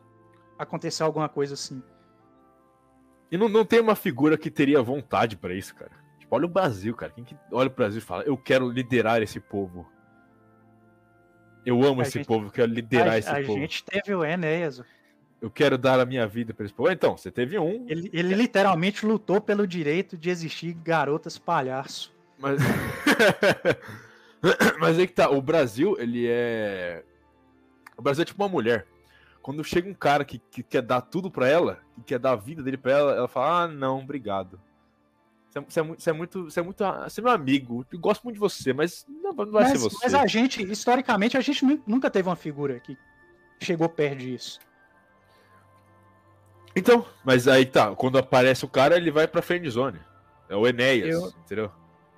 [0.59, 1.83] acontecer alguma coisa assim.
[3.33, 5.91] E não, não tem uma figura que teria vontade para isso, cara.
[6.19, 7.13] Tipo, olha o Brasil, cara.
[7.13, 9.91] Quem que olha o Brasil e fala, eu quero liderar esse povo.
[11.65, 13.57] Eu amo a esse gente, povo, quero liderar a, esse a povo.
[13.57, 14.83] A gente teve o Enéas.
[15.41, 16.91] Eu quero dar a minha vida para esse povo.
[16.91, 17.87] Então, você teve um.
[17.89, 22.15] Ele, ele literalmente lutou pelo direito de existir garotas palhaço.
[22.39, 22.61] Mas.
[24.79, 27.03] Mas aí que tá, o Brasil, ele é.
[27.97, 28.87] O Brasil é tipo uma mulher.
[29.43, 32.37] Quando chega um cara que, que quer dar tudo para ela, que quer dar a
[32.37, 34.61] vida dele para ela, ela fala: Ah, não, obrigado.
[35.51, 36.45] Você é, você é, você é muito.
[36.45, 36.85] Você é muito.
[36.85, 37.85] Você é meu amigo.
[37.93, 39.99] Eu gosto muito de você, mas não, não vai mas, ser você.
[40.03, 42.97] Mas a gente, historicamente, a gente nunca teve uma figura que
[43.61, 44.61] chegou perto disso.
[46.75, 50.01] Então, mas aí tá, quando aparece o cara, ele vai pra friendzone.
[50.49, 51.29] É o Enéas, Eu...
[51.45, 51.71] entendeu?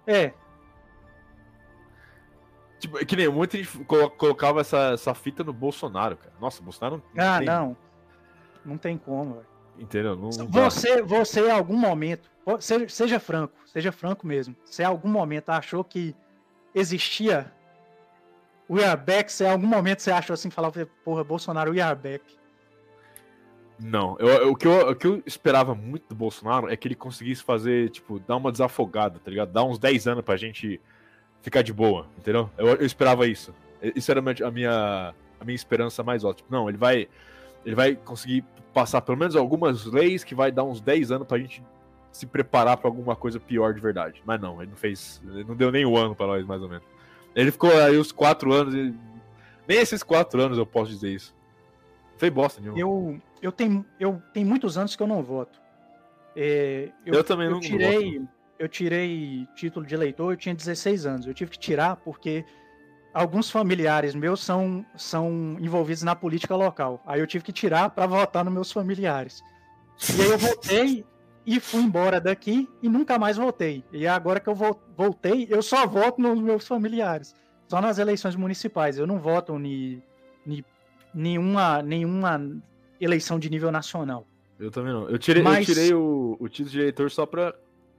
[0.07, 0.33] É,
[2.85, 3.79] Tipo, é que nem muita gente
[4.19, 6.35] colocava essa, essa fita no Bolsonaro, cara.
[6.39, 7.25] Nossa, o Bolsonaro não.
[7.25, 7.47] Ah, tem...
[7.47, 7.77] não.
[8.63, 9.47] Não tem como, velho.
[9.79, 10.15] Entendeu?
[10.15, 12.31] Não, você, você, em algum momento,
[12.61, 14.55] seja, seja franco, seja franco mesmo.
[14.67, 16.15] Se em algum momento achou que
[16.75, 17.51] existia
[18.69, 18.77] o
[19.29, 22.23] se em algum momento você achou assim, falava, porra, Bolsonaro, o Yarback.
[23.81, 26.87] Não, eu, eu, o, que eu, o que eu esperava muito do Bolsonaro é que
[26.87, 29.53] ele conseguisse fazer, tipo, dar uma desafogada, tá ligado?
[29.53, 30.81] Dar uns 10 anos pra gente
[31.45, 32.49] ficar de boa, entendeu?
[32.57, 33.55] Eu, eu esperava isso.
[33.95, 36.49] Isso era a minha, a minha esperança mais ótima.
[36.51, 37.07] Não, ele vai,
[37.67, 38.43] ele vai conseguir
[38.73, 41.63] passar pelo menos algumas leis que vai dar uns 10 anos pra gente
[42.11, 44.23] se preparar para alguma coisa pior de verdade.
[44.25, 45.21] Mas não, ele não fez.
[45.23, 46.85] Ele não deu nem um ano para nós, mais ou menos.
[47.37, 48.75] Ele ficou aí os quatro anos.
[48.75, 48.95] Ele,
[49.69, 51.37] nem esses quatro anos eu posso dizer isso.
[52.17, 52.81] Fez bosta nenhuma.
[52.81, 55.61] Eu, eu, tenho, eu tenho muitos anos que eu não voto.
[56.35, 60.55] É, eu, eu, também eu não tirei, voto eu tirei título de eleitor, eu tinha
[60.55, 61.27] 16 anos.
[61.27, 62.45] Eu tive que tirar porque
[63.13, 67.03] alguns familiares meus são, são envolvidos na política local.
[67.07, 69.43] Aí eu tive que tirar para votar nos meus familiares.
[70.17, 71.05] E aí eu votei
[71.47, 73.85] e fui embora daqui e nunca mais voltei.
[73.93, 74.55] E agora que eu
[74.97, 77.35] voltei, eu só voto nos meus familiares.
[77.69, 78.99] Só nas eleições municipais.
[78.99, 80.03] Eu não voto em
[81.15, 82.41] nenhuma, nenhuma
[83.01, 84.27] eleição de nível nacional.
[84.59, 85.09] Eu também não.
[85.09, 85.69] Eu tirei, Mas...
[85.69, 87.55] eu tirei o, o título de eleitor só para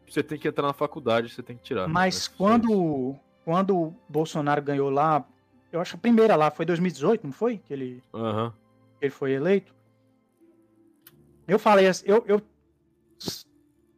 [0.07, 1.87] você tem que entrar na faculdade, você tem que tirar.
[1.87, 5.25] Mas quando, quando o Bolsonaro ganhou lá,
[5.71, 7.57] eu acho que a primeira lá foi 2018, não foi?
[7.57, 8.51] Que ele, uhum.
[9.01, 9.73] ele foi eleito.
[11.47, 12.41] Eu falei assim, eu, eu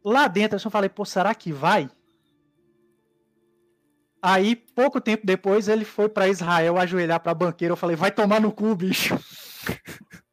[0.04, 1.88] lá dentro eu falei, pô, será que vai?
[4.20, 7.72] Aí, pouco tempo depois, ele foi para Israel ajoelhar para banqueiro.
[7.72, 9.16] Eu falei, vai tomar no cu, bicho.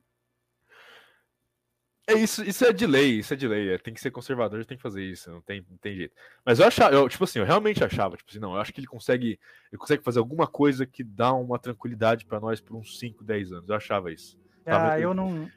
[2.07, 3.73] É isso, isso é de lei, isso é de lei.
[3.73, 6.15] É, tem que ser conservador, tem que fazer isso, não tem, não tem jeito.
[6.45, 8.79] Mas eu achava, eu, tipo assim, eu realmente achava, tipo assim, não, eu acho que
[8.79, 9.39] ele consegue,
[9.71, 13.51] ele consegue fazer alguma coisa que dá uma tranquilidade para nós por uns 5, 10
[13.53, 13.69] anos.
[13.69, 14.37] Eu achava isso.
[14.65, 15.49] Ah, eu não.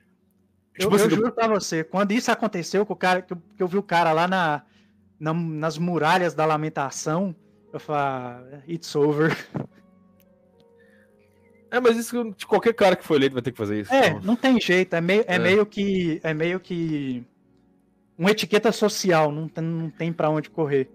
[0.78, 3.42] Tipo eu, assim, eu juro pra você, quando isso aconteceu, que, o cara, que, eu,
[3.56, 4.62] que eu vi o cara lá na,
[5.20, 7.34] na, nas muralhas da lamentação,
[7.72, 9.36] eu falei, ah, it's over.
[11.70, 13.92] É, mas isso de qualquer cara que for eleito vai ter que fazer isso.
[13.92, 14.20] É, então.
[14.22, 14.94] não tem jeito.
[14.94, 15.38] É meio, é, é.
[15.38, 16.20] meio que.
[16.22, 17.24] É meio que.
[18.16, 20.90] Uma etiqueta social, não tem, não tem para onde correr.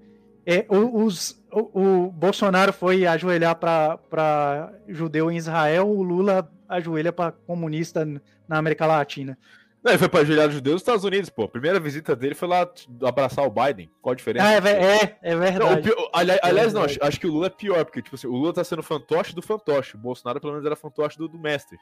[0.45, 7.32] É, os, o, o Bolsonaro foi ajoelhar para judeu em Israel, o Lula ajoelha para
[7.32, 8.06] comunista
[8.48, 9.38] na América Latina.
[9.84, 11.43] Não, ele foi pra ajoelhar os judeus nos Estados Unidos, pô.
[11.43, 12.65] A primeira visita dele foi lá
[13.05, 13.91] abraçar o Biden.
[14.01, 14.47] Qual a diferença?
[14.47, 15.76] Ah, é, é, é verdade.
[15.76, 18.15] Não, pior, aliás, é aliás não, acho, acho, que o Lula é pior, porque, tipo
[18.15, 19.95] assim, o Lula tá sendo fantoche do fantoche.
[19.95, 21.77] O Bolsonaro, pelo menos, era fantoche do, do mestre.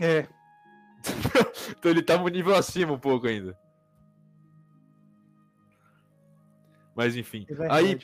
[0.00, 0.28] É.
[1.76, 3.58] então ele tava um nível acima um pouco ainda.
[6.94, 7.44] Mas enfim.
[7.50, 7.98] É aí,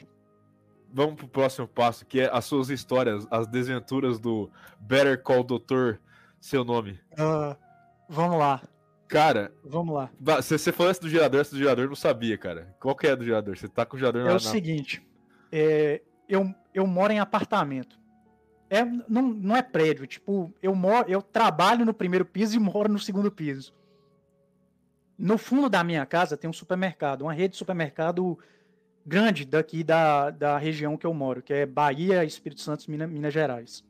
[0.92, 4.50] vamos pro próximo passo, que é as suas histórias, as desventuras do
[4.80, 6.00] Better Call Doutor,
[6.40, 6.98] seu nome.
[7.12, 7.56] Uh,
[8.08, 8.60] vamos lá.
[9.10, 10.08] Cara, vamos lá.
[10.40, 12.74] Se você falasse do gerador, esse do gerador eu não sabia, cara.
[12.78, 13.58] Qual que é do gerador?
[13.58, 14.30] Você tá com o gerador é na.
[14.30, 15.02] É o seguinte,
[15.50, 17.98] é, eu, eu moro em apartamento.
[18.70, 22.88] É, não, não é prédio, tipo, eu moro, eu trabalho no primeiro piso e moro
[22.88, 23.74] no segundo piso.
[25.18, 28.38] No fundo da minha casa tem um supermercado, uma rede de supermercado
[29.04, 33.34] grande daqui da, da região que eu moro, que é Bahia, Espírito Santo, Minas, Minas
[33.34, 33.84] Gerais.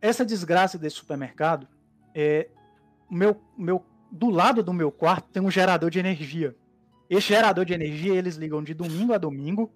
[0.00, 1.68] Essa desgraça desse supermercado
[2.12, 2.48] é
[3.10, 6.56] meu, meu, do lado do meu quarto tem um gerador de energia.
[7.08, 9.72] Esse gerador de energia eles ligam de domingo a domingo,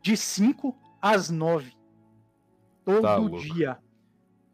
[0.00, 1.72] de 5 às 9.
[2.84, 3.78] Todo tá dia.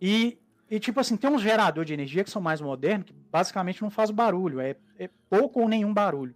[0.01, 0.39] E,
[0.69, 3.91] e, tipo assim, tem uns geradores de energia que são mais modernos, que basicamente não
[3.91, 4.61] faz barulho.
[4.61, 6.35] É, é pouco ou nenhum barulho.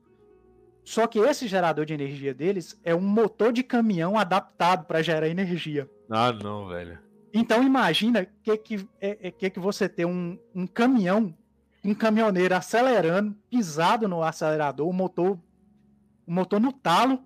[0.84, 5.28] Só que esse gerador de energia deles é um motor de caminhão adaptado para gerar
[5.28, 5.90] energia.
[6.10, 6.98] Ah, não, velho.
[7.32, 11.34] Então imagina que que é, é que, que você ter um, um caminhão
[11.84, 15.38] um caminhoneiro acelerando, pisado no acelerador, o motor,
[16.26, 17.22] o motor no talo,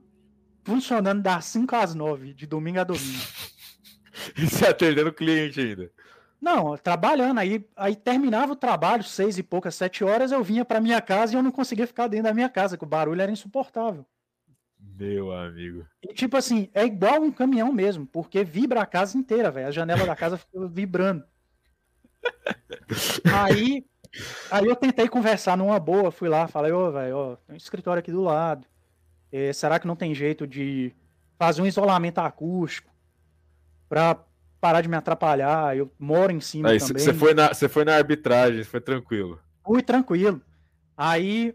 [0.64, 3.22] funcionando das 5 às 9, de domingo a domingo.
[4.36, 5.90] e se atendendo o cliente ainda?
[6.40, 7.38] Não, trabalhando.
[7.38, 11.32] Aí, aí terminava o trabalho, seis e poucas, sete horas, eu vinha para minha casa
[11.32, 14.06] e eu não conseguia ficar dentro da minha casa, que o barulho era insuportável.
[14.78, 15.84] Meu amigo.
[16.02, 19.68] E tipo assim, é igual um caminhão mesmo, porque vibra a casa inteira, velho.
[19.68, 21.24] A janela da casa fica vibrando.
[23.32, 23.84] Aí
[24.50, 28.00] Aí eu tentei conversar numa boa, fui lá, falei, ô, velho, ó, tem um escritório
[28.00, 28.66] aqui do lado.
[29.30, 30.92] É, será que não tem jeito de
[31.38, 32.90] fazer um isolamento acústico
[33.88, 34.18] pra
[34.60, 35.76] parar de me atrapalhar?
[35.76, 37.02] Eu moro em cima Aí, também.
[37.02, 39.38] Você foi, na, foi na arbitragem, foi tranquilo.
[39.64, 40.40] Fui tranquilo.
[40.96, 41.54] Aí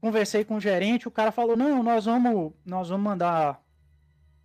[0.00, 3.58] conversei com o gerente, o cara falou, não, nós vamos, nós vamos mandar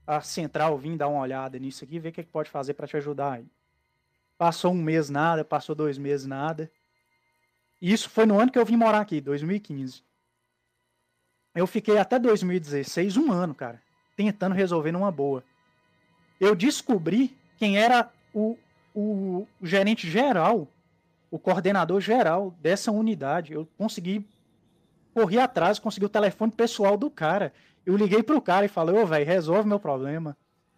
[0.07, 2.87] a central vir dar uma olhada nisso aqui, ver o que, que pode fazer para
[2.87, 3.45] te ajudar aí.
[4.37, 6.71] Passou um mês nada, passou dois meses nada.
[7.81, 10.03] Isso foi no ano que eu vim morar aqui, 2015.
[11.55, 13.81] Eu fiquei até 2016, um ano, cara,
[14.15, 15.43] tentando resolver numa boa.
[16.39, 18.57] Eu descobri quem era o,
[18.93, 20.67] o, gerente geral,
[21.31, 23.53] o coordenador geral dessa unidade.
[23.53, 24.25] Eu consegui
[25.13, 27.53] correr atrás, consegui o telefone pessoal do cara.
[27.85, 30.37] Eu liguei pro cara e falei, ô, velho, resolve meu problema.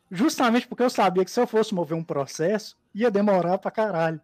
[0.09, 4.21] Justamente porque eu sabia que se eu fosse mover um processo, ia demorar pra caralho.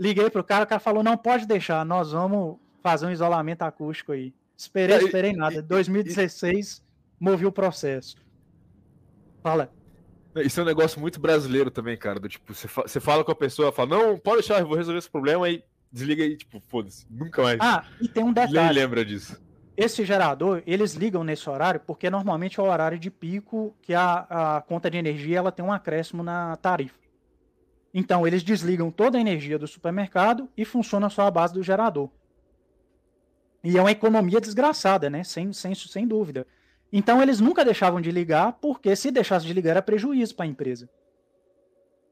[0.00, 4.12] Liguei pro cara, o cara falou: não pode deixar, nós vamos fazer um isolamento acústico
[4.12, 4.32] aí.
[4.56, 5.62] Esperei, esperei nada.
[5.62, 6.82] 2016,
[7.20, 8.16] movi o processo.
[9.42, 9.70] Fala.
[10.36, 12.18] Isso é um negócio muito brasileiro também, cara.
[12.18, 15.10] Do tipo, você fala com a pessoa, fala, não, pode deixar, eu vou resolver esse
[15.10, 15.62] problema aí
[15.92, 17.58] desliga aí, tipo, foda-se, nunca mais.
[17.60, 18.58] Ah, e tem um detalhe.
[18.58, 19.40] Nem lembra disso.
[19.76, 24.26] Esse gerador, eles ligam nesse horário porque normalmente é o horário de pico que a,
[24.56, 26.99] a conta de energia ela tem um acréscimo na tarifa.
[27.92, 32.08] Então, eles desligam toda a energia do supermercado e funciona só a base do gerador.
[33.62, 35.24] E é uma economia desgraçada, né?
[35.24, 36.46] Sem, sem, sem dúvida.
[36.92, 40.48] Então, eles nunca deixavam de ligar, porque se deixasse de ligar era prejuízo para a
[40.48, 40.88] empresa.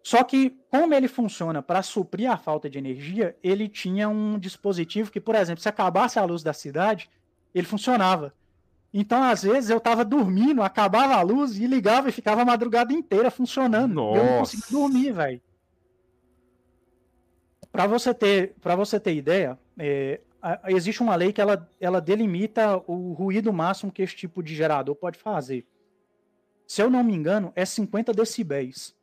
[0.02, 5.10] Só que, como ele funciona para suprir a falta de energia, ele tinha um dispositivo
[5.10, 7.10] que, por exemplo, se acabasse a luz da cidade,
[7.55, 8.34] ele funcionava.
[8.92, 12.92] Então, às vezes, eu estava dormindo, acabava a luz e ligava e ficava a madrugada
[12.92, 13.94] inteira funcionando.
[13.94, 14.18] Nossa.
[14.18, 15.42] Eu não conseguia dormir, velho.
[17.78, 20.20] Para você ter, para você ter ideia, é,
[20.66, 24.96] existe uma lei que ela, ela delimita o ruído máximo que esse tipo de gerador
[24.96, 25.64] pode fazer.
[26.66, 28.96] Se eu não me engano, é 50 decibéis.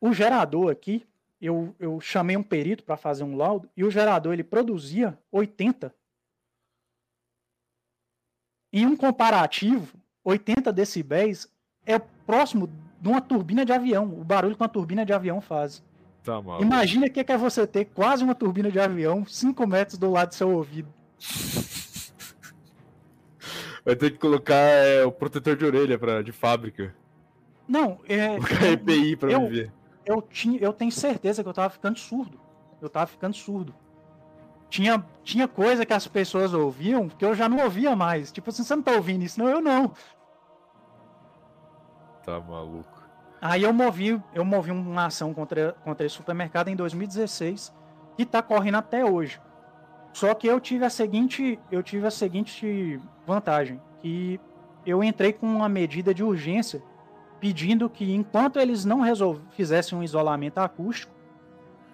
[0.00, 1.06] O gerador aqui,
[1.40, 5.94] eu, eu chamei um perito para fazer um laudo e o gerador ele produzia 80.
[8.72, 11.48] Em um comparativo, 80 decibéis
[11.86, 12.68] é próximo
[13.00, 15.85] de uma turbina de avião, o barulho que uma turbina de avião faz.
[16.26, 16.60] Tá mal.
[16.60, 20.30] Imagina o que é você ter quase uma turbina de avião 5 metros do lado
[20.30, 20.92] do seu ouvido.
[23.84, 26.92] Vai ter que colocar é, o protetor de orelha pra, de fábrica.
[27.68, 28.34] Não, é.
[28.38, 29.72] Colocar EPI pra eu, viver.
[30.04, 32.40] Eu, tinha, eu tenho certeza que eu tava ficando surdo.
[32.82, 33.72] Eu tava ficando surdo.
[34.68, 38.32] Tinha, tinha coisa que as pessoas ouviam que eu já não ouvia mais.
[38.32, 39.38] Tipo assim, você não tá ouvindo isso?
[39.38, 39.92] Não, eu não.
[42.24, 42.95] Tá maluco.
[43.40, 47.74] Aí eu movi, eu movi uma ação contra, contra esse supermercado em 2016.
[48.16, 49.40] que está correndo até hoje.
[50.12, 54.40] Só que eu tive a seguinte, eu tive a seguinte vantagem, que
[54.86, 56.82] eu entrei com uma medida de urgência
[57.38, 59.02] pedindo que enquanto eles não
[59.50, 61.12] fizessem um isolamento acústico,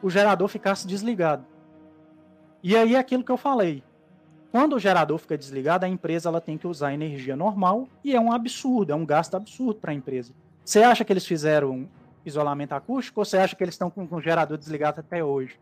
[0.01, 1.45] o gerador ficasse desligado.
[2.63, 3.83] E aí é aquilo que eu falei.
[4.53, 8.21] Quando o gerador fica desligado, a empresa ela tem que usar energia normal e é
[8.21, 10.33] um absurdo, é um gasto absurdo para a empresa.
[10.65, 11.89] Você acha que eles fizeram
[12.25, 15.59] isolamento acústico ou você acha que eles estão com o gerador desligado até hoje?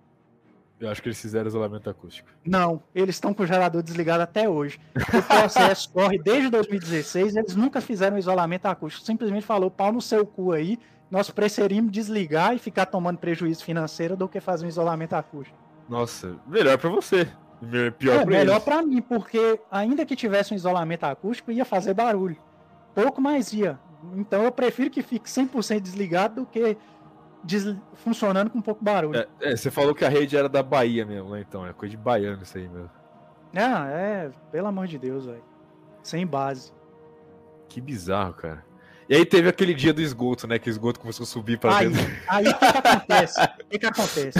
[0.80, 2.30] Eu acho que eles fizeram isolamento acústico.
[2.44, 4.80] Não, eles estão com o gerador desligado até hoje.
[4.96, 9.04] O processo corre desde 2016, eles nunca fizeram isolamento acústico.
[9.04, 10.78] Simplesmente falou, pau no seu cu aí,
[11.10, 15.58] nós preferimos desligar e ficar tomando prejuízo financeiro do que fazer um isolamento acústico.
[15.86, 17.28] Nossa, melhor para você.
[17.98, 22.38] Pior é, melhor para mim, porque ainda que tivesse um isolamento acústico, ia fazer barulho.
[22.94, 23.78] Pouco mais ia.
[24.14, 26.76] Então eu prefiro que fique 100% desligado do que
[27.42, 27.76] des...
[27.94, 29.18] funcionando com um pouco barulho.
[29.18, 31.44] É, é, você falou que a rede era da Bahia mesmo, né?
[31.46, 32.90] Então, é coisa de baiano isso aí mesmo.
[33.54, 35.44] Ah, é, pelo amor de Deus, velho.
[36.02, 36.72] Sem base.
[37.68, 38.64] Que bizarro, cara.
[39.08, 40.58] E aí teve aquele dia do esgoto, né?
[40.58, 42.00] Que o esgoto começou a subir para dentro.
[42.28, 43.40] Aí o que, que acontece?
[43.40, 44.38] O que, que acontece?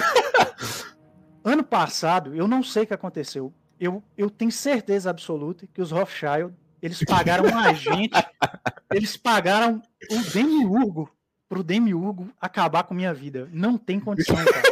[1.43, 3.53] ano passado, eu não sei o que aconteceu.
[3.81, 8.11] Eu, eu tenho certeza absoluta que os Rothschild, eles pagaram um agente,
[8.92, 11.10] eles pagaram o Demiurgo
[11.48, 13.48] pro Demiurgo acabar com minha vida.
[13.52, 14.62] Não tem condição, cara.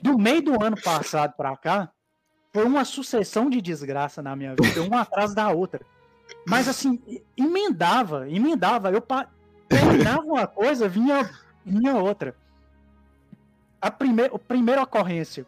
[0.00, 1.92] Do meio do ano passado pra cá,
[2.52, 5.80] foi uma sucessão de desgraça na minha vida, uma atrás da outra.
[6.46, 7.00] Mas assim,
[7.36, 8.90] emendava, emendava.
[8.90, 9.28] Eu pa...
[9.68, 11.30] terminava uma coisa, vinha,
[11.64, 12.36] vinha outra.
[13.80, 14.24] A, prime...
[14.24, 15.46] a primeira ocorrência,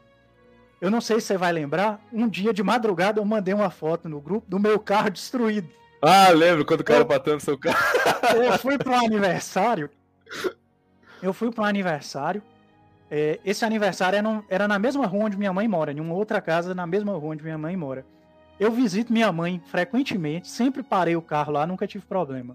[0.80, 4.08] eu não sei se você vai lembrar, um dia de madrugada eu mandei uma foto
[4.08, 5.68] no grupo do meu carro destruído.
[6.06, 7.78] Ah, lembro quando o cara eu, no seu carro.
[8.36, 9.88] Eu fui para um aniversário.
[11.22, 12.42] Eu fui para um aniversário.
[13.10, 16.42] É, esse aniversário era, era, na mesma rua onde minha mãe mora, em uma outra
[16.42, 18.04] casa na mesma rua onde minha mãe mora.
[18.60, 22.54] Eu visito minha mãe frequentemente, sempre parei o carro lá, nunca tive problema.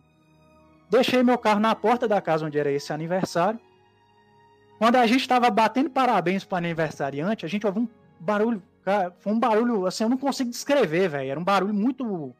[0.87, 3.59] Deixei meu carro na porta da casa onde era esse aniversário.
[4.77, 7.87] Quando a gente estava batendo parabéns para o aniversariante, a gente ouviu um
[8.19, 11.31] barulho, cara, foi um barulho, assim, eu não consigo descrever, velho.
[11.31, 12.35] Era um barulho muito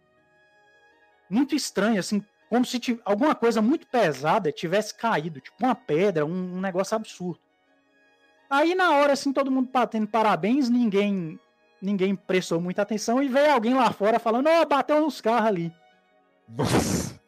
[1.30, 6.56] muito estranho, assim, como se alguma coisa muito pesada tivesse caído, tipo uma pedra, um,
[6.57, 7.39] um, negócio absurdo.
[8.49, 11.39] Aí na hora, assim, todo mundo batendo parabéns, ninguém
[11.81, 15.47] ninguém prestou muita atenção e veio alguém lá fora falando, ó, oh, bateu uns carros
[15.47, 15.73] ali.
[16.47, 17.19] Nossa.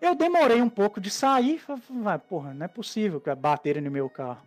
[0.00, 4.08] Eu demorei um pouco de sair, falei, porra, não é possível que baterem no meu
[4.08, 4.42] carro.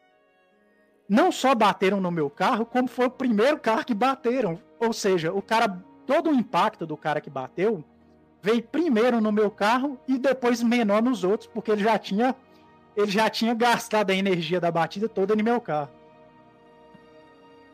[1.07, 4.59] Não só bateram no meu carro, como foi o primeiro carro que bateram.
[4.79, 5.69] Ou seja, o cara,
[6.07, 7.85] todo o impacto do cara que bateu
[8.43, 12.35] veio primeiro no meu carro e depois menor nos outros, porque ele já tinha
[12.95, 15.89] ele já tinha gastado a energia da batida toda no meu carro.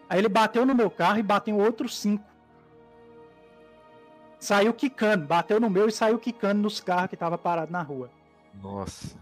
[0.08, 2.24] Aí ele bateu no meu carro e bateu outros cinco.
[4.40, 8.10] Saiu quicando, bateu no meu e saiu quicando nos carros que estavam parados na rua.
[8.54, 9.18] Nossa.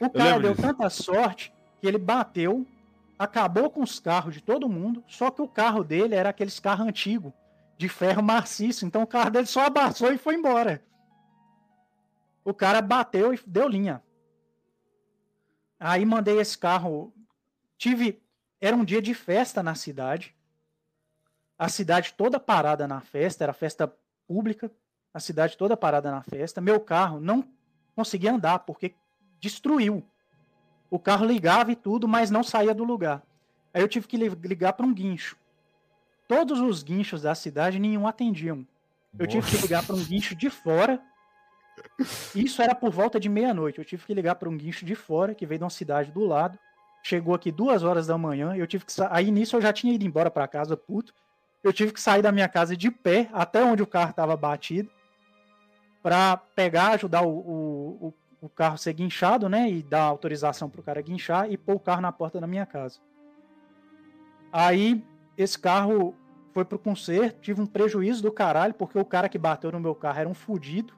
[0.00, 0.66] O cara deu disso.
[0.66, 2.66] tanta sorte que ele bateu,
[3.18, 6.86] acabou com os carros de todo mundo, só que o carro dele era aqueles carros
[6.86, 7.32] antigos
[7.82, 8.86] de ferro maciço.
[8.86, 10.84] Então o carro dele só abaixou e foi embora.
[12.44, 14.00] O cara bateu e deu linha.
[15.80, 17.12] Aí mandei esse carro.
[17.76, 18.22] Tive.
[18.60, 20.34] Era um dia de festa na cidade.
[21.58, 23.92] A cidade toda parada na festa, era festa
[24.28, 24.70] pública.
[25.12, 26.60] A cidade toda parada na festa.
[26.60, 27.44] Meu carro não
[27.96, 28.94] conseguia andar porque
[29.40, 30.06] destruiu.
[30.88, 33.22] O carro ligava e tudo, mas não saía do lugar.
[33.74, 35.41] Aí eu tive que ligar para um guincho
[36.32, 38.66] todos os guinchos da cidade, nenhum atendiam.
[39.18, 40.98] Eu tive que ligar para um guincho de fora.
[42.34, 43.78] Isso era por volta de meia-noite.
[43.78, 46.24] Eu tive que ligar para um guincho de fora, que veio de uma cidade do
[46.24, 46.58] lado.
[47.02, 48.56] Chegou aqui duas horas da manhã.
[48.56, 49.10] Eu tive que sa...
[49.12, 51.12] Aí nisso eu já tinha ido embora para casa, puto.
[51.62, 54.90] Eu tive que sair da minha casa de pé, até onde o carro estava batido,
[56.02, 59.70] para pegar, ajudar o, o, o, carro a ser guinchado, né?
[59.70, 62.64] E dar autorização para o cara guinchar e pôr o carro na porta da minha
[62.64, 63.00] casa.
[64.50, 65.04] Aí
[65.36, 66.16] esse carro
[66.52, 69.94] foi pro conserto, tive um prejuízo do caralho, porque o cara que bateu no meu
[69.94, 70.94] carro era um fudido.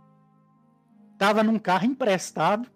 [1.16, 2.68] Tava num carro emprestado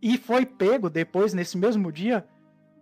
[0.00, 2.26] e foi pego depois, nesse mesmo dia,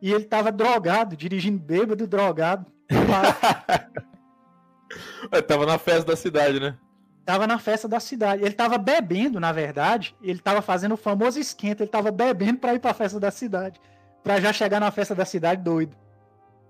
[0.01, 2.67] e ele tava drogado, dirigindo bêbado, drogado.
[5.47, 6.77] tava na festa da cidade, né?
[7.25, 8.43] Tava na festa da cidade.
[8.43, 10.17] Ele tava bebendo, na verdade.
[10.23, 11.83] Ele tava fazendo o famoso esquenta.
[11.83, 13.79] Ele tava bebendo pra ir pra festa da cidade.
[14.23, 15.95] Pra já chegar na festa da cidade doido.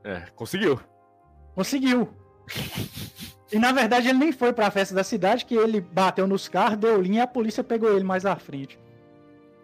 [0.02, 0.80] É, conseguiu.
[1.58, 2.08] Conseguiu.
[3.50, 6.78] E na verdade ele nem foi pra festa da cidade, que ele bateu nos carros,
[6.78, 8.78] deu linha e a polícia pegou ele mais à frente.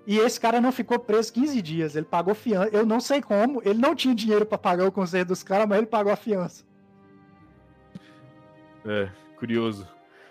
[0.05, 1.95] E esse cara não ficou preso 15 dias.
[1.95, 2.69] Ele pagou fiança.
[2.73, 3.62] Eu não sei como.
[3.65, 6.65] Ele não tinha dinheiro para pagar o conselho dos caras, mas ele pagou a fiança.
[8.85, 9.09] É,
[9.39, 9.87] curioso.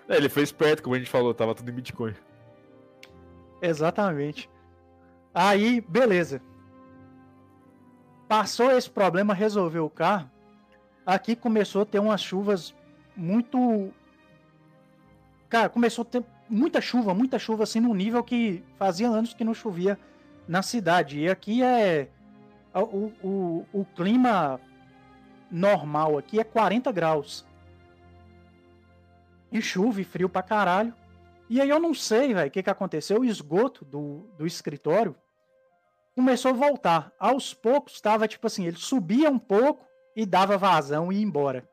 [0.09, 2.13] É, ele foi esperto, como a gente falou, tava tudo em Bitcoin.
[3.61, 4.49] Exatamente.
[5.33, 6.41] Aí, beleza.
[8.27, 10.29] Passou esse problema, resolveu o carro.
[11.05, 12.73] Aqui começou a ter umas chuvas
[13.15, 13.93] muito.
[15.49, 19.43] Cara, começou a ter muita chuva, muita chuva, assim, num nível que fazia anos que
[19.43, 19.99] não chovia
[20.47, 21.19] na cidade.
[21.19, 22.09] E aqui é.
[22.73, 24.59] O, o, o clima
[25.51, 27.45] normal aqui é 40 graus.
[29.51, 30.93] E chuva e frio pra caralho.
[31.49, 33.19] E aí eu não sei, velho, o que, que aconteceu.
[33.19, 35.15] O esgoto do, do escritório
[36.15, 37.11] começou a voltar.
[37.19, 39.85] Aos poucos, tava tipo assim, ele subia um pouco
[40.15, 41.67] e dava vazão e ia embora.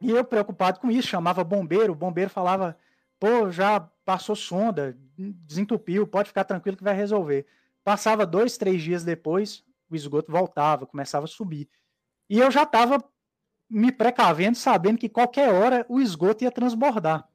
[0.00, 2.76] E eu preocupado com isso, chamava bombeiro, o bombeiro falava,
[3.18, 7.46] pô, já passou sonda, desentupiu, pode ficar tranquilo que vai resolver.
[7.84, 11.68] Passava dois, três dias depois, o esgoto voltava, começava a subir.
[12.28, 13.02] E eu já estava
[13.68, 17.28] me precavendo, sabendo que qualquer hora o esgoto ia transbordar.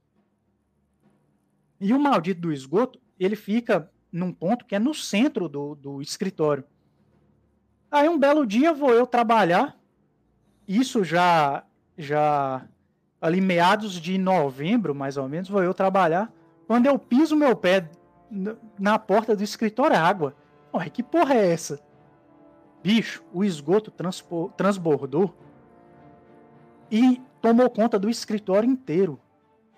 [1.80, 6.02] E o maldito do esgoto, ele fica num ponto que é no centro do, do
[6.02, 6.64] escritório.
[7.95, 9.73] Aí um belo dia vou eu trabalhar,
[10.67, 11.63] isso já
[11.97, 12.67] já
[13.22, 16.30] ali meados de novembro, mais ou menos, vou eu trabalhar.
[16.67, 17.89] Quando eu piso meu pé
[18.77, 20.35] na porta do escritório, é água.
[20.73, 21.80] Ué, que porra é essa?
[22.84, 23.93] Bicho, o esgoto
[24.57, 25.34] transbordou
[26.91, 29.17] e tomou conta do escritório inteiro.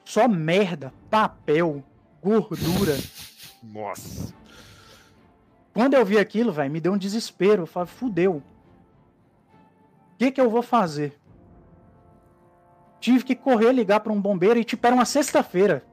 [0.03, 1.83] Só merda, papel,
[2.19, 2.97] gordura.
[3.61, 4.33] Nossa.
[5.77, 7.61] Quando eu vi aquilo, velho, me deu um desespero.
[7.61, 8.37] Eu falei, fudeu.
[8.37, 8.43] O
[10.17, 11.15] que que eu vou fazer?
[12.99, 15.85] Tive que correr, ligar para um bombeiro e tipo, era uma sexta-feira.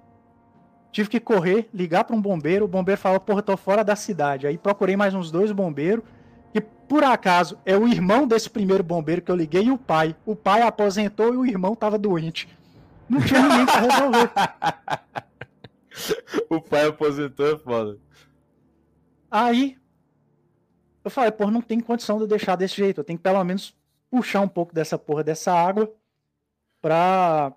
[0.91, 2.65] Tive que correr, ligar para um bombeiro.
[2.65, 4.47] O bombeiro falou, porra, tô fora da cidade.
[4.47, 6.03] Aí procurei mais uns dois bombeiros.
[6.55, 10.17] E por acaso é o irmão desse primeiro bombeiro que eu liguei e o pai.
[10.25, 12.49] O pai aposentou e o irmão tava doente.
[13.07, 14.31] Não tinha ninguém pra resolver.
[16.49, 18.04] o pai aposentou é foda.
[19.35, 19.77] Aí
[21.05, 23.01] eu falei, pô, não tem condição de eu deixar desse jeito.
[23.01, 23.77] Eu tenho que pelo menos
[24.09, 25.93] puxar um pouco dessa porra dessa água
[26.81, 27.53] pra,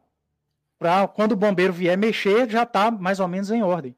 [0.80, 3.96] pra quando o bombeiro vier mexer, já tá mais ou menos em ordem.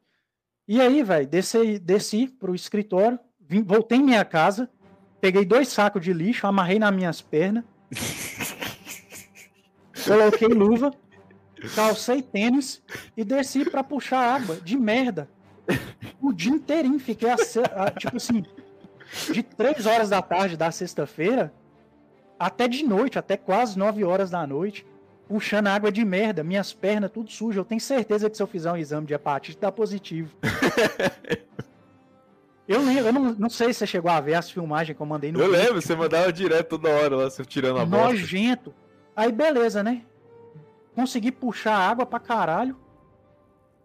[0.67, 4.69] E aí, velho, desci, desci pro escritório, vim, voltei em minha casa,
[5.21, 7.63] peguei dois sacos de lixo, amarrei nas minhas pernas,
[10.05, 10.93] coloquei luva,
[11.73, 12.83] calcei tênis
[13.15, 15.29] e desci para puxar água de merda.
[16.21, 18.43] O dia inteirinho, fiquei a, a, tipo assim,
[19.31, 21.53] de três horas da tarde da sexta-feira
[22.37, 24.85] até de noite, até quase nove horas da noite
[25.29, 27.59] puxando água de merda, minhas pernas tudo sujo.
[27.59, 30.35] Eu tenho certeza que se eu fizer um exame de hepatite dá positivo.
[32.67, 35.05] eu lembro, eu não, não sei se você chegou a ver as filmagens que eu
[35.05, 38.07] mandei no Eu vídeo, lembro, você mandava direto toda hora lá, você tirando a bosta.
[38.07, 38.73] Nojento.
[39.15, 40.01] Aí beleza, né?
[40.95, 42.75] Consegui puxar água pra caralho.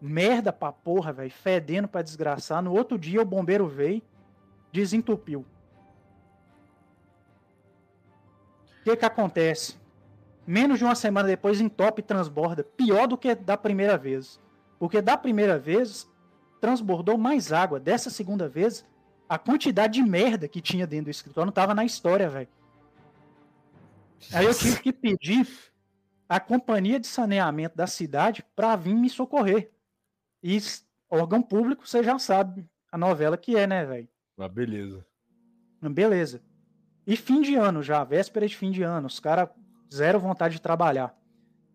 [0.01, 1.31] Merda pra porra, velho.
[1.31, 2.61] Fedendo pra desgraçar.
[2.61, 4.01] No outro dia o bombeiro veio,
[4.71, 5.45] desentupiu.
[8.81, 9.77] O que que acontece?
[10.45, 14.39] menos de uma semana depois entope e transborda, pior do que da primeira vez.
[14.77, 16.07] Porque da primeira vez
[16.61, 17.79] transbordou mais água.
[17.79, 18.85] Dessa segunda vez,
[19.27, 22.47] a quantidade de merda que tinha dentro do escritório não estava na história, velho.
[24.33, 25.47] Aí eu tive que pedir
[26.27, 29.71] a companhia de saneamento da cidade para vir me socorrer.
[30.47, 30.61] E
[31.09, 34.07] órgão público, você já sabe a novela que é, né, velho?
[34.37, 35.03] Ah, beleza.
[35.81, 36.39] Beleza.
[37.07, 39.07] E fim de ano já, véspera de fim de ano.
[39.07, 39.49] Os caras
[39.91, 41.17] zero vontade de trabalhar.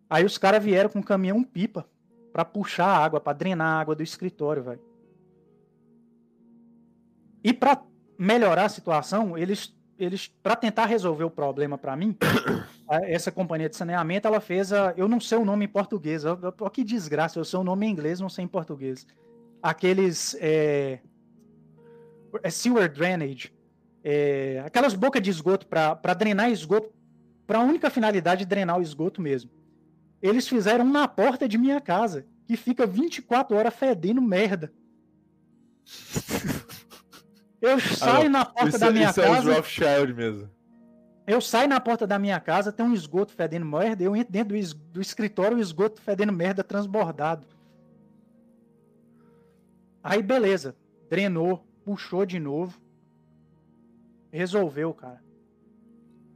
[0.09, 1.85] Aí os caras vieram com um caminhão pipa
[2.31, 4.81] para puxar a água, para drenar a água do escritório, velho.
[7.43, 7.83] E para
[8.17, 12.17] melhorar a situação, eles eles para tentar resolver o problema para mim,
[13.03, 16.37] essa companhia de saneamento, ela fez a, eu não sei o nome em português, eu,
[16.71, 19.05] que desgraça, eu sei o nome em inglês, não sei em português.
[19.61, 20.99] Aqueles é,
[22.41, 23.53] é sewer drainage,
[24.03, 26.91] é, aquelas bocas de esgoto para drenar esgoto
[27.45, 29.51] para a única finalidade de drenar o esgoto mesmo.
[30.21, 34.73] Eles fizeram na porta de minha casa, que fica 24 horas fedendo merda.
[37.61, 39.51] Eu saio ah, na porta isso, da minha isso casa.
[39.51, 40.49] É Rothschild mesmo.
[41.27, 44.57] Eu saio na porta da minha casa, tem um esgoto fedendo merda, eu entro dentro
[44.57, 47.45] do, do escritório, o esgoto fedendo merda transbordado.
[50.03, 50.75] Aí beleza,
[51.09, 52.81] drenou, puxou de novo.
[54.31, 55.21] Resolveu, cara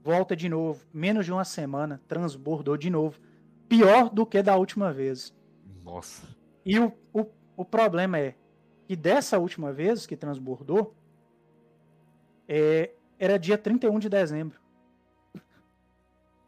[0.06, 3.20] volta de novo, menos de uma semana, transbordou de novo.
[3.68, 5.34] Pior do que da última vez.
[5.84, 6.28] Nossa.
[6.64, 7.26] E o, o,
[7.58, 8.36] o problema é,
[8.88, 10.94] que dessa última vez que transbordou,
[12.48, 14.60] é, era dia 31 de dezembro.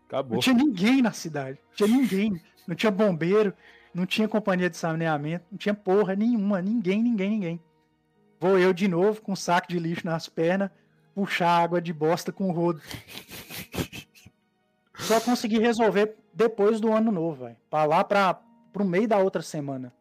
[0.07, 0.35] Acabou.
[0.35, 1.59] Não tinha ninguém na cidade.
[1.69, 2.41] Não tinha ninguém.
[2.67, 3.53] Não tinha bombeiro,
[3.93, 6.61] não tinha companhia de saneamento, não tinha porra nenhuma.
[6.61, 7.61] Ninguém, ninguém, ninguém.
[8.39, 10.69] Vou eu de novo com um saco de lixo nas pernas,
[11.15, 12.81] puxar água de bosta com o rodo.
[14.95, 17.57] Só consegui resolver depois do ano novo, velho.
[17.69, 18.33] Pra lá pra,
[18.73, 19.93] pro meio da outra semana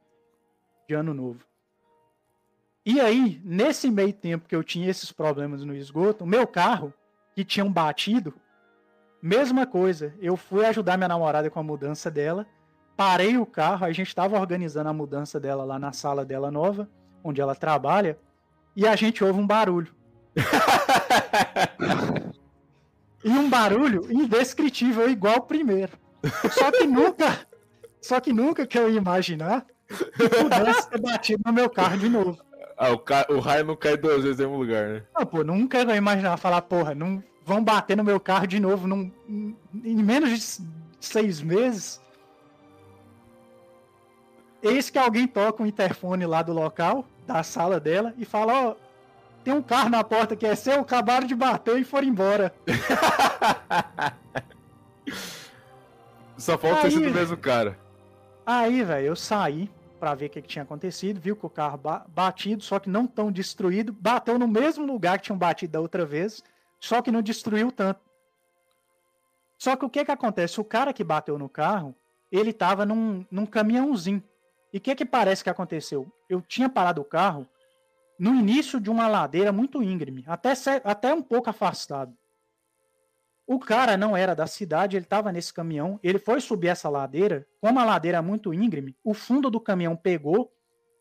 [0.89, 1.40] de ano novo.
[2.87, 6.95] E aí, nesse meio tempo que eu tinha esses problemas no esgoto, o meu carro,
[7.35, 8.33] que tinham batido,
[9.21, 10.15] mesma coisa.
[10.21, 12.47] Eu fui ajudar minha namorada com a mudança dela,
[12.97, 16.89] parei o carro, a gente estava organizando a mudança dela lá na sala dela nova,
[17.25, 18.17] onde ela trabalha,
[18.77, 19.93] e a gente ouve um barulho.
[23.25, 25.99] e um barulho indescritível, igual o primeiro.
[26.53, 27.37] Só que nunca,
[28.01, 32.09] só que nunca que eu ia imaginar que pudesse ter batido no meu carro de
[32.09, 32.45] novo.
[32.77, 33.27] Ah, o, ca...
[33.31, 35.03] o raio não cai duas vezes no mesmo lugar, né?
[35.16, 38.61] Não, pô, nunca eu ia imaginar falar, porra, não vão bater no meu carro de
[38.61, 39.11] novo num...
[39.28, 40.40] em menos de
[41.01, 42.01] seis meses.
[44.62, 48.53] Eis que alguém toca o um interfone lá do local, da sala dela, e fala,
[48.53, 48.77] ó, oh,
[49.44, 52.53] tem um carro na porta que é seu, acabaram de bater e foram embora.
[56.36, 57.78] Só falta ter sido o mesmo cara.
[58.44, 61.78] Aí, velho, eu saí, para ver o que, que, tinha acontecido, viu que o carro
[61.78, 65.81] ba batido, só que não tão destruído, bateu no mesmo lugar que tinham batido da
[65.81, 66.43] outra vez,
[66.78, 68.01] só que não destruiu tanto.
[69.59, 70.60] Só que o que que acontece?
[70.60, 71.94] O cara que bateu no carro,
[72.31, 74.23] ele tava num, num caminhãozinho.
[74.73, 76.06] E o que que parece que aconteceu?
[76.28, 77.48] Eu tinha parado o carro
[78.18, 80.52] no início de uma ladeira muito íngreme, até,
[80.85, 82.14] até um pouco afastado.
[83.47, 87.47] O cara não era da cidade, ele estava nesse caminhão, ele foi subir essa ladeira,
[87.60, 90.51] como a ladeira é muito íngreme, o fundo do caminhão pegou,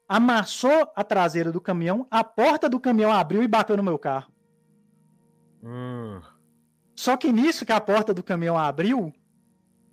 [0.07, 4.31] amassou a traseira do caminhão, a porta do caminhão abriu e bateu no meu carro.
[5.63, 6.21] Hum.
[6.95, 9.11] Só que nisso que a porta do caminhão abriu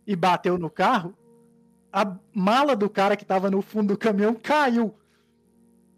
[0.06, 1.16] e bateu no carro,
[1.90, 4.94] a mala do cara que estava no fundo do caminhão caiu.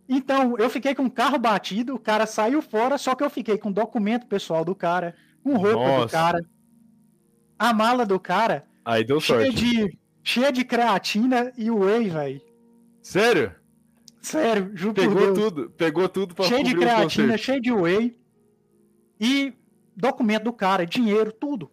[0.08, 3.56] Então, eu fiquei com o carro batido, o cara saiu fora, só que eu fiquei
[3.56, 5.14] com o documento pessoal do cara,
[5.44, 6.06] com roupa Nossa.
[6.06, 6.46] do cara.
[7.58, 8.64] A mala do cara.
[8.84, 9.56] Aí deu cheia sorte.
[9.56, 12.40] De, cheia de creatina e whey, velho.
[13.02, 13.54] Sério?
[14.20, 18.18] Sério, juro Pegou tudo, pegou tudo pra Cheio de creatina, cheio de whey.
[19.20, 19.52] E
[19.94, 21.70] documento do cara, dinheiro, tudo.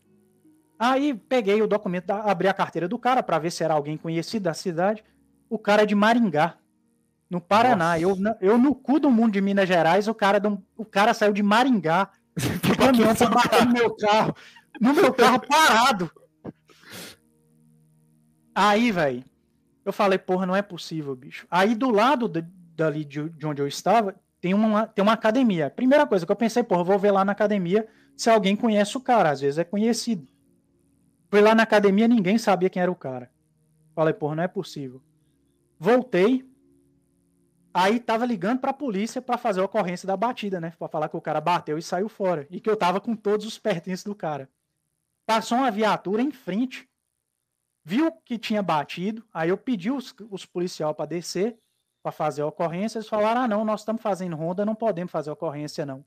[0.77, 4.43] Aí peguei o documento, abri a carteira do cara para ver se era alguém conhecido
[4.43, 5.03] da cidade.
[5.49, 6.57] O cara é de Maringá,
[7.29, 7.97] no Paraná.
[7.97, 10.41] Eu, eu no cu do mundo de Minas Gerais, o cara,
[10.75, 12.09] o cara saiu de Maringá
[13.17, 14.35] tá batendo no meu carro.
[14.79, 16.11] No meu carro parado.
[18.53, 19.23] Aí, velho,
[19.85, 21.47] eu falei, porra, não é possível, bicho.
[21.49, 22.43] Aí do lado de,
[22.75, 25.69] dali de, de, onde eu estava, tem uma, tem uma academia.
[25.69, 28.97] Primeira coisa que eu pensei, porra, eu vou ver lá na academia se alguém conhece
[28.97, 29.31] o cara.
[29.31, 30.27] Às vezes é conhecido.
[31.29, 33.31] Fui lá na academia, ninguém sabia quem era o cara.
[33.95, 35.01] Falei, porra, não é possível.
[35.79, 36.45] Voltei,
[37.73, 40.73] Aí tava ligando pra polícia para fazer a ocorrência da batida, né?
[40.77, 42.45] Pra falar que o cara bateu e saiu fora.
[42.49, 44.49] E que eu tava com todos os pertences do cara.
[45.25, 46.89] Passou uma viatura em frente,
[47.85, 51.57] viu que tinha batido, aí eu pedi os, os policiais para descer,
[52.03, 52.97] para fazer a ocorrência.
[52.97, 56.03] Eles falaram: ah, não, nós estamos fazendo ronda, não podemos fazer a ocorrência, não.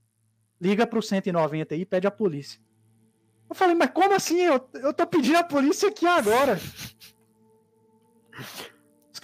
[0.61, 2.61] Liga pro 190 aí e pede a polícia.
[3.49, 4.41] Eu falei, mas como assim?
[4.41, 6.59] Eu, eu tô pedindo a polícia aqui agora.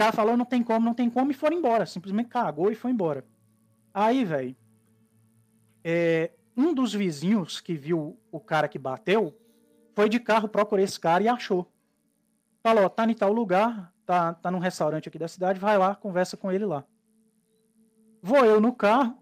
[0.00, 1.84] Caras falaram, não tem como, não tem como, e foram embora.
[1.84, 3.22] Simplesmente cagou e foi embora.
[3.92, 4.56] Aí, velho,
[5.84, 9.38] é, um dos vizinhos que viu o cara que bateu
[9.94, 11.70] foi de carro, procurou esse cara e achou.
[12.62, 16.34] Falou, tá em tal lugar, tá, tá num restaurante aqui da cidade, vai lá, conversa
[16.34, 16.82] com ele lá.
[18.22, 19.18] Vou eu no carro,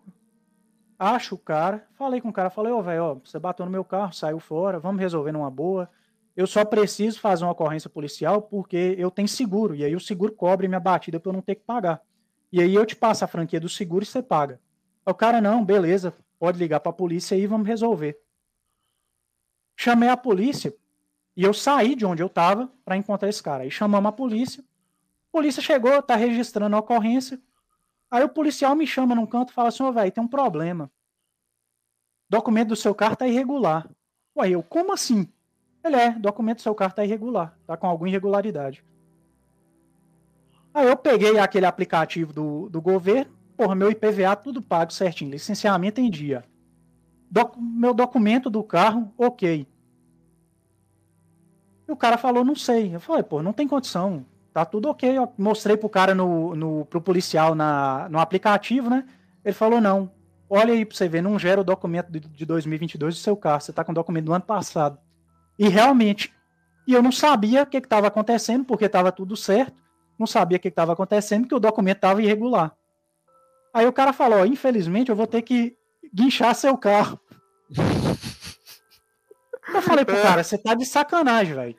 [0.97, 3.85] acho o cara, falei com o cara, falei, ô, oh, velho, você bateu no meu
[3.85, 5.91] carro, saiu fora, vamos resolver numa boa.
[6.39, 9.75] Eu só preciso fazer uma ocorrência policial porque eu tenho seguro.
[9.75, 12.01] E aí o seguro cobre minha batida para eu não ter que pagar.
[12.53, 14.61] E aí eu te passo a franquia do seguro e você paga.
[15.05, 18.21] O cara, não, beleza, pode ligar para a polícia e vamos resolver.
[19.77, 20.73] Chamei a polícia
[21.37, 23.65] e eu saí de onde eu estava para encontrar esse cara.
[23.65, 24.63] Aí chamamos a polícia.
[24.63, 27.43] A polícia chegou, tá registrando a ocorrência.
[28.09, 30.29] Aí o policial me chama num canto e fala assim: Ô, oh, velho, tem um
[30.29, 30.85] problema.
[30.85, 33.91] O documento do seu carro tá irregular.
[34.37, 35.29] Ué, eu, como assim?
[35.97, 38.85] É, documento do seu carro tá irregular, tá com alguma irregularidade.
[40.73, 46.01] Aí eu peguei aquele aplicativo do, do governo, porra, meu IPVA tudo pago certinho, licenciamento
[46.01, 46.45] em dia.
[47.31, 49.67] Doc, meu documento do carro, ok.
[51.87, 52.95] E o cara falou, não sei.
[52.95, 54.25] Eu falei, pô, não tem condição.
[54.53, 55.17] tá tudo ok.
[55.17, 59.05] Eu mostrei pro cara no, no pro policial na, no aplicativo, né?
[59.45, 60.11] Ele falou: não,
[60.49, 63.61] olha aí pra você ver, não gera o documento de, de 2022 do seu carro,
[63.61, 64.99] você tá com o documento do ano passado.
[65.59, 66.33] E realmente,
[66.87, 69.83] e eu não sabia o que estava acontecendo, porque estava tudo certo,
[70.19, 72.75] não sabia o que estava acontecendo, porque o documento estava irregular.
[73.73, 75.77] Aí o cara falou: infelizmente, eu vou ter que
[76.13, 77.21] guinchar seu carro.
[79.75, 81.77] eu falei pro cara: você tá de sacanagem, velho.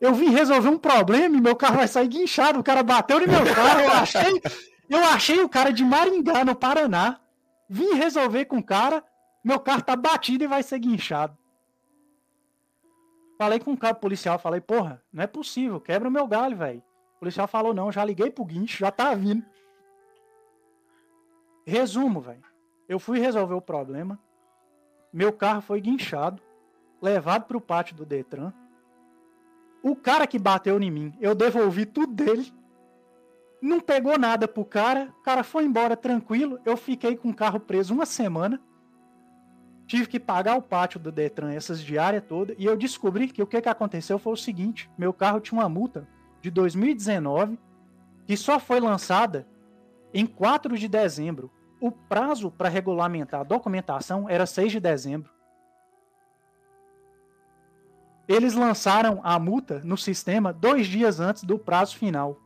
[0.00, 2.58] Eu vim resolver um problema e meu carro vai sair guinchado.
[2.58, 3.80] O cara bateu no meu carro.
[3.80, 4.42] Eu achei,
[4.90, 7.20] eu achei o cara de Maringá, no Paraná.
[7.68, 9.02] Vim resolver com o cara.
[9.42, 11.36] Meu carro tá batido e vai ser guinchado.
[13.36, 16.82] Falei com o cara policial, falei, porra, não é possível, quebra o meu galho, velho.
[17.16, 19.44] O policial falou, não, já liguei pro guincho, já tá vindo.
[21.66, 22.44] Resumo, velho.
[22.88, 24.18] Eu fui resolver o problema.
[25.12, 26.42] Meu carro foi guinchado,
[27.00, 28.52] levado pro pátio do Detran.
[29.82, 32.52] O cara que bateu em mim, eu devolvi tudo dele.
[33.60, 36.60] Não pegou nada pro cara, o cara foi embora tranquilo.
[36.64, 38.60] Eu fiquei com o carro preso uma semana.
[39.86, 42.56] Tive que pagar o pátio do Detran essas diárias todas.
[42.58, 45.68] E eu descobri que o que, que aconteceu foi o seguinte: meu carro tinha uma
[45.68, 46.08] multa
[46.40, 47.58] de 2019
[48.26, 49.46] que só foi lançada
[50.12, 51.50] em 4 de dezembro.
[51.80, 55.30] O prazo para regulamentar a documentação era 6 de dezembro.
[58.26, 62.40] Eles lançaram a multa no sistema dois dias antes do prazo final.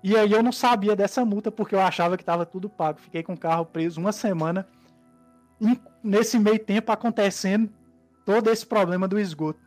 [0.00, 3.00] E aí eu não sabia dessa multa porque eu achava que estava tudo pago.
[3.00, 4.68] Fiquei com o carro preso uma semana
[6.02, 7.70] nesse meio tempo acontecendo
[8.24, 9.60] todo esse problema do esgoto.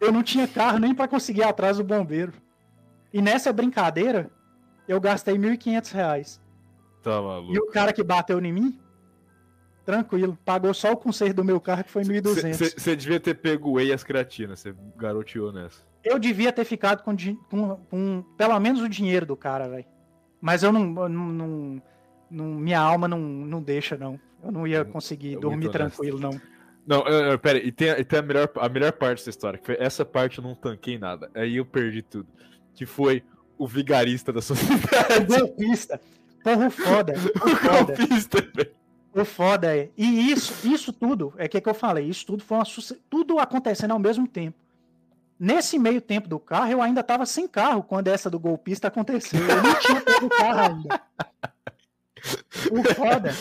[0.00, 2.32] Eu não tinha carro nem para conseguir ir atrás do bombeiro.
[3.12, 4.30] E nessa brincadeira,
[4.86, 6.40] eu gastei R$ 1.500.
[7.02, 7.54] Tá maluco.
[7.54, 8.78] E o cara que bateu em mim,
[9.84, 12.78] tranquilo, pagou só o conserto do meu carro, que foi 1.200.
[12.78, 15.80] Você devia ter pego whey e as creatinas, você garoteou nessa.
[16.04, 17.16] Eu devia ter ficado com,
[17.50, 19.86] com, com pelo menos o dinheiro do cara, velho.
[20.40, 21.82] Mas eu não, não, não
[22.30, 24.18] não, minha alma não, não deixa, não.
[24.42, 26.40] Eu não ia conseguir é dormir tranquilo, não.
[26.86, 29.58] Não, uh, uh, pera, e tem, e tem a, melhor, a melhor parte dessa história,
[29.58, 31.30] que foi essa parte eu não tanquei nada.
[31.34, 32.26] Aí eu perdi tudo.
[32.74, 33.22] Que foi
[33.58, 34.88] o vigarista da sociedade.
[35.34, 36.00] O golpista.
[36.42, 37.12] Porra, foda.
[37.42, 38.72] O golpista, velho.
[39.12, 39.90] O foda é.
[39.96, 42.64] E isso, isso tudo, é que, que eu falei, isso tudo foi uma,
[43.10, 44.56] tudo acontecendo ao mesmo tempo.
[45.38, 49.40] Nesse meio tempo do carro, eu ainda tava sem carro quando essa do golpista aconteceu.
[49.40, 51.00] Eu não tinha pego carro ainda.
[52.70, 53.34] O foda,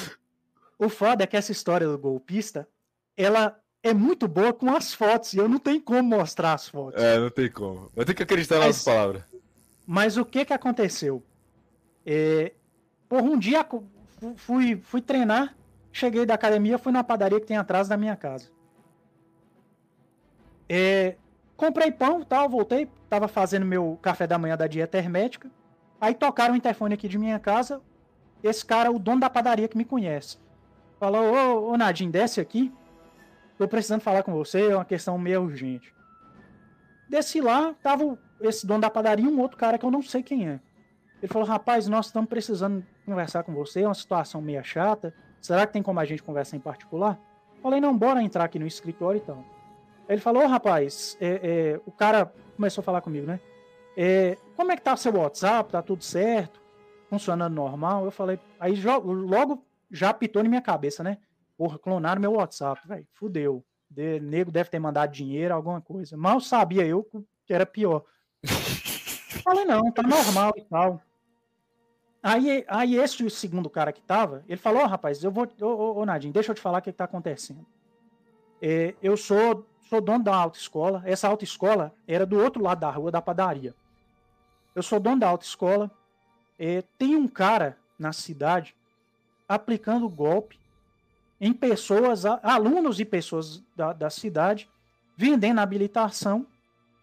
[0.78, 2.68] o foda é que essa história do golpista,
[3.16, 7.02] ela é muito boa com as fotos, e eu não tenho como mostrar as fotos.
[7.02, 7.92] É, não tem como.
[7.96, 9.24] Eu tenho que acreditar nas palavras.
[9.86, 11.24] Mas o que que aconteceu?
[12.06, 12.54] É,
[13.08, 13.66] por um dia
[14.36, 15.56] fui, fui treinar,
[15.92, 18.50] cheguei da academia, fui na padaria que tem atrás da minha casa.
[20.70, 21.16] É,
[21.56, 25.50] comprei pão tal, voltei, tava fazendo meu café da manhã da dieta hermética.
[26.00, 27.82] Aí tocaram o interfone aqui de minha casa,
[28.44, 30.38] esse cara, o dono da padaria que me conhece,
[31.00, 32.74] falou: Ô, ô Nadine, desce aqui.
[33.58, 35.94] Tô precisando falar com você, é uma questão meio urgente.
[37.10, 40.22] Desci lá, tava esse dono da padaria e um outro cara que eu não sei
[40.22, 40.60] quem é.
[41.22, 45.14] Ele falou: Rapaz, nós estamos precisando conversar com você, é uma situação meio chata.
[45.42, 47.20] Será que tem como a gente conversar em particular?
[47.62, 49.44] Falei: Não, bora entrar aqui no escritório e tal.
[50.08, 53.40] Ele falou: oh, rapaz, é, é, o cara começou a falar comigo, né?
[53.96, 55.72] É, como é que tá seu WhatsApp?
[55.72, 56.62] Tá tudo certo?
[57.10, 61.18] Funcionando normal, eu falei, aí logo já apitou na minha cabeça, né?
[61.58, 63.64] Porra, clonaram meu WhatsApp, velho, fudeu.
[63.90, 66.18] De, nego deve ter mandado dinheiro, alguma coisa.
[66.18, 67.08] Mal sabia eu
[67.46, 68.04] que era pior.
[69.44, 71.02] falei, não, tá normal e tal.
[72.22, 76.00] Aí, aí esse segundo cara que tava, ele falou, oh, rapaz, eu vou, ô, ô,
[76.00, 77.66] ô Nadine, deixa eu te falar o que, que tá acontecendo.
[78.62, 83.12] É, eu sou, sou dono da autoescola, essa autoescola era do outro lado da rua,
[83.12, 83.74] da padaria.
[84.76, 85.90] Eu sou dono da autoescola,
[86.60, 88.76] é, tem um cara na cidade
[89.48, 90.60] aplicando golpe
[91.40, 94.68] em pessoas, alunos e pessoas da, da cidade,
[95.16, 96.46] vendendo habilitação.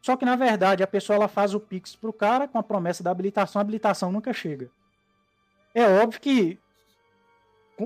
[0.03, 3.03] Só que, na verdade, a pessoa ela faz o Pix pro cara com a promessa
[3.03, 4.71] da habilitação, a habilitação nunca chega.
[5.75, 6.59] É óbvio que.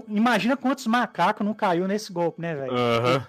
[0.06, 2.72] Imagina quantos macacos não caiu nesse golpe, né, velho?
[2.72, 3.26] Uhum.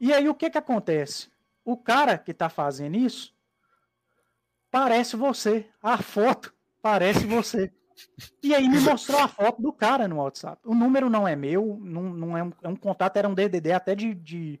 [0.00, 1.28] E aí o que que acontece?
[1.64, 3.32] O cara que tá fazendo isso,
[4.70, 5.66] parece você.
[5.82, 7.72] A foto parece você.
[8.42, 10.60] E aí me mostrou a foto do cara no WhatsApp.
[10.64, 13.72] O número não é meu, não, não é, um, é um contato, era um DDD
[13.72, 14.60] até de, de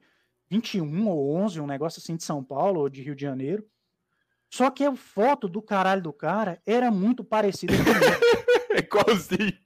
[0.50, 3.64] 21 ou 11, um negócio assim de São Paulo ou de Rio de Janeiro.
[4.50, 7.82] Só que a foto do caralho do cara era muito parecida com
[8.74, 9.58] É igualzinho.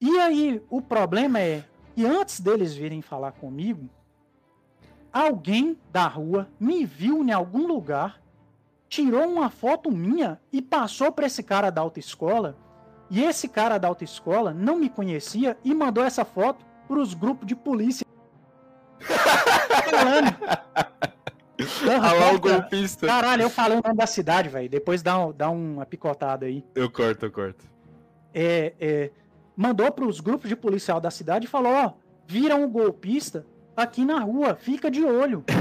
[0.00, 1.64] E aí, o problema é
[1.94, 3.88] que antes deles virem falar comigo,
[5.12, 8.20] alguém da rua me viu em algum lugar,
[8.94, 12.56] tirou uma foto minha e passou para esse cara da autoescola.
[13.10, 17.44] E esse cara da autoescola não me conhecia e mandou essa foto para os grupos
[17.44, 18.06] de polícia.
[22.00, 23.08] Alá o golpista.
[23.08, 24.68] Caralho, eu falei o nome da cidade, velho.
[24.68, 26.64] Depois dá, um, dá uma picotada aí.
[26.72, 27.64] Eu corto, eu corto.
[28.32, 29.10] É, é,
[29.56, 31.94] mandou pros grupos de policial da cidade e falou: ó,
[32.28, 33.44] viram o golpista
[33.76, 35.44] aqui na rua, fica de olho.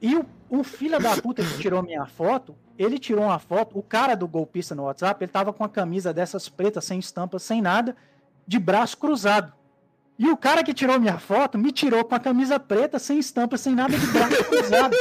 [0.00, 3.82] e o, o filho da puta que tirou minha foto, ele tirou uma foto, o
[3.82, 7.60] cara do golpista no WhatsApp, ele tava com a camisa dessas pretas, sem estampa, sem
[7.60, 7.96] nada,
[8.46, 9.52] de braço cruzado.
[10.18, 13.56] E o cara que tirou minha foto me tirou com a camisa preta, sem estampa,
[13.56, 14.96] sem nada de braço cruzado.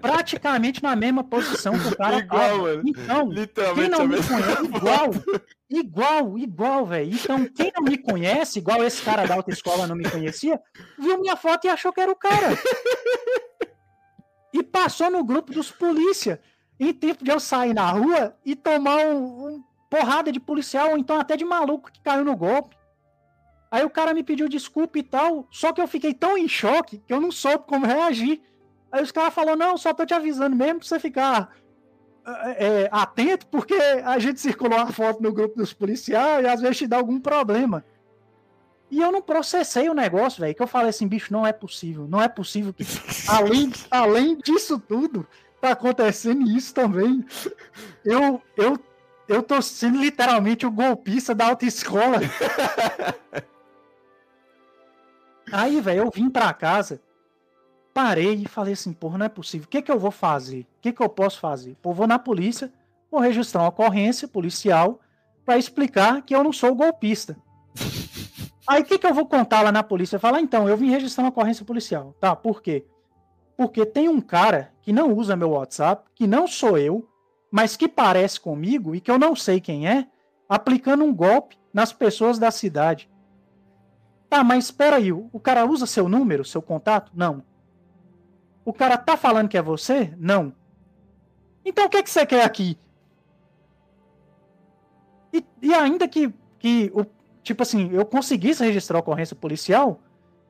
[0.00, 2.62] Praticamente na mesma posição que o cara igual, tava.
[2.62, 2.82] Mano.
[2.86, 3.28] Então,
[3.74, 5.10] quem não me conhece, igual,
[5.68, 7.14] igual, igual, velho.
[7.14, 10.58] Então, quem não me conhece, igual esse cara da autoescola não me conhecia,
[10.98, 12.58] viu minha foto e achou que era o cara.
[14.52, 16.40] E passou no grupo dos polícia.
[16.78, 20.98] Em tempo de eu sair na rua e tomar um, um porrada de policial, ou
[20.98, 22.76] então até de maluco que caiu no golpe.
[23.70, 26.98] Aí o cara me pediu desculpa e tal, só que eu fiquei tão em choque
[26.98, 28.42] que eu não soube como reagir.
[28.90, 31.50] Aí os caras falaram, não, só tô te avisando mesmo pra você ficar
[32.56, 36.78] é, atento, porque a gente circulou uma foto no grupo dos policiais e às vezes
[36.78, 37.84] te dá algum problema.
[38.92, 42.06] E eu não processei o negócio, velho, que eu falei assim, bicho, não é possível,
[42.06, 42.84] não é possível que
[43.26, 45.26] além, além disso tudo,
[45.62, 47.24] tá acontecendo isso também.
[48.04, 48.78] Eu, eu,
[49.26, 52.18] eu tô sendo literalmente o golpista da autoescola.
[55.50, 57.00] Aí, velho, eu vim pra casa,
[57.94, 59.64] parei e falei assim, porra, não é possível.
[59.64, 60.60] O que que eu vou fazer?
[60.60, 61.78] O que que eu posso fazer?
[61.80, 62.70] Pô, vou na polícia,
[63.10, 65.00] vou registrar uma ocorrência policial
[65.46, 67.38] para explicar que eu não sou golpista.
[68.66, 70.18] Aí o que que eu vou contar lá na polícia?
[70.18, 72.14] Falar, então, eu vim registrar uma ocorrência policial.
[72.20, 72.86] Tá, por quê?
[73.56, 77.08] Porque tem um cara que não usa meu WhatsApp, que não sou eu,
[77.50, 80.06] mas que parece comigo e que eu não sei quem é,
[80.48, 83.10] aplicando um golpe nas pessoas da cidade.
[84.28, 87.12] Tá, mas espera aí, o cara usa seu número, seu contato?
[87.14, 87.44] Não.
[88.64, 90.14] O cara tá falando que é você?
[90.16, 90.54] Não.
[91.64, 92.78] Então o que, que você quer aqui?
[95.32, 97.04] E, e ainda que, que o,
[97.42, 100.00] tipo assim, eu conseguisse registrar a ocorrência policial,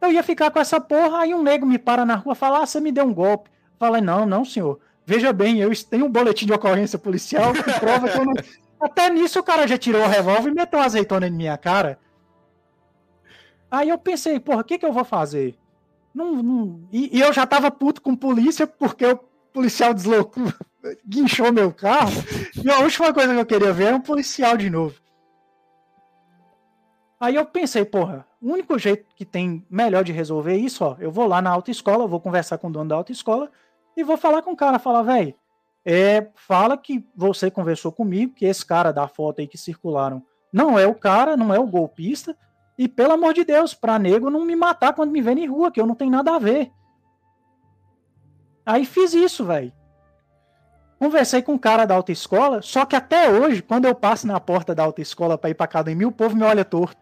[0.01, 2.63] eu ia ficar com essa porra, aí um nego me para na rua e fala,
[2.63, 3.51] ah, você me deu um golpe.
[3.79, 4.81] Falei, não, não, senhor.
[5.07, 8.35] Veja bem, eu tenho um boletim de ocorrência policial que prova que eu não.
[8.81, 12.01] Até nisso o cara já tirou o revólver e meteu uma azeitona em minha cara.
[13.71, 15.57] Aí eu pensei, porra, o que, que eu vou fazer?
[16.13, 16.81] Não, não...
[16.93, 19.21] E, e, eu já tava puto com polícia porque o
[19.53, 20.53] policial deslocou,
[21.09, 22.13] guinchou meu carro.
[22.63, 25.02] E a última coisa que eu queria ver era um policial de novo.
[27.23, 31.09] Aí eu pensei, porra, o único jeito que tem melhor de resolver isso, ó, eu
[31.09, 33.49] vou lá na autoescola, vou conversar com o dono da autoescola
[33.97, 35.33] e vou falar com o cara, falar, velho,
[35.85, 40.21] é, fala que você conversou comigo, que esse cara da foto aí que circularam
[40.53, 42.37] não é o cara, não é o golpista,
[42.77, 45.71] e pelo amor de Deus, pra nego não me matar quando me vê em rua,
[45.71, 46.73] que eu não tenho nada a ver.
[48.67, 49.73] Aí fiz isso, velho.
[50.99, 54.75] Conversei com um cara da autoescola, só que até hoje, quando eu passo na porta
[54.75, 57.01] da autoescola pra ir pra academia, o povo me olha torto.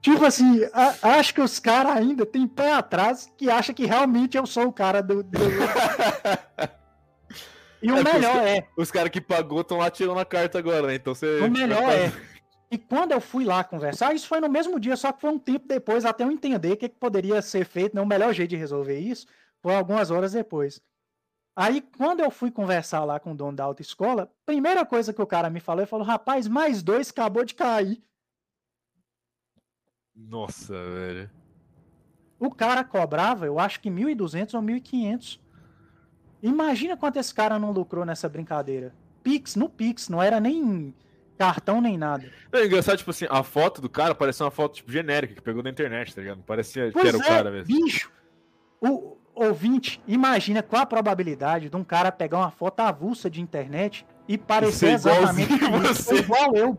[0.00, 4.36] Tipo assim, a, acho que os caras ainda têm pé atrás que acha que realmente
[4.36, 5.22] eu sou o cara do.
[5.22, 5.38] do...
[7.82, 8.66] e o é melhor os, é.
[8.76, 10.94] Os caras que pagou estão lá tirando a carta agora, né?
[10.94, 11.40] Então você.
[11.40, 12.10] O melhor é.
[12.70, 15.38] E quando eu fui lá conversar, isso foi no mesmo dia, só que foi um
[15.38, 18.00] tempo depois, até eu entender o que, que poderia ser feito, né?
[18.00, 19.26] o melhor jeito de resolver isso,
[19.60, 20.80] foi algumas horas depois.
[21.54, 25.26] Aí, quando eu fui conversar lá com o dono da autoescola, primeira coisa que o
[25.26, 28.02] cara me falou, ele falou, rapaz, mais dois acabou de cair.
[30.14, 31.30] Nossa, velho.
[32.38, 35.40] O cara cobrava, eu acho que 1.200 ou 1.500.
[36.42, 38.94] Imagina quanto esse cara não lucrou nessa brincadeira.
[39.22, 40.94] Pix, no Pix, não era nem
[41.36, 42.30] cartão nem nada.
[42.52, 45.62] É engraçado, tipo assim, a foto do cara parecia uma foto tipo, genérica que pegou
[45.62, 46.42] na internet, tá ligado?
[46.42, 47.66] Parecia pois que era é, o cara mesmo.
[47.66, 48.10] Bicho,
[48.80, 54.06] o ouvinte, imagina qual a probabilidade de um cara pegar uma foto avulsa de internet
[54.28, 55.52] e parecer exatamente
[56.14, 56.78] igual eu.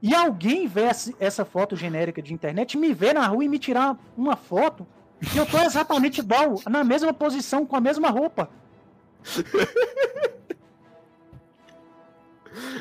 [0.00, 3.98] E alguém ver essa foto genérica de internet, me ver na rua e me tirar
[4.16, 4.86] uma foto
[5.20, 8.50] que eu tô exatamente igual, na mesma posição, com a mesma roupa.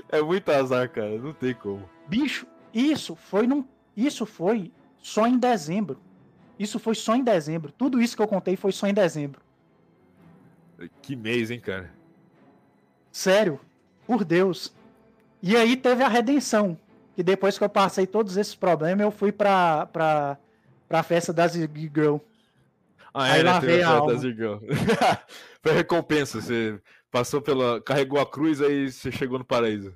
[0.09, 1.17] É muito azar, cara.
[1.17, 1.87] Não tem como.
[2.07, 3.65] Bicho, isso foi num.
[3.95, 4.71] Isso foi
[5.01, 5.99] só em dezembro.
[6.57, 7.71] Isso foi só em dezembro.
[7.71, 9.41] Tudo isso que eu contei foi só em dezembro.
[11.01, 11.91] Que mês, hein, cara?
[13.11, 13.59] Sério,
[14.05, 14.73] por Deus.
[15.41, 16.77] E aí teve a redenção.
[17.15, 20.37] Que depois que eu passei todos esses problemas, eu fui pra, pra
[20.87, 22.17] pra festa das Girl.
[23.13, 23.59] Ah, é, Aí né?
[23.59, 24.57] Teve a das Girl.
[25.61, 26.41] Foi recompensa.
[26.41, 26.79] Você
[27.09, 27.81] passou pela.
[27.81, 29.95] carregou a cruz, aí você chegou no paraíso.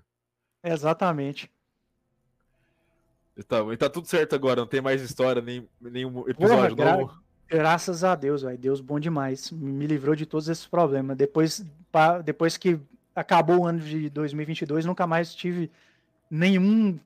[0.64, 1.52] Exatamente.
[3.40, 6.98] E tá, e tá tudo certo agora, não tem mais história, nem nenhum episódio Porra,
[6.98, 7.08] novo.
[7.48, 8.58] Gra graças a Deus, velho.
[8.58, 9.50] Deus bom demais.
[9.50, 11.16] Me livrou de todos esses problemas.
[11.16, 12.78] Depois, pa, depois que
[13.16, 15.72] acabou o ano de 2022, nunca mais tive
[16.30, 17.00] nenhum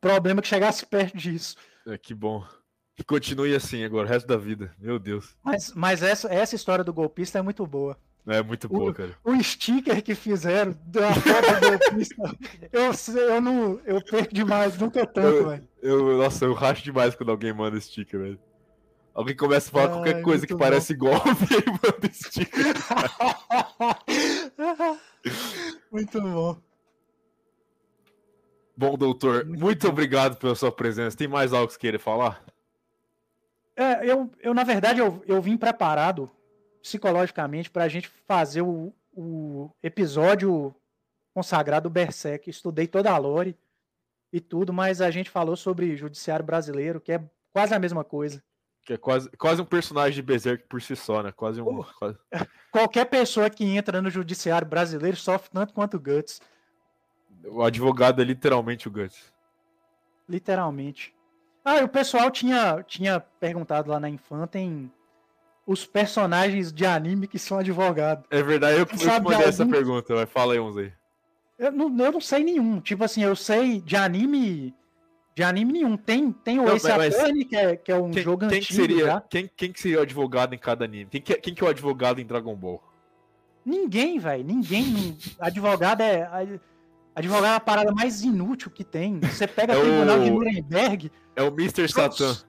[0.00, 1.56] problema que chegasse perto disso.
[1.86, 2.44] É, que bom.
[2.96, 4.74] Que continue assim agora, o resto da vida.
[4.80, 5.36] Meu Deus.
[5.44, 7.96] Mas, mas essa, essa história do golpista é muito boa.
[8.28, 9.16] É muito boa, o, cara.
[9.24, 12.36] O sticker que fizeram da foto do golpista,
[12.70, 12.92] eu,
[13.22, 13.80] eu não.
[13.86, 15.66] Eu perco demais, nunca tanto, velho.
[15.80, 18.38] Eu, nossa, eu racho demais quando alguém manda sticker, velho.
[19.14, 20.58] Alguém começa a falar qualquer coisa que bom.
[20.58, 22.74] parece golpe e manda sticker.
[25.90, 26.60] muito bom.
[28.76, 31.16] Bom, doutor, muito, muito obrigado pela sua presença.
[31.16, 32.44] Tem mais algo que você queira falar?
[33.74, 36.30] É, eu, eu, na verdade, eu, eu vim preparado
[36.82, 40.74] psicologicamente para a gente fazer o, o episódio
[41.34, 42.48] consagrado Berserk.
[42.48, 43.56] Estudei toda a lore
[44.32, 48.42] e tudo, mas a gente falou sobre judiciário brasileiro, que é quase a mesma coisa.
[48.82, 51.30] Que é quase, quase um personagem de Berserk por si só, né?
[51.32, 51.82] Quase um.
[51.98, 52.18] Quase...
[52.72, 56.40] Qualquer pessoa que entra no judiciário brasileiro sofre tanto quanto o Guts.
[57.44, 59.32] O advogado é literalmente o Guts.
[60.28, 61.14] Literalmente.
[61.64, 64.90] Ah, e o pessoal tinha, tinha perguntado lá na Infantem
[65.68, 68.24] os personagens de anime que são advogados.
[68.30, 70.90] É verdade, eu, eu mandei essa pergunta, vai, fala aí uns aí.
[71.58, 72.80] Eu não, eu não sei nenhum.
[72.80, 74.74] Tipo assim, eu sei de anime.
[75.34, 75.94] De anime nenhum.
[75.94, 78.80] Tem, tem o não, Ace Attorney, que é, que é um quem, jogo quem antigo.
[78.80, 79.20] Seria, já.
[79.20, 81.10] Quem, quem que seria o advogado em cada anime?
[81.10, 82.82] Quem que, é, quem que é o advogado em Dragon Ball?
[83.62, 84.44] Ninguém, velho.
[84.44, 85.18] Ninguém.
[85.38, 86.58] advogado é.
[87.14, 89.20] Advogado é a parada mais inútil que tem.
[89.20, 91.12] Você pega é o tribunal de Nuremberg.
[91.36, 91.88] É o Mr.
[91.88, 92.47] Satan.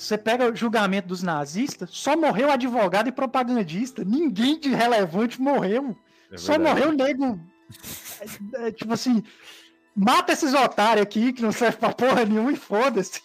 [0.00, 4.02] Você pega o julgamento dos nazistas, só morreu advogado e propagandista.
[4.02, 5.94] Ninguém de relevante morreu.
[6.32, 7.38] É só morreu nego.
[8.18, 9.22] É, é, tipo assim,
[9.94, 13.20] mata esses otários aqui que não serve pra porra nenhuma e foda-se.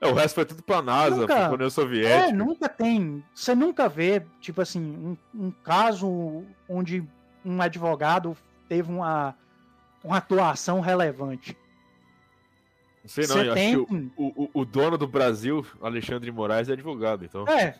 [0.00, 2.28] É, o resto foi tudo pra NASA, nunca, pra União Soviética.
[2.28, 3.24] É, nunca tem.
[3.32, 7.06] Você nunca vê, tipo assim, um, um caso onde
[7.44, 8.36] um advogado
[8.68, 9.36] teve uma,
[10.02, 11.56] uma atuação relevante.
[13.02, 13.74] Não sei não, eu tem...
[13.74, 17.46] acho que o, o, o, dono do Brasil, Alexandre Moraes, é advogado, então.
[17.48, 17.74] É.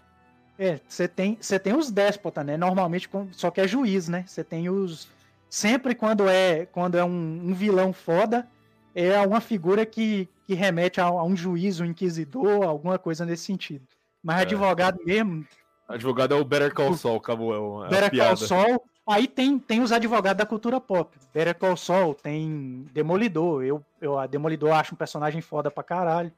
[0.58, 2.56] É, você tem, você tem os déspotas, né?
[2.56, 4.24] Normalmente, só que é juiz, né?
[4.26, 5.08] Você tem os.
[5.48, 8.46] Sempre quando é, quando é um, um vilão foda,
[8.94, 13.44] é uma figura que, que remete a, a, um juiz, um inquisidor, alguma coisa nesse
[13.44, 13.86] sentido.
[14.22, 14.42] Mas é.
[14.42, 15.46] advogado mesmo.
[15.88, 17.54] Advogado é o Better Call Saul, acabou.
[17.54, 21.18] É uma, é Better Call Saul Aí tem, tem os advogados da cultura pop.
[21.34, 23.64] Better Call tem Demolidor.
[23.64, 26.32] Eu, eu a Demolidor acho um personagem foda pra caralho.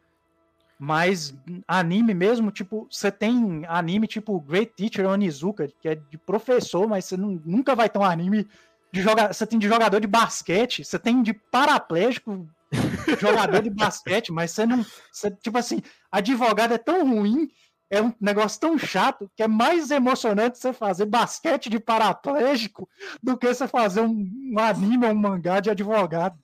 [0.78, 1.34] Mas
[1.68, 7.04] anime mesmo, tipo, você tem anime tipo Great Teacher Onizuka, que é de professor, mas
[7.04, 8.48] você não, nunca vai ter um anime
[8.90, 9.34] de jogador.
[9.34, 12.48] Você tem de jogador de basquete, você tem de paraplégico
[13.20, 14.84] jogador de basquete, mas você não.
[15.12, 17.50] Você, tipo assim, advogado é tão ruim
[17.92, 22.88] é um negócio tão chato que é mais emocionante você fazer basquete de paraplégico
[23.22, 26.42] do que você fazer um, um anime ou um mangá de advogado.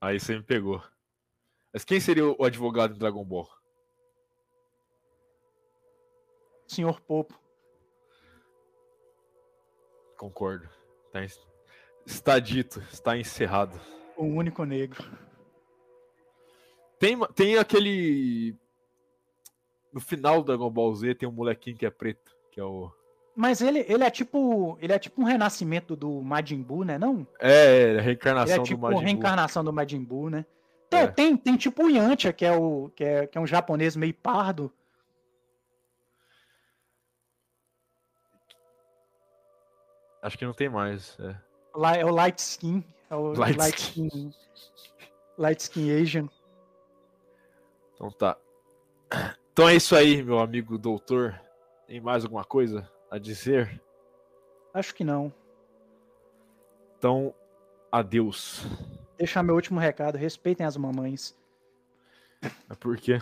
[0.00, 0.82] Aí você me pegou.
[1.74, 3.46] Mas quem seria o advogado em Dragon Ball?
[6.66, 7.38] Senhor Popo.
[10.16, 10.70] Concordo.
[11.12, 11.20] Tá
[12.06, 13.78] está dito, está encerrado.
[14.16, 15.04] O único negro.
[16.98, 18.56] Tem, tem aquele
[19.92, 22.90] no final do Dragon Ball Z tem um molequinho que é preto, que é o.
[23.34, 24.78] Mas ele, ele é tipo.
[24.80, 26.98] Ele é tipo um renascimento do Majin Buu, né?
[26.98, 27.26] Não?
[27.38, 29.04] É, é a reencarnação ele é tipo do Majin Buu.
[29.04, 30.46] reencarnação do Majin Buu, né?
[30.88, 31.06] Tem, é.
[31.06, 34.14] tem, tem tipo o Yantia, que é, o, que, é, que é um japonês meio
[34.14, 34.72] pardo.
[40.22, 41.18] Acho que não tem mais.
[41.18, 42.84] É, é o Light Skin.
[43.10, 44.06] É o Light, Light Skin.
[44.06, 44.34] Skin.
[45.38, 46.28] Light Skin Asian.
[47.94, 48.36] Então tá.
[49.52, 51.38] Então é isso aí, meu amigo doutor.
[51.86, 53.80] Tem mais alguma coisa a dizer?
[54.72, 55.32] Acho que não.
[56.96, 57.34] Então,
[57.90, 58.64] adeus.
[59.18, 61.36] Deixar meu último recado: respeitem as mamães.
[62.42, 63.20] É por quê?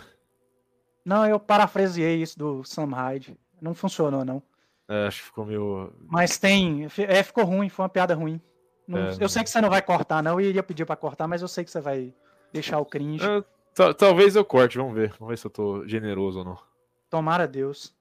[1.03, 3.37] Não, eu parafraseei isso do Sam Hyde.
[3.61, 4.41] Não funcionou, não.
[4.87, 5.93] É, acho que ficou meio.
[6.07, 6.87] Mas tem.
[7.07, 8.39] É, ficou ruim, foi uma piada ruim.
[8.87, 10.39] Não, é, eu sei que você não vai cortar, não.
[10.39, 12.13] Eu iria pedir pra cortar, mas eu sei que você vai
[12.53, 13.25] deixar o cringe.
[13.73, 15.09] Talvez eu corte, vamos ver.
[15.19, 16.57] Vamos ver se eu tô generoso ou não.
[17.09, 17.93] Tomara Deus.